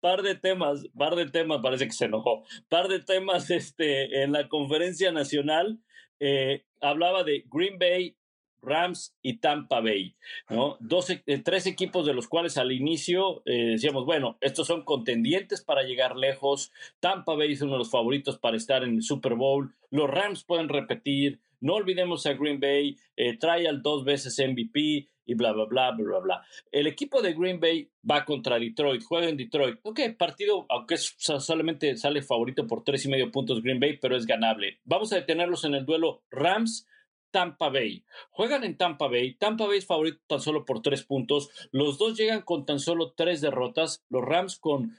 par 0.00 0.22
de 0.22 0.34
temas, 0.34 0.86
par 0.96 1.14
de 1.14 1.26
temas, 1.26 1.60
parece 1.62 1.86
que 1.86 1.92
se 1.92 2.06
enojó, 2.06 2.44
par 2.68 2.88
de 2.88 3.00
temas 3.00 3.50
este, 3.50 4.22
en 4.22 4.32
la 4.32 4.48
conferencia 4.48 5.12
nacional. 5.12 5.78
Eh, 6.18 6.64
hablaba 6.80 7.24
de 7.24 7.44
Green 7.50 7.78
Bay, 7.78 8.16
Rams 8.62 9.16
y 9.22 9.38
Tampa 9.38 9.80
Bay, 9.80 10.14
¿no? 10.48 10.78
Eh, 11.26 11.38
tres 11.42 11.66
equipos 11.66 12.06
de 12.06 12.14
los 12.14 12.28
cuales 12.28 12.58
al 12.58 12.72
inicio 12.72 13.42
eh, 13.46 13.72
decíamos, 13.72 14.04
bueno, 14.04 14.38
estos 14.40 14.66
son 14.66 14.84
contendientes 14.84 15.62
para 15.62 15.82
llegar 15.82 16.16
lejos, 16.16 16.72
Tampa 17.00 17.34
Bay 17.34 17.52
es 17.52 17.62
uno 17.62 17.72
de 17.72 17.78
los 17.78 17.90
favoritos 17.90 18.38
para 18.38 18.56
estar 18.56 18.82
en 18.82 18.96
el 18.96 19.02
Super 19.02 19.34
Bowl, 19.34 19.74
los 19.90 20.10
Rams 20.10 20.44
pueden 20.44 20.68
repetir, 20.68 21.40
no 21.60 21.74
olvidemos 21.74 22.24
a 22.26 22.32
Green 22.32 22.58
Bay, 22.58 22.96
trae 23.38 23.68
al 23.68 23.82
dos 23.82 24.04
veces 24.04 24.38
MVP, 24.38 25.08
y 25.30 25.34
bla, 25.34 25.52
bla, 25.52 25.64
bla, 25.66 25.92
bla, 25.92 26.18
bla. 26.18 26.42
El 26.72 26.88
equipo 26.88 27.22
de 27.22 27.34
Green 27.34 27.60
Bay 27.60 27.88
va 28.08 28.24
contra 28.24 28.58
Detroit, 28.58 29.04
juega 29.04 29.28
en 29.28 29.36
Detroit. 29.36 29.78
Ok, 29.82 30.00
partido, 30.18 30.66
aunque 30.68 30.96
solamente 30.96 31.96
sale 31.96 32.20
favorito 32.22 32.66
por 32.66 32.82
tres 32.82 33.04
y 33.04 33.08
medio 33.08 33.30
puntos 33.30 33.62
Green 33.62 33.78
Bay, 33.78 33.96
pero 33.98 34.16
es 34.16 34.26
ganable. 34.26 34.80
Vamos 34.84 35.12
a 35.12 35.16
detenerlos 35.16 35.64
en 35.64 35.74
el 35.74 35.86
duelo 35.86 36.24
Rams. 36.32 36.88
Tampa 37.30 37.68
Bay. 37.68 38.04
Juegan 38.30 38.64
en 38.64 38.76
Tampa 38.76 39.08
Bay. 39.08 39.34
Tampa 39.34 39.66
Bay 39.66 39.78
es 39.78 39.86
favorito 39.86 40.20
tan 40.26 40.40
solo 40.40 40.64
por 40.64 40.82
tres 40.82 41.04
puntos. 41.04 41.50
Los 41.72 41.98
dos 41.98 42.16
llegan 42.16 42.42
con 42.42 42.66
tan 42.66 42.78
solo 42.78 43.12
tres 43.16 43.40
derrotas. 43.40 44.04
Los 44.08 44.24
Rams 44.24 44.58
con 44.58 44.96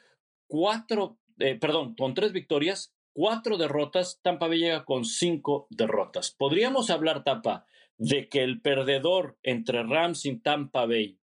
cuatro, 0.48 1.18
eh, 1.40 1.56
perdón, 1.56 1.96
con 1.96 2.14
tres 2.14 2.34
victorias, 2.34 2.94
cuatro 3.14 3.58
derrotas. 3.58 4.20
Tampa 4.22 4.48
Bay 4.48 4.60
llega 4.60 4.86
con 4.86 5.06
cinco 5.06 5.68
derrotas. 5.70 6.32
Podríamos 6.32 6.90
hablar, 6.90 7.24
Tampa, 7.24 7.66
de 7.98 8.30
que 8.30 8.44
el 8.44 8.62
perdedor 8.62 9.38
entre 9.44 9.84
Rams 9.84 10.26
y 10.26 10.38
Tampa 10.38 10.86
Bay 10.86 11.21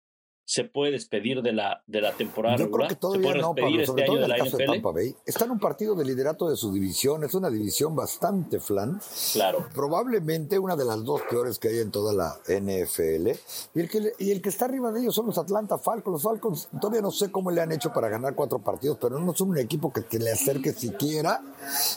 se 0.46 0.64
puede 0.64 0.92
despedir 0.92 1.42
de 1.42 1.54
la, 1.54 1.82
de 1.88 2.02
la 2.02 2.12
temporada 2.12 2.58
Yo 2.58 2.70
creo 2.70 2.88
que 2.88 2.96
todavía 2.96 3.34
no, 3.34 3.56
Pablo, 3.56 3.70
este 3.70 3.86
sobre 3.88 4.04
todo 4.04 4.18
en 4.24 4.32
el 4.32 4.38
caso 4.38 4.58
de 4.58 4.66
Tampa 4.66 4.92
Bay. 4.92 5.16
Está 5.26 5.46
en 5.46 5.52
un 5.52 5.60
partido 5.60 5.96
de 5.96 6.06
liderato 6.06 6.48
de 6.48 6.56
su 6.56 6.72
división, 6.72 7.24
es 7.24 7.34
una 7.34 7.50
división 7.50 7.96
bastante 7.96 8.60
flan. 8.60 9.02
Claro. 9.34 9.68
Probablemente 9.74 10.60
una 10.60 10.76
de 10.76 10.86
las 10.86 11.04
dos 11.04 11.22
peores 11.28 11.58
que 11.58 11.70
hay 11.70 11.80
en 11.80 11.90
toda 11.90 12.14
la 12.14 12.38
NFL. 12.48 13.30
Y 13.74 13.80
el 13.80 13.90
que, 13.90 14.14
y 14.20 14.32
el 14.32 14.42
que 14.44 14.50
está 14.50 14.66
arriba 14.66 14.92
de 14.92 15.02
ellos 15.02 15.16
son 15.16 15.26
los 15.26 15.38
Atlanta 15.40 15.80
Falcons. 15.80 16.14
Los 16.14 16.24
Falcons 16.24 16.70
todavía 16.80 17.02
no 17.02 17.12
sé 17.12 17.32
cómo 17.32 17.50
le 17.50 17.62
han 17.62 17.72
hecho 17.72 17.92
para 17.92 18.08
ganar 18.08 18.36
cuatro 18.36 18.60
partidos, 18.60 19.00
pero 19.02 19.20
no 19.20 19.34
son 19.34 19.50
un 19.50 19.58
equipo 19.58 19.92
que, 19.92 20.06
le 20.20 20.32
acerque 20.32 20.72
siquiera 20.72 21.42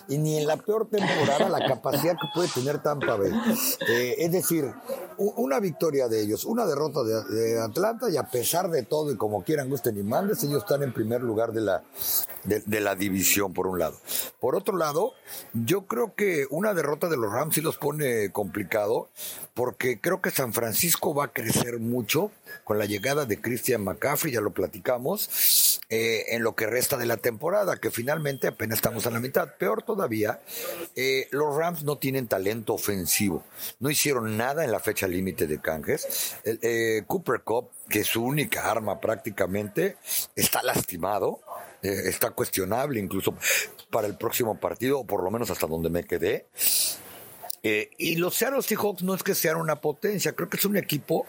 y 0.09 0.19
ni 0.19 0.39
en 0.39 0.47
la 0.47 0.57
peor 0.57 0.89
temporada 0.89 1.49
la 1.49 1.65
capacidad 1.67 2.15
que 2.15 2.27
puede 2.35 2.49
tener 2.49 2.83
Tampa 2.83 3.17
Bay. 3.17 3.31
Eh, 3.89 4.17
es 4.19 4.33
decir, 4.33 4.73
una 5.19 5.61
victoria 5.61 6.09
de 6.09 6.23
ellos, 6.23 6.45
una 6.45 6.67
derrota 6.67 7.03
de, 7.03 7.23
de 7.25 7.61
Atlanta 7.61 8.11
y 8.11 8.17
a 8.17 8.25
pesar 8.39 8.71
de 8.71 8.85
todo 8.85 9.11
y 9.11 9.17
como 9.17 9.43
quieran, 9.43 9.69
gusten 9.69 9.99
y 9.99 10.05
mandes, 10.05 10.45
ellos 10.45 10.63
están 10.63 10.85
en 10.85 10.93
primer 10.93 11.23
lugar 11.23 11.51
de 11.51 11.61
la, 11.61 11.83
de, 12.45 12.81
la 12.81 12.95
división, 12.95 13.53
por 13.53 13.67
un 13.67 13.81
lado. 13.81 13.99
Por 14.39 14.55
otro 14.55 14.77
lado, 14.77 15.13
yo 15.55 15.87
creo 15.87 16.15
que 16.15 16.47
una 16.51 16.73
derrota 16.73 17.09
de 17.09 17.17
los 17.17 17.33
Rams 17.33 17.57
sí 17.57 17.61
los 17.61 17.79
pone 17.79 18.31
complicado, 18.31 19.09
porque 19.55 20.01
creo 20.01 20.21
que 20.23 20.31
San 20.31 20.53
Francisco 20.53 21.15
va 21.15 21.25
a 21.25 21.33
crecer 21.33 21.81
mucho 21.81 22.31
con 22.63 22.79
la 22.79 22.85
llegada 22.85 23.25
de 23.25 23.41
Christian 23.41 23.83
McCaffrey, 23.83 24.33
ya 24.33 24.41
lo 24.41 24.53
platicamos, 24.53 25.81
eh, 25.89 26.27
en 26.29 26.45
lo 26.45 26.55
que 26.55 26.67
resta 26.67 26.97
de 26.97 27.07
la 27.07 27.17
temporada, 27.17 27.81
que 27.81 27.91
finalmente 27.91 28.47
apenas 28.47 28.79
estamos 28.79 29.05
a 29.09 29.11
la 29.11 29.19
mitad. 29.19 29.57
Peor 29.59 29.83
todavía, 29.83 30.41
eh, 30.95 31.27
los 31.33 31.57
Rams 31.57 31.83
no 31.83 31.99
tienen 31.99 32.29
talento 32.29 32.75
ofensivo, 32.75 33.43
no 33.81 33.91
hicieron 33.91 34.37
nada 34.37 34.65
en 34.65 34.71
la 34.71 34.79
fecha 34.79 35.09
límite 35.09 35.49
de 35.49 35.61
canjes. 35.61 36.37
Eh, 36.45 37.03
Cooper 37.09 37.41
Cup 37.41 37.71
que 37.89 38.05
su 38.05 38.25
única 38.25 38.71
arma 38.71 39.01
prácticamente 39.01 39.97
está 40.37 40.63
lastimado, 40.63 41.41
eh, 41.83 42.03
está 42.07 42.31
cuestionable 42.31 43.01
incluso 43.01 43.35
para 43.91 44.07
el 44.07 44.17
próximo 44.17 44.59
partido, 44.59 45.01
o 45.01 45.07
por 45.07 45.23
lo 45.23 45.31
menos 45.31 45.51
hasta 45.51 45.67
donde 45.67 45.91
me 45.91 46.05
quedé. 46.05 46.47
Eh, 47.63 47.91
y 47.99 48.17
los 48.17 48.35
Seattle 48.35 48.63
Seahawks 48.63 49.03
no 49.03 49.15
es 49.15 49.23
que 49.23 49.35
sean 49.35 49.57
una 49.57 49.81
potencia, 49.81 50.33
creo 50.33 50.49
que 50.49 50.57
es 50.57 50.65
un 50.65 50.77
equipo 50.77 51.27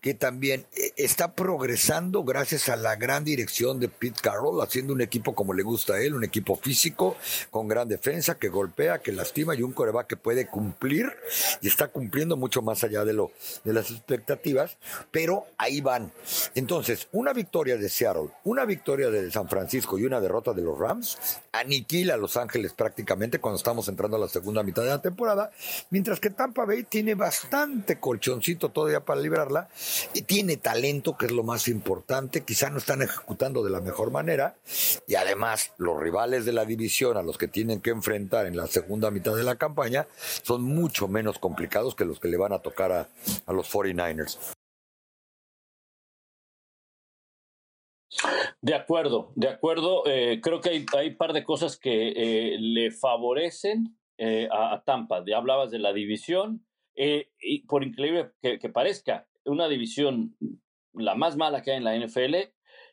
que 0.00 0.14
también 0.14 0.66
eh, 0.74 0.92
está 0.96 1.34
progresando 1.34 2.24
gracias 2.24 2.68
a 2.68 2.76
la 2.76 2.96
gran 2.96 3.24
dirección 3.24 3.78
de 3.78 3.88
Pete 3.88 4.20
Carroll, 4.22 4.62
haciendo 4.62 4.92
un 4.92 5.00
equipo 5.00 5.34
como 5.34 5.52
le 5.52 5.62
gusta 5.62 5.94
a 5.94 6.00
él, 6.00 6.14
un 6.14 6.24
equipo 6.24 6.56
físico, 6.56 7.16
con 7.50 7.68
gran 7.68 7.88
defensa, 7.88 8.38
que 8.38 8.48
golpea, 8.48 9.00
que 9.00 9.12
lastima 9.12 9.54
y 9.54 9.62
un 9.62 9.72
coreback 9.72 10.06
que 10.06 10.16
puede 10.16 10.46
cumplir 10.46 11.12
y 11.60 11.68
está 11.68 11.88
cumpliendo 11.88 12.36
mucho 12.36 12.62
más 12.62 12.82
allá 12.84 13.04
de, 13.04 13.12
lo, 13.12 13.32
de 13.64 13.72
las 13.72 13.90
expectativas, 13.90 14.78
pero 15.10 15.46
ahí 15.58 15.80
van. 15.80 16.12
Entonces, 16.54 17.08
una 17.12 17.32
victoria 17.32 17.76
de 17.76 17.88
Seattle, 17.88 18.30
una 18.44 18.64
victoria 18.64 19.10
de 19.10 19.30
San 19.30 19.48
Francisco 19.48 19.98
y 19.98 20.04
una 20.04 20.20
derrota 20.20 20.52
de 20.52 20.62
los 20.62 20.78
Rams 20.78 21.18
aniquila 21.52 22.14
a 22.14 22.16
Los 22.16 22.36
Ángeles 22.36 22.72
prácticamente 22.72 23.38
cuando 23.38 23.56
estamos 23.56 23.88
entrando 23.88 24.16
a 24.16 24.20
la 24.20 24.28
segunda 24.28 24.62
mitad 24.62 24.82
de 24.82 24.88
la 24.88 25.02
temporada 25.02 25.50
Mientras 25.90 26.20
que 26.20 26.30
Tampa 26.30 26.64
Bay 26.64 26.84
tiene 26.84 27.14
bastante 27.14 27.98
colchoncito 28.00 28.70
todavía 28.70 29.00
para 29.00 29.20
librarla 29.20 29.68
y 30.14 30.22
tiene 30.22 30.56
talento, 30.56 31.16
que 31.16 31.26
es 31.26 31.32
lo 31.32 31.42
más 31.42 31.68
importante. 31.68 32.44
Quizá 32.44 32.70
no 32.70 32.78
están 32.78 33.02
ejecutando 33.02 33.62
de 33.62 33.70
la 33.70 33.80
mejor 33.80 34.10
manera. 34.10 34.56
Y 35.06 35.14
además, 35.14 35.72
los 35.78 35.98
rivales 36.00 36.44
de 36.44 36.52
la 36.52 36.64
división 36.64 37.16
a 37.16 37.22
los 37.22 37.38
que 37.38 37.48
tienen 37.48 37.80
que 37.80 37.90
enfrentar 37.90 38.46
en 38.46 38.56
la 38.56 38.66
segunda 38.66 39.10
mitad 39.10 39.34
de 39.34 39.44
la 39.44 39.56
campaña 39.56 40.06
son 40.42 40.62
mucho 40.62 41.08
menos 41.08 41.38
complicados 41.38 41.94
que 41.94 42.04
los 42.04 42.20
que 42.20 42.28
le 42.28 42.36
van 42.36 42.52
a 42.52 42.60
tocar 42.60 42.92
a, 42.92 43.08
los 43.52 43.72
49ers. 43.72 44.38
De 48.60 48.74
acuerdo, 48.74 49.32
de 49.34 49.48
acuerdo. 49.48 50.02
Eh, 50.06 50.40
creo 50.42 50.60
que 50.60 50.70
hay 50.70 51.08
un 51.08 51.16
par 51.16 51.32
de 51.32 51.44
cosas 51.44 51.76
que 51.76 52.08
eh, 52.08 52.56
le 52.58 52.90
favorecen 52.90 53.96
eh, 54.18 54.48
a, 54.50 54.82
Tampa. 54.84 55.24
Ya 55.26 55.38
hablabas 55.38 55.70
de 55.70 55.78
la 55.78 55.92
división, 55.92 56.66
eh, 56.94 57.30
y 57.40 57.66
por 57.66 57.84
increíble 57.84 58.30
que, 58.40 58.68
parezca, 58.68 59.28
una 59.44 59.68
división 59.68 60.36
la 60.94 61.14
más 61.14 61.36
mala 61.36 61.62
que 61.62 61.72
hay 61.72 61.76
en 61.76 61.84
la 61.84 61.94
NFL 61.94 62.34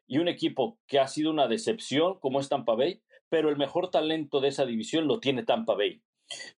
y 0.08 0.18
un 0.18 0.28
equipo 0.28 0.78
que 0.88 1.00
ha 1.00 1.08
sido 1.08 1.32
una 1.32 1.48
decepción 1.48 2.20
como 2.20 2.40
es 2.40 2.50
Tampa 2.50 2.76
Bay, 2.76 3.02
pero 3.30 3.50
el 3.50 3.58
mejor 3.58 3.90
talento 3.90 4.42
de 4.42 4.50
esa 4.50 4.66
división 4.66 5.08
lo 5.08 5.20
tiene 5.20 5.44
Tampa 5.44 5.76
Bay. 5.76 6.02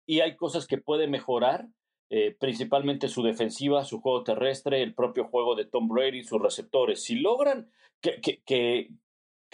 Y 0.04 0.20
hay 0.20 0.36
cosas 0.36 0.66
que 0.66 0.78
puede 0.78 1.06
mejorar, 1.06 1.68
eh, 2.10 2.36
principalmente 2.38 3.08
su 3.08 3.22
defensiva, 3.22 3.84
su 3.84 4.00
juego 4.00 4.24
terrestre, 4.24 4.82
el 4.82 4.94
propio 4.94 5.24
juego 5.24 5.54
de 5.54 5.66
Tom 5.66 5.88
Brady, 5.88 6.24
sus 6.24 6.42
receptores. 6.42 7.04
Si 7.04 7.14
logran 7.14 7.70
que 8.00 8.90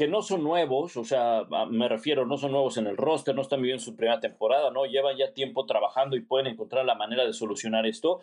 no 0.09 0.23
son 0.23 0.43
nuevos, 0.43 0.97
o 0.97 1.05
sea, 1.05 1.47
me 1.71 1.89
refiero, 1.89 2.27
no 2.27 2.37
son 2.37 2.53
nuevos 2.53 2.77
en 2.79 2.87
el 2.87 2.97
roster, 2.97 3.35
no 3.35 3.43
están 3.43 3.61
viviendo 3.61 3.83
su 3.83 3.97
primera 3.97 4.21
temporada, 4.21 4.71
¿no? 4.71 4.87
Llevan 4.87 5.17
ya 5.17 5.33
tiempo 5.33 5.67
trabajando 5.67 6.17
y 6.17 6.23
pueden 6.23 6.47
encontrar 6.47 6.85
la 6.85 6.95
manera 6.95 7.27
de 7.27 7.33
solucionar 7.33 7.87
esto. 7.87 8.21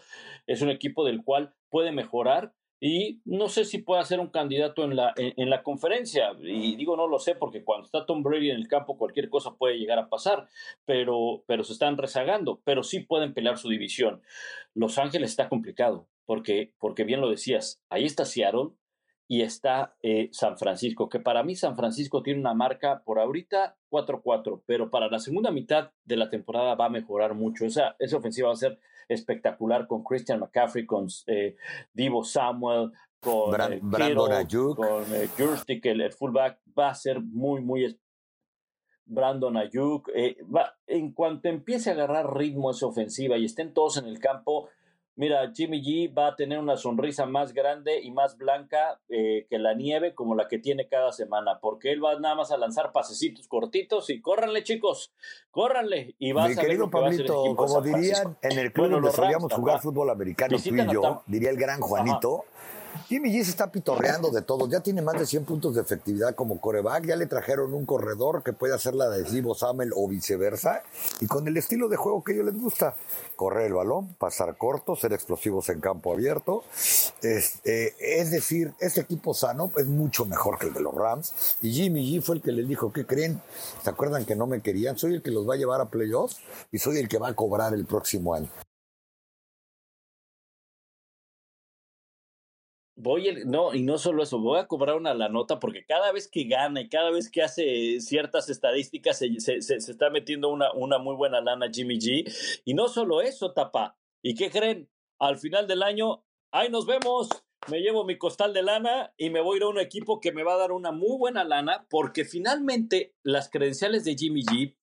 Es 0.47 0.61
un 0.61 0.69
equipo 0.69 1.05
del 1.05 1.23
cual 1.23 1.53
puede 1.69 1.91
mejorar. 1.91 2.53
y 2.81 3.19
no 3.25 3.49
sé 3.49 3.65
si 3.65 3.79
pueda 3.79 4.05
ser 4.05 4.21
un 4.21 4.29
candidato 4.29 4.85
en 4.85 4.95
la, 4.95 5.13
en, 5.17 5.49
la 5.49 5.63
conferencia. 5.63 6.31
Y 6.41 6.77
digo, 6.77 6.95
no 6.95 7.07
lo 7.07 7.19
sé, 7.19 7.35
porque 7.35 7.63
cuando 7.63 7.85
está 7.85 8.05
Tom 8.05 8.23
Brady 8.23 8.51
en 8.51 8.55
el 8.55 8.69
campo, 8.69 8.97
cualquier 8.97 9.29
cosa 9.29 9.55
puede 9.55 9.77
llegar 9.77 9.99
a 9.99 10.07
pasar, 10.09 10.47
pero, 10.85 11.43
pero 11.45 11.63
se 11.65 11.73
están 11.73 11.97
rezagando, 11.97 12.61
pero 12.63 12.83
sí 12.83 13.01
pueden 13.01 13.33
pelear 13.33 13.57
su 13.57 13.67
división. 13.69 14.21
Los 14.73 14.97
Ángeles 14.97 15.31
está 15.31 15.49
complicado, 15.49 16.07
porque, 16.25 16.73
porque 16.79 17.03
bien 17.03 17.19
lo 17.19 17.29
decías, 17.29 17.81
ahí 17.89 18.05
está 18.05 18.23
Seattle 18.23 18.69
y 19.31 19.43
está 19.43 19.95
eh, 20.01 20.29
San 20.31 20.57
Francisco, 20.57 21.07
que 21.07 21.19
para 21.19 21.43
mí 21.43 21.55
San 21.55 21.75
Francisco 21.75 22.23
tiene 22.23 22.39
una 22.39 22.55
marca 22.55 23.03
por 23.05 23.19
ahorita 23.19 23.77
4-4, 23.91 24.63
pero 24.65 24.89
para 24.89 25.07
la 25.07 25.19
segunda 25.19 25.51
mitad 25.51 25.91
de 26.03 26.17
la 26.17 26.31
temporada 26.31 26.73
va 26.73 26.87
a 26.87 26.89
mejorar 26.89 27.35
mucho. 27.35 27.63
Esa, 27.63 27.95
esa 27.99 28.17
ofensiva 28.17 28.47
va 28.47 28.55
a 28.55 28.57
ser 28.57 28.79
espectacular 29.07 29.85
con 29.85 30.03
Christian 30.03 30.39
McCaffrey, 30.39 30.87
con 30.87 31.07
eh, 31.27 31.57
Divo 31.93 32.23
Samuel, 32.23 32.91
con 33.19 33.59
eh, 33.61 33.79
Brandon 33.83 34.33
Ayuk. 34.33 34.77
con 34.77 35.03
eh, 35.13 35.29
el, 35.83 36.11
fullback, 36.11 36.59
va 36.77 36.89
a 36.89 36.95
ser 36.95 37.21
muy, 37.21 37.61
muy 37.61 37.99
Brandon 39.05 39.57
Ayuk. 39.57 40.09
va, 40.55 40.75
en 40.87 41.11
cuanto 41.13 41.49
empiece 41.49 41.91
a 41.91 41.93
agarrar 41.93 42.35
ritmo 42.35 42.71
esa 42.71 42.87
ofensiva 42.87 43.37
y 43.37 43.45
estén 43.45 43.75
todos 43.75 43.97
en 43.97 44.07
el 44.07 44.17
campo, 44.17 44.69
Mira, 45.19 45.51
Jimmy 45.53 45.81
G 45.83 46.17
va 46.17 46.27
a 46.27 46.35
tener 46.37 46.59
una 46.59 46.77
sonrisa 46.77 47.25
más 47.25 47.51
grande 47.53 47.99
y 48.01 48.09
más 48.09 48.37
blanca 48.37 49.01
eh, 49.09 49.47
que 49.49 49.59
la 49.59 49.73
nieve, 49.73 50.15
como 50.15 50.33
la 50.33 50.47
que 50.47 50.59
tiene 50.59 50.87
cada 50.87 51.11
semana, 51.11 51.59
porque 51.59 51.91
él 51.91 52.01
va 52.01 52.17
nada 52.17 52.35
más 52.35 52.53
a 52.53 52.57
lanzar 52.57 52.93
pasecitos 52.93 53.49
cortitos 53.49 54.09
y 54.09 54.21
córranle, 54.21 54.63
chicos, 54.63 55.11
córranle. 55.51 56.15
Y 56.19 56.31
va 56.31 56.47
Mi 56.47 56.53
a 56.53 56.55
querido 56.55 56.89
Pablito, 56.89 57.53
como 57.57 57.81
dirían 57.81 58.37
en 58.41 58.59
el 58.59 58.71
club 58.71 58.91
donde 58.91 59.11
solíamos 59.11 59.51
jugar 59.51 59.81
fútbol 59.81 60.09
americano 60.09 60.55
tú 60.57 60.73
y 60.73 60.87
yo, 60.89 61.21
diría 61.27 61.49
el 61.49 61.57
gran 61.57 61.81
Juanito. 61.81 62.45
Jimmy 63.07 63.31
G 63.31 63.43
se 63.43 63.51
está 63.51 63.71
pitorreando 63.71 64.29
de 64.29 64.41
todo. 64.41 64.67
Ya 64.67 64.81
tiene 64.81 65.01
más 65.01 65.19
de 65.19 65.25
100 65.25 65.45
puntos 65.45 65.75
de 65.75 65.81
efectividad 65.81 66.35
como 66.35 66.61
coreback. 66.61 67.05
Ya 67.05 67.15
le 67.15 67.25
trajeron 67.25 67.73
un 67.73 67.85
corredor 67.85 68.43
que 68.43 68.53
puede 68.53 68.75
hacer 68.75 68.95
la 68.95 69.09
de 69.09 69.25
Zibo 69.25 69.55
Samuel 69.55 69.91
o 69.95 70.07
viceversa. 70.07 70.83
Y 71.19 71.27
con 71.27 71.47
el 71.47 71.57
estilo 71.57 71.89
de 71.89 71.97
juego 71.97 72.23
que 72.23 72.31
a 72.31 72.35
ellos 72.35 72.45
les 72.45 72.61
gusta. 72.61 72.95
Correr 73.35 73.67
el 73.67 73.73
balón, 73.73 74.13
pasar 74.15 74.57
corto, 74.57 74.95
ser 74.95 75.13
explosivos 75.13 75.69
en 75.69 75.81
campo 75.81 76.13
abierto. 76.13 76.63
Es, 77.21 77.59
eh, 77.63 77.95
es 77.99 78.31
decir, 78.31 78.73
este 78.79 79.01
equipo 79.01 79.33
sano 79.33 79.71
es 79.77 79.87
mucho 79.87 80.25
mejor 80.25 80.59
que 80.59 80.67
el 80.67 80.73
de 80.73 80.81
los 80.81 80.93
Rams. 80.93 81.57
Y 81.61 81.71
Jimmy 81.71 82.15
G 82.15 82.21
fue 82.21 82.35
el 82.35 82.41
que 82.41 82.51
les 82.51 82.67
dijo, 82.67 82.93
¿qué 82.93 83.05
creen? 83.05 83.41
¿Se 83.83 83.89
acuerdan 83.89 84.25
que 84.25 84.35
no 84.35 84.45
me 84.45 84.61
querían? 84.61 84.97
Soy 84.97 85.15
el 85.15 85.21
que 85.21 85.31
los 85.31 85.49
va 85.49 85.55
a 85.55 85.57
llevar 85.57 85.81
a 85.81 85.89
playoffs 85.89 86.37
y 86.71 86.77
soy 86.77 86.97
el 86.97 87.07
que 87.07 87.17
va 87.17 87.29
a 87.29 87.33
cobrar 87.33 87.73
el 87.73 87.85
próximo 87.85 88.33
año. 88.33 88.49
Voy, 92.99 93.43
no, 93.45 93.73
y 93.73 93.81
no 93.81 93.97
solo 93.97 94.23
eso, 94.23 94.39
voy 94.39 94.59
a 94.59 94.67
cobrar 94.67 94.97
una 94.97 95.13
la 95.13 95.29
nota 95.29 95.59
porque 95.59 95.85
cada 95.85 96.11
vez 96.11 96.27
que 96.27 96.43
gana 96.43 96.81
y 96.81 96.89
cada 96.89 97.09
vez 97.11 97.31
que 97.31 97.41
hace 97.41 97.99
ciertas 98.01 98.49
estadísticas 98.49 99.17
se, 99.17 99.39
se, 99.39 99.61
se, 99.61 99.75
está 99.75 100.09
metiendo 100.09 100.49
una, 100.49 100.71
una 100.73 100.97
muy 100.97 101.15
buena 101.15 101.41
lana 101.41 101.69
Jimmy 101.73 101.97
G. 101.97 102.61
Y 102.65 102.73
no 102.73 102.87
solo 102.89 103.21
eso, 103.21 103.53
tapa. 103.53 103.97
¿Y 104.21 104.35
qué 104.35 104.49
creen? 104.51 104.89
Al 105.17 105.37
final 105.37 105.67
del 105.67 105.81
año, 105.81 106.25
ahí 106.51 106.69
nos 106.69 106.85
vemos. 106.85 107.29
Me 107.69 107.79
llevo 107.79 108.05
mi 108.05 108.17
costal 108.17 108.53
de 108.53 108.63
lana 108.63 109.13
y 109.17 109.29
me 109.29 109.41
voy 109.41 109.55
a 109.55 109.57
ir 109.57 109.63
a 109.63 109.69
un 109.69 109.79
equipo 109.79 110.19
que 110.19 110.31
me 110.31 110.43
va 110.43 110.53
a 110.53 110.57
dar 110.57 110.71
una 110.71 110.91
muy 110.91 111.17
buena 111.17 111.43
lana 111.43 111.85
porque 111.89 112.25
finalmente 112.25 113.15
las 113.23 113.49
credenciales 113.49 114.05
de 114.05 114.15
Jimmy 114.15 114.43
G 114.43 114.75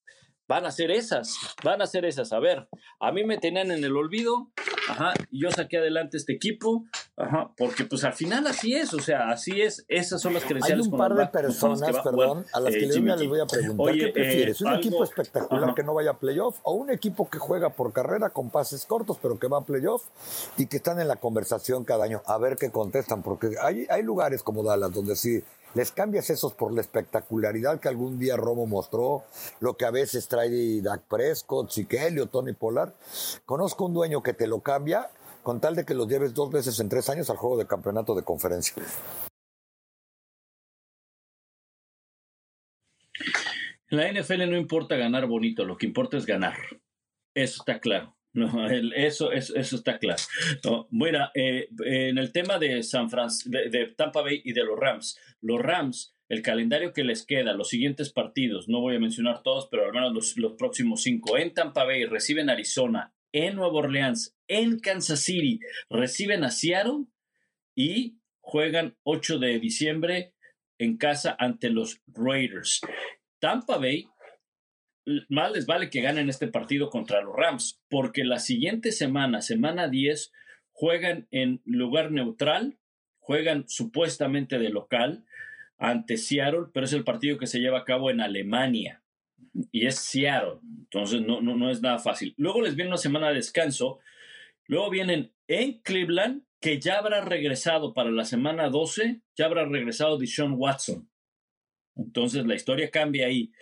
van 0.48 0.64
a 0.64 0.70
ser 0.70 0.90
esas, 0.90 1.36
van 1.64 1.82
a 1.82 1.86
ser 1.86 2.04
esas. 2.04 2.32
A 2.32 2.38
ver, 2.38 2.68
a 3.00 3.12
mí 3.12 3.24
me 3.24 3.38
tenían 3.38 3.70
en 3.70 3.82
el 3.84 3.96
olvido, 3.96 4.50
ajá, 4.88 5.14
y 5.30 5.42
yo 5.42 5.50
saqué 5.50 5.78
adelante 5.78 6.16
este 6.16 6.32
equipo, 6.32 6.84
ajá, 7.16 7.52
porque 7.56 7.84
pues 7.84 8.04
al 8.04 8.12
final 8.12 8.46
así 8.46 8.74
es, 8.74 8.94
o 8.94 9.00
sea, 9.00 9.30
así 9.30 9.60
es, 9.60 9.84
esas 9.88 10.20
son 10.20 10.34
las 10.34 10.44
credenciales. 10.44 10.86
Hay 10.86 10.92
un 10.92 10.98
par 10.98 11.14
de 11.14 11.26
personas, 11.26 11.98
perdón, 12.02 12.46
a 12.52 12.60
las 12.60 12.72
que 12.72 12.84
eh, 12.84 12.88
les 12.88 13.28
voy 13.28 13.40
a 13.40 13.46
preguntar, 13.46 13.94
¿qué 13.94 14.08
prefieres? 14.08 14.60
¿Un 14.60 14.74
equipo 14.74 15.02
espectacular 15.02 15.74
que 15.74 15.82
no 15.82 15.94
vaya 15.94 16.10
a 16.12 16.18
playoff 16.18 16.58
o 16.62 16.74
un 16.74 16.90
equipo 16.90 17.28
que 17.28 17.38
juega 17.38 17.70
por 17.70 17.92
carrera 17.92 18.30
con 18.30 18.50
pases 18.50 18.86
cortos 18.86 19.18
pero 19.20 19.38
que 19.38 19.48
va 19.48 19.58
a 19.58 19.64
playoff 19.64 20.04
y 20.56 20.66
que 20.66 20.76
están 20.76 21.00
en 21.00 21.08
la 21.08 21.16
conversación 21.16 21.84
cada 21.84 22.04
año? 22.04 22.22
A 22.26 22.38
ver 22.38 22.56
qué 22.56 22.70
contestan, 22.70 23.22
porque 23.22 23.54
hay, 23.60 23.86
hay 23.88 24.02
lugares 24.02 24.42
como 24.42 24.62
Dallas 24.62 24.92
donde 24.92 25.16
sí 25.16 25.42
les 25.76 25.92
cambias 25.92 26.30
esos 26.30 26.54
por 26.54 26.72
la 26.72 26.80
espectacularidad 26.80 27.78
que 27.80 27.88
algún 27.88 28.18
día 28.18 28.34
Romo 28.34 28.64
mostró, 28.66 29.24
lo 29.60 29.76
que 29.76 29.84
a 29.84 29.90
veces 29.90 30.26
trae 30.26 30.80
Dak 30.80 31.02
Prescott, 31.02 31.70
o 31.70 32.26
Tony 32.28 32.54
Polar. 32.54 32.94
Conozco 33.44 33.84
un 33.84 33.92
dueño 33.92 34.22
que 34.22 34.32
te 34.32 34.46
lo 34.46 34.60
cambia 34.60 35.10
con 35.42 35.60
tal 35.60 35.76
de 35.76 35.84
que 35.84 35.92
los 35.92 36.08
lleves 36.08 36.32
dos 36.32 36.50
veces 36.50 36.80
en 36.80 36.88
tres 36.88 37.10
años 37.10 37.28
al 37.28 37.36
juego 37.36 37.58
de 37.58 37.66
campeonato 37.66 38.14
de 38.14 38.22
conferencia. 38.22 38.82
En 43.90 43.98
la 43.98 44.10
NFL 44.10 44.48
no 44.50 44.56
importa 44.56 44.96
ganar 44.96 45.26
bonito, 45.26 45.66
lo 45.66 45.76
que 45.76 45.84
importa 45.84 46.16
es 46.16 46.24
ganar. 46.24 46.56
Eso 47.34 47.60
está 47.60 47.80
claro. 47.80 48.15
No, 48.52 48.68
eso, 48.68 49.32
eso, 49.32 49.56
eso, 49.56 49.76
está 49.76 49.98
claro. 49.98 50.22
No, 50.62 50.88
mira, 50.90 51.30
eh, 51.34 51.68
en 51.86 52.18
el 52.18 52.32
tema 52.32 52.58
de 52.58 52.82
San 52.82 53.08
Francisco, 53.08 53.50
de, 53.50 53.94
Tampa 53.96 54.20
Bay 54.20 54.42
y 54.44 54.52
de 54.52 54.62
los 54.62 54.78
Rams, 54.78 55.18
los 55.40 55.58
Rams, 55.58 56.14
el 56.28 56.42
calendario 56.42 56.92
que 56.92 57.02
les 57.02 57.24
queda, 57.24 57.54
los 57.54 57.70
siguientes 57.70 58.12
partidos, 58.12 58.68
no 58.68 58.80
voy 58.80 58.96
a 58.96 59.00
mencionar 59.00 59.42
todos, 59.42 59.68
pero 59.70 59.86
al 59.86 59.92
menos 59.92 60.12
los, 60.12 60.36
los 60.36 60.52
próximos 60.52 61.02
cinco, 61.02 61.38
en 61.38 61.54
Tampa 61.54 61.84
Bay 61.84 62.04
reciben 62.04 62.50
Arizona, 62.50 63.14
en 63.32 63.56
Nueva 63.56 63.78
Orleans, 63.78 64.36
en 64.48 64.80
Kansas 64.80 65.20
City, 65.20 65.58
reciben 65.88 66.44
a 66.44 66.50
Seattle 66.50 67.06
y 67.74 68.18
juegan 68.42 68.96
8 69.02 69.38
de 69.38 69.58
diciembre 69.58 70.34
en 70.78 70.98
casa 70.98 71.34
ante 71.38 71.70
los 71.70 72.02
Raiders. 72.06 72.82
Tampa 73.40 73.78
Bay 73.78 74.06
más 75.28 75.52
les 75.52 75.66
vale 75.66 75.90
que 75.90 76.00
ganen 76.00 76.28
este 76.28 76.48
partido 76.48 76.90
contra 76.90 77.22
los 77.22 77.34
Rams, 77.34 77.80
porque 77.88 78.24
la 78.24 78.38
siguiente 78.38 78.92
semana, 78.92 79.40
semana 79.40 79.88
10, 79.88 80.32
juegan 80.72 81.28
en 81.30 81.62
lugar 81.64 82.10
neutral, 82.10 82.78
juegan 83.18 83.64
supuestamente 83.68 84.58
de 84.58 84.70
local 84.70 85.24
ante 85.78 86.16
Seattle, 86.16 86.66
pero 86.72 86.86
es 86.86 86.92
el 86.92 87.04
partido 87.04 87.38
que 87.38 87.46
se 87.46 87.60
lleva 87.60 87.80
a 87.80 87.84
cabo 87.84 88.10
en 88.10 88.20
Alemania 88.20 89.02
y 89.72 89.86
es 89.86 89.96
Seattle, 89.96 90.58
entonces 90.62 91.22
no, 91.22 91.40
no, 91.40 91.56
no 91.56 91.70
es 91.70 91.80
nada 91.82 91.98
fácil. 91.98 92.34
Luego 92.36 92.60
les 92.60 92.76
viene 92.76 92.90
una 92.90 92.98
semana 92.98 93.28
de 93.28 93.36
descanso, 93.36 94.00
luego 94.66 94.90
vienen 94.90 95.32
en 95.48 95.80
Cleveland, 95.80 96.42
que 96.60 96.80
ya 96.80 96.98
habrá 96.98 97.20
regresado 97.20 97.94
para 97.94 98.10
la 98.10 98.24
semana 98.24 98.68
12, 98.68 99.20
ya 99.36 99.46
habrá 99.46 99.64
regresado 99.66 100.18
Deshaun 100.18 100.54
Watson. 100.56 101.08
Entonces 101.96 102.46
la 102.46 102.54
historia 102.54 102.90
cambia 102.90 103.26
ahí. 103.26 103.52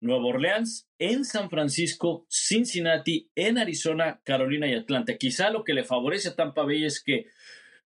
Nueva 0.00 0.24
Orleans, 0.24 0.88
en 0.98 1.24
San 1.24 1.50
Francisco, 1.50 2.26
Cincinnati, 2.28 3.30
en 3.34 3.58
Arizona, 3.58 4.20
Carolina 4.24 4.66
y 4.66 4.74
Atlanta. 4.74 5.16
Quizá 5.18 5.50
lo 5.50 5.64
que 5.64 5.74
le 5.74 5.84
favorece 5.84 6.30
a 6.30 6.36
Tampa 6.36 6.62
Bay 6.62 6.84
es 6.84 7.02
que 7.02 7.26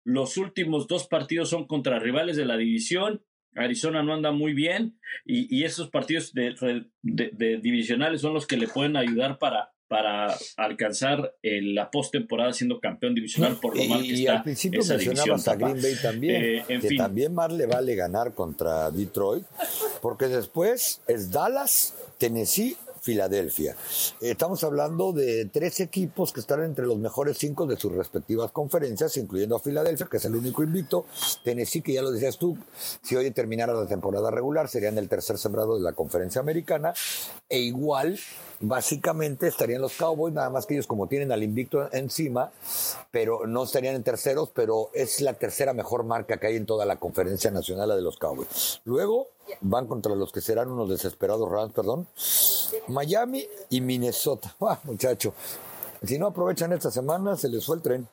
los 0.05 0.37
últimos 0.37 0.87
dos 0.87 1.09
partidos 1.09 1.51
son 1.51 1.67
contra 1.67 1.99
rivales 1.99 2.37
de 2.37 2.45
la 2.45 2.57
división. 2.57 3.25
Arizona 3.57 4.03
no 4.03 4.15
anda 4.15 4.33
muy 4.33 4.53
bien 4.53 4.99
y, 5.25 5.65
esos 5.65 5.91
partidos 5.91 6.33
de, 6.33 6.85
divisionales 7.03 8.21
son 8.21 8.35
los 8.35 8.47
que 8.47 8.59
le 8.59 8.69
pueden 8.69 8.97
ayudar 8.97 9.39
para, 9.39 9.73
para 9.89 10.37
alcanzar 10.57 11.35
eh, 11.43 11.61
la 11.63 11.91
postemporada 11.91 12.53
siendo 12.53 12.81
campeón 12.81 13.15
divisional 13.15 13.57
por 13.61 13.77
lo 13.77 13.85
mal 13.85 14.03
que 14.03 14.09
y 14.09 14.27
al 14.27 14.43
principio 14.43 14.85
mencionabas 14.85 15.47
a 15.49 15.55
Green 15.55 15.81
Bay 15.81 15.95
también, 16.03 16.45
eh, 16.69 16.79
que 16.81 16.97
también 16.97 17.35
más 17.35 17.53
le 17.53 17.67
vale 17.67 17.95
ganar 17.95 18.35
contra 18.35 18.91
Detroit, 18.91 19.45
porque 20.03 20.27
después 20.29 21.01
es 21.07 21.31
Dallas, 21.31 21.95
Tennessee 22.19 22.77
Filadelfia. 23.07 23.77
Estamos 24.21 24.65
hablando 24.65 25.13
de 25.13 25.45
tres 25.45 25.79
equipos 25.79 26.33
que 26.33 26.41
están 26.41 26.65
entre 26.65 26.87
los 26.87 26.99
mejores 26.99 27.39
cinco 27.39 27.65
de 27.65 27.77
sus 27.77 27.93
respectivas 27.93 28.51
conferencias, 28.51 29.17
incluyendo 29.17 29.55
a 29.55 29.61
Filadelfia, 29.61 30.09
que 30.11 30.17
es 30.17 30.25
el 30.25 30.35
único 30.35 30.65
invicto. 30.65 31.07
Tennessee, 31.45 31.83
que 31.83 31.93
ya 31.93 32.03
lo 32.03 32.11
decías 32.11 32.37
tú, 32.37 32.59
si 33.03 33.15
hoy 33.15 33.31
terminara 33.31 33.73
la 33.75 33.87
temporada 33.87 34.33
regular, 34.33 34.67
serían 34.67 34.99
el 34.99 35.09
tercer 35.09 35.39
sembrado 35.39 35.77
de 35.77 35.85
la 35.85 35.93
conferencia 35.93 36.41
americana. 36.41 36.95
E 37.49 37.61
igual 37.61 38.19
básicamente 38.61 39.49
estarían 39.49 39.83
los 39.83 39.97
Cowboys, 39.97 40.35
nada 40.35 40.51
más 40.51 40.67
que 40.67 40.75
ellos 40.75 40.87
como 40.87 41.07
tienen 41.07 41.33
al 41.33 41.43
invicto 41.43 41.93
encima, 41.93 42.51
pero 43.11 43.47
no 43.47 43.65
estarían 43.65 43.95
en 43.95 44.03
terceros, 44.03 44.51
pero 44.55 44.91
es 44.95 45.21
la 45.21 45.35
tercera 45.35 45.73
mejor 45.73 46.05
marca 46.05 46.39
que 46.39 46.47
hay 46.47 46.57
en 46.57 46.67
toda 46.67 46.85
la 46.87 46.97
conferencia 46.97 47.51
nacional 47.51 47.89
la 47.89 47.97
de 47.97 48.03
los 48.03 48.19
Cowboys. 48.19 48.81
Luego 48.85 49.29
van 49.61 49.87
contra 49.87 50.15
los 50.15 50.33
que 50.33 50.41
serán 50.41 50.71
unos 50.71 50.89
desesperados 50.89 51.51
Rams, 51.51 51.73
perdón, 51.73 52.07
Miami 52.89 53.47
y 53.71 53.81
Minnesota. 53.81 54.55
Ah, 54.69 54.81
muchacho, 54.83 55.33
si 56.03 56.19
no 56.19 56.27
aprovechan 56.27 56.73
esta 56.73 56.91
semana, 56.91 57.37
se 57.37 57.49
les 57.49 57.65
fue 57.65 57.77
el 57.77 57.83
tren. 57.83 58.09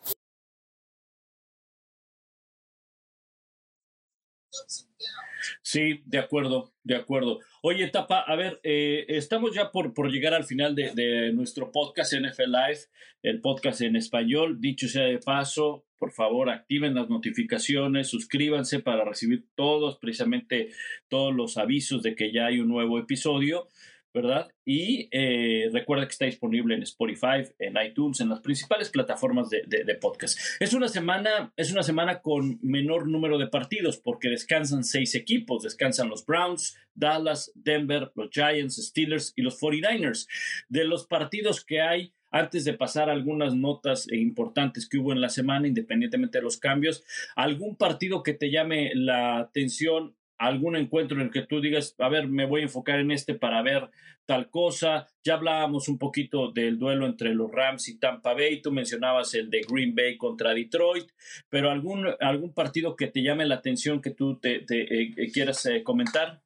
Sí, 5.73 6.03
de 6.05 6.19
acuerdo, 6.19 6.71
de 6.83 6.95
acuerdo. 6.95 7.39
Oye, 7.63 7.87
Tapa, 7.87 8.19
a 8.19 8.35
ver, 8.35 8.59
eh, 8.61 9.05
estamos 9.07 9.55
ya 9.55 9.71
por, 9.71 9.95
por 9.95 10.11
llegar 10.11 10.35
al 10.35 10.43
final 10.43 10.75
de, 10.75 10.91
de, 10.93 11.33
nuestro 11.33 11.71
podcast 11.71 12.13
NFL 12.13 12.51
Live, 12.51 12.79
el 13.23 13.41
podcast 13.41 13.81
en 13.81 13.95
español. 13.95 14.61
Dicho 14.61 14.87
sea 14.87 15.05
de 15.05 15.17
paso, 15.17 15.83
por 15.97 16.11
favor 16.11 16.51
activen 16.51 16.93
las 16.93 17.09
notificaciones, 17.09 18.07
suscríbanse 18.07 18.81
para 18.81 19.03
recibir 19.03 19.47
todos, 19.55 19.97
precisamente 19.97 20.69
todos 21.07 21.33
los 21.33 21.57
avisos 21.57 22.03
de 22.03 22.13
que 22.13 22.31
ya 22.31 22.45
hay 22.45 22.59
un 22.59 22.67
nuevo 22.67 22.99
episodio. 22.99 23.67
¿Verdad? 24.13 24.47
Y 24.63 25.09
eh, 25.11 25.69
recuerda 25.73 26.05
que 26.05 26.11
está 26.11 26.25
disponible 26.25 26.75
en 26.75 26.83
Spotify, 26.83 27.43
en 27.59 27.75
iTunes, 27.83 28.21
en 28.21 28.29
las 28.29 28.41
principales 28.41 28.89
plataformas 28.89 29.49
de, 29.49 29.63
de, 29.65 29.95
podcast. 29.95 30.37
Es 30.59 30.73
una 30.73 30.87
semana, 30.87 31.51
es 31.57 31.71
una 31.71 31.83
semana 31.83 32.21
con 32.21 32.59
menor 32.61 33.07
número 33.07 33.37
de 33.37 33.47
partidos 33.47 33.97
porque 33.97 34.29
descansan 34.29 34.83
seis 34.83 35.15
equipos, 35.15 35.63
descansan 35.63 36.09
los 36.09 36.25
Browns, 36.25 36.77
Dallas, 36.93 37.51
Denver, 37.55 38.11
los 38.15 38.29
Giants, 38.31 38.75
Steelers 38.75 39.33
y 39.35 39.41
los 39.41 39.59
49ers. 39.59 40.27
De 40.69 40.83
los 40.85 41.07
partidos 41.07 41.65
que 41.65 41.81
hay, 41.81 42.13
antes 42.29 42.65
de 42.65 42.73
pasar 42.73 43.09
algunas 43.09 43.55
notas 43.55 44.11
importantes 44.11 44.87
que 44.89 44.97
hubo 44.97 45.11
en 45.11 45.21
la 45.21 45.29
semana, 45.29 45.67
independientemente 45.67 46.39
de 46.39 46.43
los 46.43 46.57
cambios, 46.57 47.03
algún 47.35 47.77
partido 47.77 48.23
que 48.23 48.33
te 48.33 48.51
llame 48.51 48.91
la 48.95 49.39
atención 49.39 50.15
algún 50.47 50.75
encuentro 50.75 51.17
en 51.17 51.23
el 51.23 51.31
que 51.31 51.45
tú 51.45 51.61
digas, 51.61 51.95
a 51.99 52.09
ver, 52.09 52.27
me 52.27 52.45
voy 52.45 52.61
a 52.61 52.63
enfocar 52.63 52.99
en 52.99 53.11
este 53.11 53.35
para 53.35 53.61
ver 53.61 53.89
tal 54.25 54.49
cosa. 54.49 55.07
Ya 55.23 55.35
hablábamos 55.35 55.87
un 55.87 55.97
poquito 55.97 56.51
del 56.51 56.77
duelo 56.77 57.05
entre 57.05 57.33
los 57.33 57.51
Rams 57.51 57.87
y 57.89 57.99
Tampa 57.99 58.33
Bay, 58.33 58.61
tú 58.61 58.71
mencionabas 58.71 59.33
el 59.33 59.49
de 59.49 59.61
Green 59.67 59.95
Bay 59.95 60.17
contra 60.17 60.53
Detroit, 60.53 61.09
pero 61.49 61.69
algún, 61.69 62.07
algún 62.19 62.53
partido 62.53 62.95
que 62.95 63.07
te 63.07 63.21
llame 63.21 63.45
la 63.45 63.55
atención 63.55 64.01
que 64.01 64.11
tú 64.11 64.37
te, 64.39 64.57
eh, 64.57 65.13
eh, 65.17 65.31
quieras 65.31 65.65
eh, 65.65 65.83
comentar. 65.83 66.41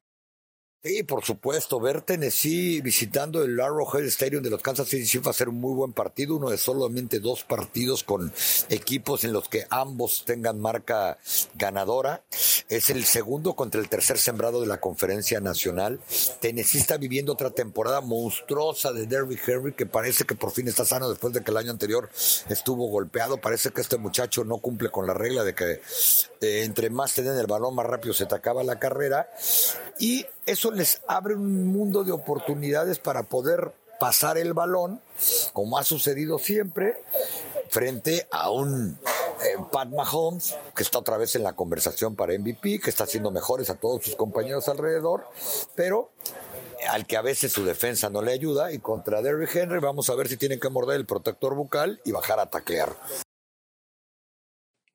Sí, 0.80 1.02
por 1.02 1.24
supuesto. 1.24 1.80
Ver 1.80 2.02
Tennessee 2.02 2.80
visitando 2.80 3.42
el 3.42 3.60
Arrowhead 3.60 4.04
Stadium 4.04 4.44
de 4.44 4.50
los 4.50 4.62
Kansas 4.62 4.86
City 4.86 5.04
Chiefs 5.04 5.26
va 5.26 5.32
a 5.32 5.34
ser 5.34 5.48
un 5.48 5.60
muy 5.60 5.74
buen 5.74 5.92
partido. 5.92 6.36
Uno 6.36 6.50
de 6.50 6.56
solamente 6.56 7.18
dos 7.18 7.42
partidos 7.42 8.04
con 8.04 8.32
equipos 8.68 9.24
en 9.24 9.32
los 9.32 9.48
que 9.48 9.66
ambos 9.70 10.22
tengan 10.24 10.60
marca 10.60 11.18
ganadora. 11.56 12.22
Es 12.68 12.90
el 12.90 13.04
segundo 13.06 13.54
contra 13.54 13.80
el 13.80 13.88
tercer 13.88 14.18
sembrado 14.18 14.60
de 14.60 14.68
la 14.68 14.78
conferencia 14.78 15.40
nacional. 15.40 15.98
Tennessee 16.40 16.78
está 16.78 16.96
viviendo 16.96 17.32
otra 17.32 17.50
temporada 17.50 18.00
monstruosa 18.00 18.92
de 18.92 19.06
Derrick 19.08 19.48
Henry 19.48 19.72
que 19.72 19.86
parece 19.86 20.26
que 20.26 20.36
por 20.36 20.52
fin 20.52 20.68
está 20.68 20.84
sano 20.84 21.08
después 21.08 21.32
de 21.32 21.42
que 21.42 21.50
el 21.50 21.56
año 21.56 21.72
anterior 21.72 22.08
estuvo 22.48 22.86
golpeado. 22.86 23.40
Parece 23.40 23.70
que 23.70 23.80
este 23.80 23.96
muchacho 23.96 24.44
no 24.44 24.58
cumple 24.58 24.90
con 24.90 25.08
la 25.08 25.14
regla 25.14 25.42
de 25.42 25.56
que 25.56 25.80
eh, 26.40 26.62
entre 26.64 26.90
más 26.90 27.14
te 27.14 27.22
el 27.22 27.46
balón, 27.46 27.74
más 27.74 27.86
rápido 27.86 28.14
se 28.14 28.26
te 28.26 28.34
acaba 28.34 28.62
la 28.62 28.78
carrera. 28.78 29.30
Y 29.98 30.26
eso 30.46 30.70
les 30.70 31.00
abre 31.06 31.34
un 31.34 31.66
mundo 31.66 32.04
de 32.04 32.12
oportunidades 32.12 32.98
para 32.98 33.24
poder 33.24 33.72
pasar 33.98 34.38
el 34.38 34.52
balón, 34.52 35.00
como 35.52 35.78
ha 35.78 35.84
sucedido 35.84 36.38
siempre, 36.38 37.02
frente 37.68 38.26
a 38.30 38.50
un 38.50 38.98
eh, 39.42 39.56
Pat 39.70 39.88
Mahomes, 39.88 40.56
que 40.74 40.82
está 40.82 40.98
otra 40.98 41.16
vez 41.16 41.34
en 41.34 41.42
la 41.42 41.54
conversación 41.54 42.14
para 42.14 42.38
MVP, 42.38 42.80
que 42.80 42.90
está 42.90 43.04
haciendo 43.04 43.30
mejores 43.30 43.70
a 43.70 43.74
todos 43.74 44.04
sus 44.04 44.16
compañeros 44.16 44.68
alrededor, 44.68 45.24
pero 45.74 46.10
al 46.90 47.06
que 47.06 47.16
a 47.16 47.22
veces 47.22 47.52
su 47.52 47.64
defensa 47.64 48.08
no 48.08 48.22
le 48.22 48.32
ayuda, 48.32 48.72
y 48.72 48.78
contra 48.78 49.20
Derrick 49.20 49.54
Henry 49.54 49.80
vamos 49.80 50.08
a 50.10 50.14
ver 50.14 50.28
si 50.28 50.36
tiene 50.36 50.58
que 50.58 50.68
morder 50.68 50.96
el 50.96 51.06
protector 51.06 51.54
bucal 51.54 52.00
y 52.04 52.12
bajar 52.12 52.38
a 52.40 52.46
taclear. 52.46 52.96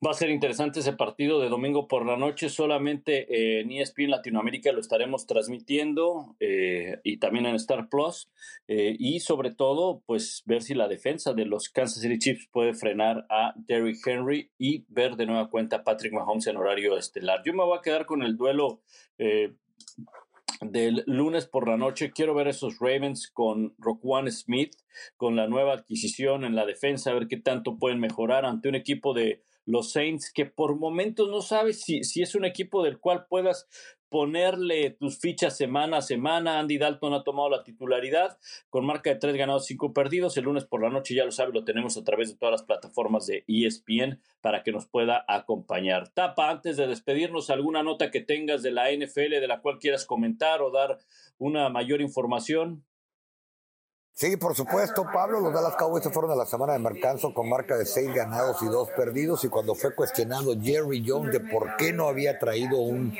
Va 0.04 0.10
a 0.10 0.14
ser 0.14 0.28
interesante 0.28 0.80
ese 0.80 0.92
partido 0.92 1.40
de 1.40 1.48
domingo 1.48 1.88
por 1.88 2.04
la 2.04 2.16
noche. 2.16 2.50
Solamente 2.50 3.60
en 3.60 3.70
ESPN 3.70 4.10
Latinoamérica 4.10 4.70
lo 4.72 4.80
estaremos 4.80 5.26
transmitiendo 5.26 6.36
eh, 6.40 6.98
y 7.04 7.18
también 7.18 7.46
en 7.46 7.54
Star 7.54 7.88
Plus. 7.88 8.28
Eh, 8.68 8.96
y 8.98 9.20
sobre 9.20 9.54
todo, 9.54 10.02
pues 10.04 10.42
ver 10.44 10.62
si 10.62 10.74
la 10.74 10.88
defensa 10.88 11.32
de 11.32 11.46
los 11.46 11.70
Kansas 11.70 12.02
City 12.02 12.18
Chiefs 12.18 12.48
puede 12.52 12.74
frenar 12.74 13.24
a 13.30 13.54
Derrick 13.56 14.06
Henry 14.06 14.50
y 14.58 14.84
ver 14.88 15.16
de 15.16 15.26
nueva 15.26 15.48
cuenta 15.48 15.76
a 15.76 15.84
Patrick 15.84 16.12
Mahomes 16.12 16.48
en 16.48 16.58
horario 16.58 16.98
estelar. 16.98 17.42
Yo 17.46 17.54
me 17.54 17.64
voy 17.64 17.78
a 17.78 17.82
quedar 17.82 18.04
con 18.04 18.22
el 18.22 18.36
duelo. 18.36 18.82
Eh, 19.18 19.54
del 20.60 21.02
lunes 21.06 21.46
por 21.46 21.68
la 21.68 21.76
noche. 21.76 22.12
Quiero 22.12 22.34
ver 22.34 22.48
esos 22.48 22.78
Ravens 22.78 23.28
con 23.30 23.74
Roquan 23.78 24.30
Smith, 24.30 24.74
con 25.16 25.36
la 25.36 25.46
nueva 25.46 25.74
adquisición 25.74 26.44
en 26.44 26.54
la 26.54 26.64
defensa, 26.64 27.10
a 27.10 27.14
ver 27.14 27.26
qué 27.26 27.36
tanto 27.36 27.76
pueden 27.76 28.00
mejorar 28.00 28.46
ante 28.46 28.68
un 28.68 28.74
equipo 28.74 29.12
de 29.14 29.42
los 29.66 29.92
Saints, 29.92 30.32
que 30.32 30.46
por 30.46 30.76
momentos 30.76 31.28
no 31.28 31.40
sabes 31.40 31.82
si, 31.82 32.04
si 32.04 32.22
es 32.22 32.34
un 32.34 32.44
equipo 32.44 32.82
del 32.82 32.98
cual 32.98 33.26
puedas 33.28 33.68
ponerle 34.14 34.90
tus 34.90 35.18
fichas 35.18 35.56
semana 35.56 35.96
a 35.96 36.00
semana. 36.00 36.60
Andy 36.60 36.78
Dalton 36.78 37.14
ha 37.14 37.24
tomado 37.24 37.50
la 37.50 37.64
titularidad 37.64 38.38
con 38.70 38.86
marca 38.86 39.10
de 39.10 39.16
tres 39.16 39.34
ganados, 39.34 39.66
cinco 39.66 39.92
perdidos. 39.92 40.36
El 40.36 40.44
lunes 40.44 40.64
por 40.64 40.80
la 40.80 40.88
noche, 40.88 41.16
ya 41.16 41.24
lo 41.24 41.32
sabe, 41.32 41.52
lo 41.52 41.64
tenemos 41.64 41.96
a 41.96 42.04
través 42.04 42.28
de 42.30 42.36
todas 42.36 42.52
las 42.52 42.62
plataformas 42.62 43.26
de 43.26 43.44
ESPN 43.48 44.20
para 44.40 44.62
que 44.62 44.70
nos 44.70 44.86
pueda 44.86 45.24
acompañar. 45.26 46.10
Tapa, 46.10 46.48
antes 46.48 46.76
de 46.76 46.86
despedirnos, 46.86 47.50
alguna 47.50 47.82
nota 47.82 48.12
que 48.12 48.20
tengas 48.20 48.62
de 48.62 48.70
la 48.70 48.92
NFL 48.92 49.40
de 49.40 49.48
la 49.48 49.60
cual 49.60 49.80
quieras 49.80 50.06
comentar 50.06 50.62
o 50.62 50.70
dar 50.70 50.98
una 51.38 51.68
mayor 51.68 52.00
información. 52.00 52.84
Sí, 54.16 54.36
por 54.36 54.54
supuesto, 54.54 55.04
Pablo. 55.12 55.40
Los 55.40 55.52
Dallas 55.52 55.74
Cowboys 55.74 56.04
se 56.04 56.10
fueron 56.10 56.30
a 56.30 56.36
la 56.36 56.46
semana 56.46 56.74
de 56.74 56.78
mercanzo 56.78 57.34
con 57.34 57.48
marca 57.48 57.76
de 57.76 57.84
seis 57.84 58.14
ganados 58.14 58.62
y 58.62 58.66
dos 58.66 58.88
perdidos. 58.90 59.42
Y 59.42 59.48
cuando 59.48 59.74
fue 59.74 59.92
cuestionado 59.92 60.54
Jerry 60.62 61.04
Jones 61.04 61.32
de 61.32 61.40
por 61.40 61.76
qué 61.76 61.92
no 61.92 62.06
había 62.06 62.38
traído 62.38 62.78
un, 62.78 63.12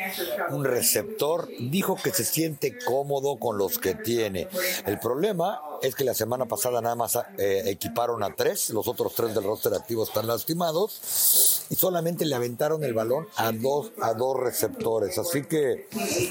un 0.51 0.65
receptor, 0.65 1.49
dijo 1.49 1.97
que 1.97 2.11
se 2.11 2.25
siente 2.25 2.79
cómodo 2.87 3.41
con 3.41 3.59
los 3.59 3.81
que 3.81 3.97
tiene. 3.97 4.47
El 4.87 5.01
problema 5.01 5.61
es 5.85 5.95
que 5.95 6.05
la 6.05 6.14
semana 6.14 6.47
pasada 6.47 6.80
nada 6.80 6.95
más 6.95 7.16
eh, 7.39 7.62
equiparon 7.66 8.22
a 8.22 8.35
tres, 8.35 8.70
los 8.70 8.89
otros 8.89 9.14
tres 9.14 9.35
del 9.35 9.45
roster 9.45 9.74
activo 9.74 10.05
están 10.05 10.26
lastimados 10.26 11.66
y 11.70 11.74
solamente 11.74 12.24
le 12.24 12.35
aventaron 12.35 12.82
el 12.85 12.95
balón 12.95 13.26
a 13.37 13.53
dos, 13.53 13.93
a 14.01 14.14
dos 14.14 14.39
receptores. 14.41 15.18
Así 15.18 15.45
que, 15.45 15.89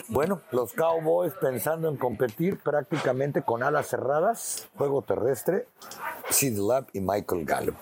bueno, 0.07 0.41
los 0.51 0.73
Cowboys 0.73 1.33
pensando 1.39 1.87
en 1.87 1.97
competir 1.97 2.57
prácticamente 2.59 3.43
con 3.43 3.63
alas 3.63 3.87
cerradas 3.87 4.67
juego 4.77 5.01
terrestre, 5.03 5.67
Sid 6.29 6.57
Lab 6.57 6.87
y 6.93 6.99
Michael 6.99 7.45
Gallup. 7.45 7.75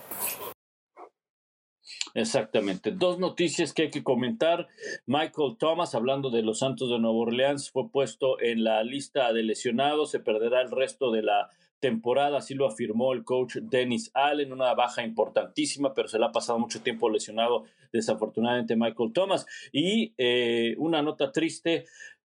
Exactamente. 2.14 2.90
Dos 2.90 3.18
noticias 3.18 3.72
que 3.72 3.82
hay 3.82 3.90
que 3.90 4.04
comentar. 4.04 4.68
Michael 5.06 5.56
Thomas, 5.58 5.94
hablando 5.94 6.30
de 6.30 6.42
los 6.42 6.58
Santos 6.58 6.90
de 6.90 6.98
Nueva 6.98 7.16
Orleans, 7.18 7.70
fue 7.70 7.88
puesto 7.88 8.38
en 8.40 8.64
la 8.64 8.82
lista 8.82 9.32
de 9.32 9.42
lesionados. 9.42 10.10
Se 10.10 10.20
perderá 10.20 10.60
el 10.60 10.70
resto 10.70 11.10
de 11.10 11.22
la 11.22 11.48
temporada, 11.82 12.38
así 12.38 12.54
lo 12.54 12.66
afirmó 12.66 13.12
el 13.12 13.24
coach 13.24 13.56
Dennis 13.60 14.10
Allen, 14.14 14.52
una 14.52 14.72
baja 14.72 15.02
importantísima, 15.02 15.92
pero 15.92 16.08
se 16.08 16.18
le 16.18 16.24
ha 16.24 16.32
pasado 16.32 16.58
mucho 16.58 16.80
tiempo 16.80 17.10
lesionado, 17.10 17.64
desafortunadamente, 17.92 18.76
Michael 18.76 19.12
Thomas. 19.12 19.44
Y 19.72 20.14
eh, 20.16 20.74
una 20.78 21.02
nota 21.02 21.30
triste, 21.30 21.84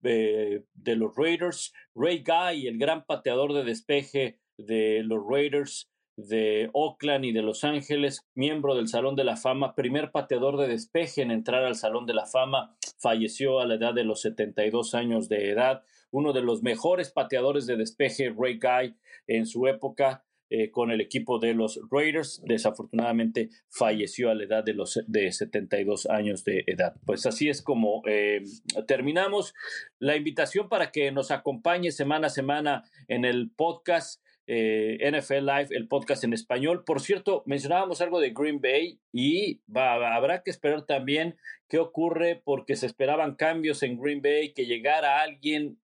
de 0.00 0.96
los 0.96 1.16
Raiders. 1.16 1.72
Ray 1.94 2.22
Guy, 2.24 2.68
el 2.68 2.78
gran 2.78 3.04
pateador 3.04 3.52
de 3.52 3.64
despeje 3.64 4.38
de 4.56 5.02
los 5.04 5.20
Raiders 5.28 5.90
de 6.18 6.68
Oakland 6.72 7.24
y 7.24 7.32
de 7.32 7.42
Los 7.42 7.62
Ángeles, 7.62 8.26
miembro 8.34 8.74
del 8.74 8.88
Salón 8.88 9.14
de 9.14 9.22
la 9.22 9.36
Fama, 9.36 9.76
primer 9.76 10.10
pateador 10.10 10.56
de 10.58 10.66
despeje 10.66 11.22
en 11.22 11.30
entrar 11.30 11.62
al 11.62 11.76
Salón 11.76 12.06
de 12.06 12.14
la 12.14 12.26
Fama, 12.26 12.76
falleció 12.98 13.60
a 13.60 13.66
la 13.66 13.74
edad 13.74 13.94
de 13.94 14.02
los 14.02 14.22
72 14.22 14.94
años 14.94 15.28
de 15.28 15.50
edad, 15.50 15.84
uno 16.10 16.32
de 16.32 16.42
los 16.42 16.64
mejores 16.64 17.12
pateadores 17.12 17.66
de 17.66 17.76
despeje, 17.76 18.34
Ray 18.36 18.58
Guy, 18.58 18.96
en 19.28 19.46
su 19.46 19.68
época, 19.68 20.24
eh, 20.50 20.70
con 20.70 20.90
el 20.90 21.02
equipo 21.02 21.38
de 21.38 21.52
los 21.52 21.78
Raiders. 21.90 22.42
Desafortunadamente 22.46 23.50
falleció 23.68 24.30
a 24.30 24.34
la 24.34 24.44
edad 24.44 24.64
de 24.64 24.72
los 24.72 24.98
de 25.06 25.30
72 25.30 26.06
años 26.06 26.42
de 26.42 26.64
edad. 26.66 26.94
Pues 27.04 27.26
así 27.26 27.50
es 27.50 27.60
como 27.60 28.02
eh, 28.06 28.42
terminamos. 28.86 29.52
La 29.98 30.16
invitación 30.16 30.70
para 30.70 30.90
que 30.90 31.12
nos 31.12 31.30
acompañe 31.30 31.92
semana 31.92 32.28
a 32.28 32.30
semana 32.30 32.84
en 33.08 33.26
el 33.26 33.50
podcast. 33.50 34.22
Eh, 34.50 34.96
NFL 35.12 35.44
Live, 35.44 35.68
el 35.72 35.86
podcast 35.86 36.24
en 36.24 36.32
español. 36.32 36.82
Por 36.82 37.02
cierto, 37.02 37.42
mencionábamos 37.44 38.00
algo 38.00 38.18
de 38.18 38.30
Green 38.30 38.62
Bay 38.62 38.98
y 39.12 39.60
habrá 39.74 40.42
que 40.42 40.50
esperar 40.50 40.86
también 40.86 41.36
qué 41.68 41.78
ocurre 41.78 42.40
porque 42.42 42.74
se 42.74 42.86
esperaban 42.86 43.34
cambios 43.34 43.82
en 43.82 44.00
Green 44.00 44.22
Bay, 44.22 44.54
que 44.54 44.64
llegara 44.64 45.20
alguien 45.20 45.78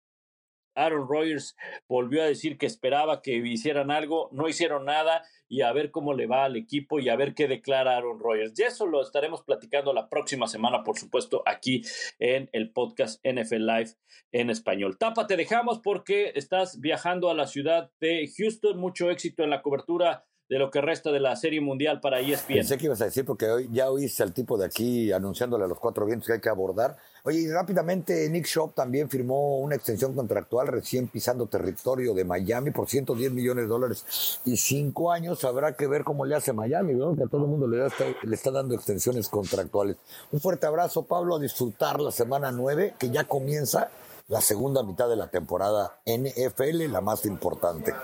Aaron 0.74 1.08
Rodgers 1.08 1.56
volvió 1.88 2.22
a 2.22 2.26
decir 2.26 2.58
que 2.58 2.66
esperaba 2.66 3.22
que 3.22 3.36
hicieran 3.36 3.90
algo, 3.90 4.28
no 4.32 4.48
hicieron 4.48 4.84
nada 4.84 5.22
y 5.48 5.60
a 5.60 5.72
ver 5.72 5.90
cómo 5.90 6.14
le 6.14 6.26
va 6.26 6.44
al 6.44 6.56
equipo 6.56 6.98
y 6.98 7.08
a 7.08 7.16
ver 7.16 7.34
qué 7.34 7.46
declara 7.46 7.96
Aaron 7.96 8.18
Rodgers. 8.18 8.58
Y 8.58 8.62
eso 8.62 8.86
lo 8.86 9.02
estaremos 9.02 9.42
platicando 9.42 9.92
la 9.92 10.08
próxima 10.08 10.46
semana, 10.46 10.82
por 10.82 10.98
supuesto, 10.98 11.42
aquí 11.44 11.82
en 12.18 12.48
el 12.52 12.72
podcast 12.72 13.20
NFL 13.26 13.66
Live 13.66 13.90
en 14.32 14.50
español. 14.50 14.96
Tapa, 14.98 15.26
te 15.26 15.36
dejamos 15.36 15.80
porque 15.80 16.32
estás 16.34 16.80
viajando 16.80 17.30
a 17.30 17.34
la 17.34 17.46
ciudad 17.46 17.90
de 18.00 18.30
Houston. 18.36 18.78
Mucho 18.78 19.10
éxito 19.10 19.44
en 19.44 19.50
la 19.50 19.62
cobertura 19.62 20.24
de 20.52 20.58
lo 20.58 20.70
que 20.70 20.82
resta 20.82 21.10
de 21.10 21.18
la 21.18 21.34
Serie 21.34 21.62
Mundial 21.62 21.98
para 21.98 22.20
ESPN. 22.20 22.56
Pensé 22.56 22.76
que 22.76 22.84
ibas 22.84 23.00
a 23.00 23.06
decir 23.06 23.24
porque 23.24 23.48
hoy 23.48 23.70
ya 23.72 23.90
oíste 23.90 24.22
al 24.22 24.34
tipo 24.34 24.58
de 24.58 24.66
aquí 24.66 25.10
anunciándole 25.10 25.64
a 25.64 25.66
los 25.66 25.78
cuatro 25.78 26.04
vientos 26.04 26.26
que 26.26 26.34
hay 26.34 26.40
que 26.40 26.50
abordar. 26.50 26.98
Oye, 27.24 27.38
y 27.38 27.50
rápidamente 27.50 28.28
Nick 28.28 28.44
Shop 28.44 28.74
también 28.74 29.08
firmó 29.08 29.60
una 29.60 29.76
extensión 29.76 30.12
contractual 30.12 30.66
recién 30.66 31.08
pisando 31.08 31.46
territorio 31.46 32.12
de 32.12 32.26
Miami 32.26 32.70
por 32.70 32.86
110 32.86 33.32
millones 33.32 33.64
de 33.64 33.68
dólares 33.68 34.40
y 34.44 34.58
cinco 34.58 35.10
años. 35.10 35.42
Habrá 35.44 35.74
que 35.74 35.86
ver 35.86 36.04
cómo 36.04 36.26
le 36.26 36.34
hace 36.34 36.52
Miami, 36.52 36.92
¿no? 36.92 37.16
que 37.16 37.22
a 37.22 37.28
todo 37.28 37.44
el 37.44 37.48
mundo 37.48 37.66
le, 37.66 37.88
le 38.22 38.34
está 38.34 38.50
dando 38.50 38.74
extensiones 38.74 39.30
contractuales. 39.30 39.96
Un 40.32 40.40
fuerte 40.40 40.66
abrazo, 40.66 41.06
Pablo, 41.06 41.36
a 41.36 41.40
disfrutar 41.40 41.98
la 41.98 42.10
semana 42.10 42.52
nueve 42.52 42.92
que 42.98 43.08
ya 43.08 43.24
comienza 43.24 43.88
la 44.28 44.40
segunda 44.40 44.82
mitad 44.82 45.08
de 45.08 45.16
la 45.16 45.28
temporada 45.28 46.00
NFL, 46.06 46.90
la 46.90 47.00
más 47.00 47.24
importante. 47.26 47.94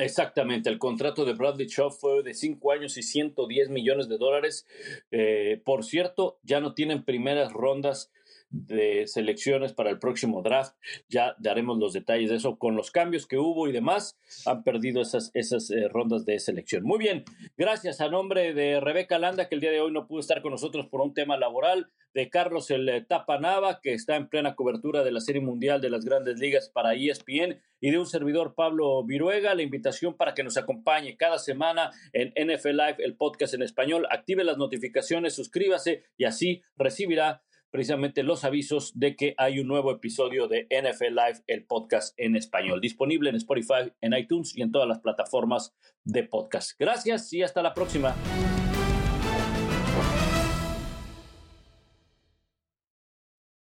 Exactamente, 0.00 0.70
el 0.70 0.78
contrato 0.78 1.26
de 1.26 1.34
Bradley 1.34 1.66
Shaw 1.66 1.90
fue 1.90 2.22
de 2.22 2.32
5 2.32 2.72
años 2.72 2.96
y 2.96 3.02
110 3.02 3.68
millones 3.68 4.08
de 4.08 4.16
dólares. 4.16 4.66
Eh, 5.10 5.60
por 5.62 5.84
cierto, 5.84 6.38
ya 6.42 6.58
no 6.60 6.72
tienen 6.72 7.04
primeras 7.04 7.52
rondas 7.52 8.10
de 8.50 9.06
selecciones 9.06 9.72
para 9.72 9.90
el 9.90 9.98
próximo 9.98 10.42
draft. 10.42 10.74
Ya 11.08 11.34
daremos 11.38 11.78
los 11.78 11.92
detalles 11.92 12.30
de 12.30 12.36
eso. 12.36 12.58
Con 12.58 12.76
los 12.76 12.90
cambios 12.90 13.26
que 13.26 13.38
hubo 13.38 13.68
y 13.68 13.72
demás, 13.72 14.18
han 14.46 14.62
perdido 14.62 15.00
esas, 15.00 15.30
esas 15.34 15.70
eh, 15.70 15.88
rondas 15.88 16.24
de 16.24 16.38
selección. 16.38 16.84
Muy 16.84 16.98
bien, 16.98 17.24
gracias 17.56 18.00
a 18.00 18.08
nombre 18.08 18.52
de 18.54 18.80
Rebeca 18.80 19.18
Landa, 19.18 19.48
que 19.48 19.54
el 19.54 19.60
día 19.60 19.70
de 19.70 19.80
hoy 19.80 19.92
no 19.92 20.06
pudo 20.06 20.20
estar 20.20 20.42
con 20.42 20.52
nosotros 20.52 20.86
por 20.86 21.00
un 21.00 21.14
tema 21.14 21.36
laboral, 21.36 21.88
de 22.12 22.28
Carlos 22.28 22.70
el 22.70 22.88
eh, 22.88 23.02
Tapanava, 23.02 23.80
que 23.80 23.94
está 23.94 24.16
en 24.16 24.28
plena 24.28 24.56
cobertura 24.56 25.04
de 25.04 25.12
la 25.12 25.20
Serie 25.20 25.40
Mundial 25.40 25.80
de 25.80 25.90
las 25.90 26.04
Grandes 26.04 26.38
Ligas 26.38 26.68
para 26.68 26.94
ESPN, 26.94 27.60
y 27.80 27.90
de 27.90 27.98
un 27.98 28.06
servidor 28.06 28.54
Pablo 28.54 29.02
Viruega, 29.04 29.54
la 29.54 29.62
invitación 29.62 30.16
para 30.16 30.34
que 30.34 30.42
nos 30.42 30.56
acompañe 30.56 31.16
cada 31.16 31.38
semana 31.38 31.90
en 32.12 32.32
NFL 32.36 32.70
Live, 32.70 32.96
el 32.98 33.16
podcast 33.16 33.54
en 33.54 33.62
español. 33.62 34.06
Active 34.10 34.44
las 34.44 34.58
notificaciones, 34.58 35.34
suscríbase 35.34 36.04
y 36.16 36.24
así 36.24 36.62
recibirá 36.76 37.42
precisamente 37.70 38.22
los 38.22 38.44
avisos 38.44 38.98
de 38.98 39.16
que 39.16 39.34
hay 39.38 39.60
un 39.60 39.68
nuevo 39.68 39.92
episodio 39.92 40.48
de 40.48 40.66
NFL 40.70 41.14
Live, 41.14 41.42
el 41.46 41.64
podcast 41.64 42.14
en 42.18 42.36
español, 42.36 42.80
disponible 42.80 43.30
en 43.30 43.36
Spotify, 43.36 43.92
en 44.00 44.12
iTunes 44.14 44.56
y 44.56 44.62
en 44.62 44.72
todas 44.72 44.88
las 44.88 45.00
plataformas 45.00 45.74
de 46.04 46.24
podcast. 46.24 46.78
Gracias 46.78 47.32
y 47.32 47.42
hasta 47.42 47.62
la 47.62 47.74
próxima. 47.74 48.14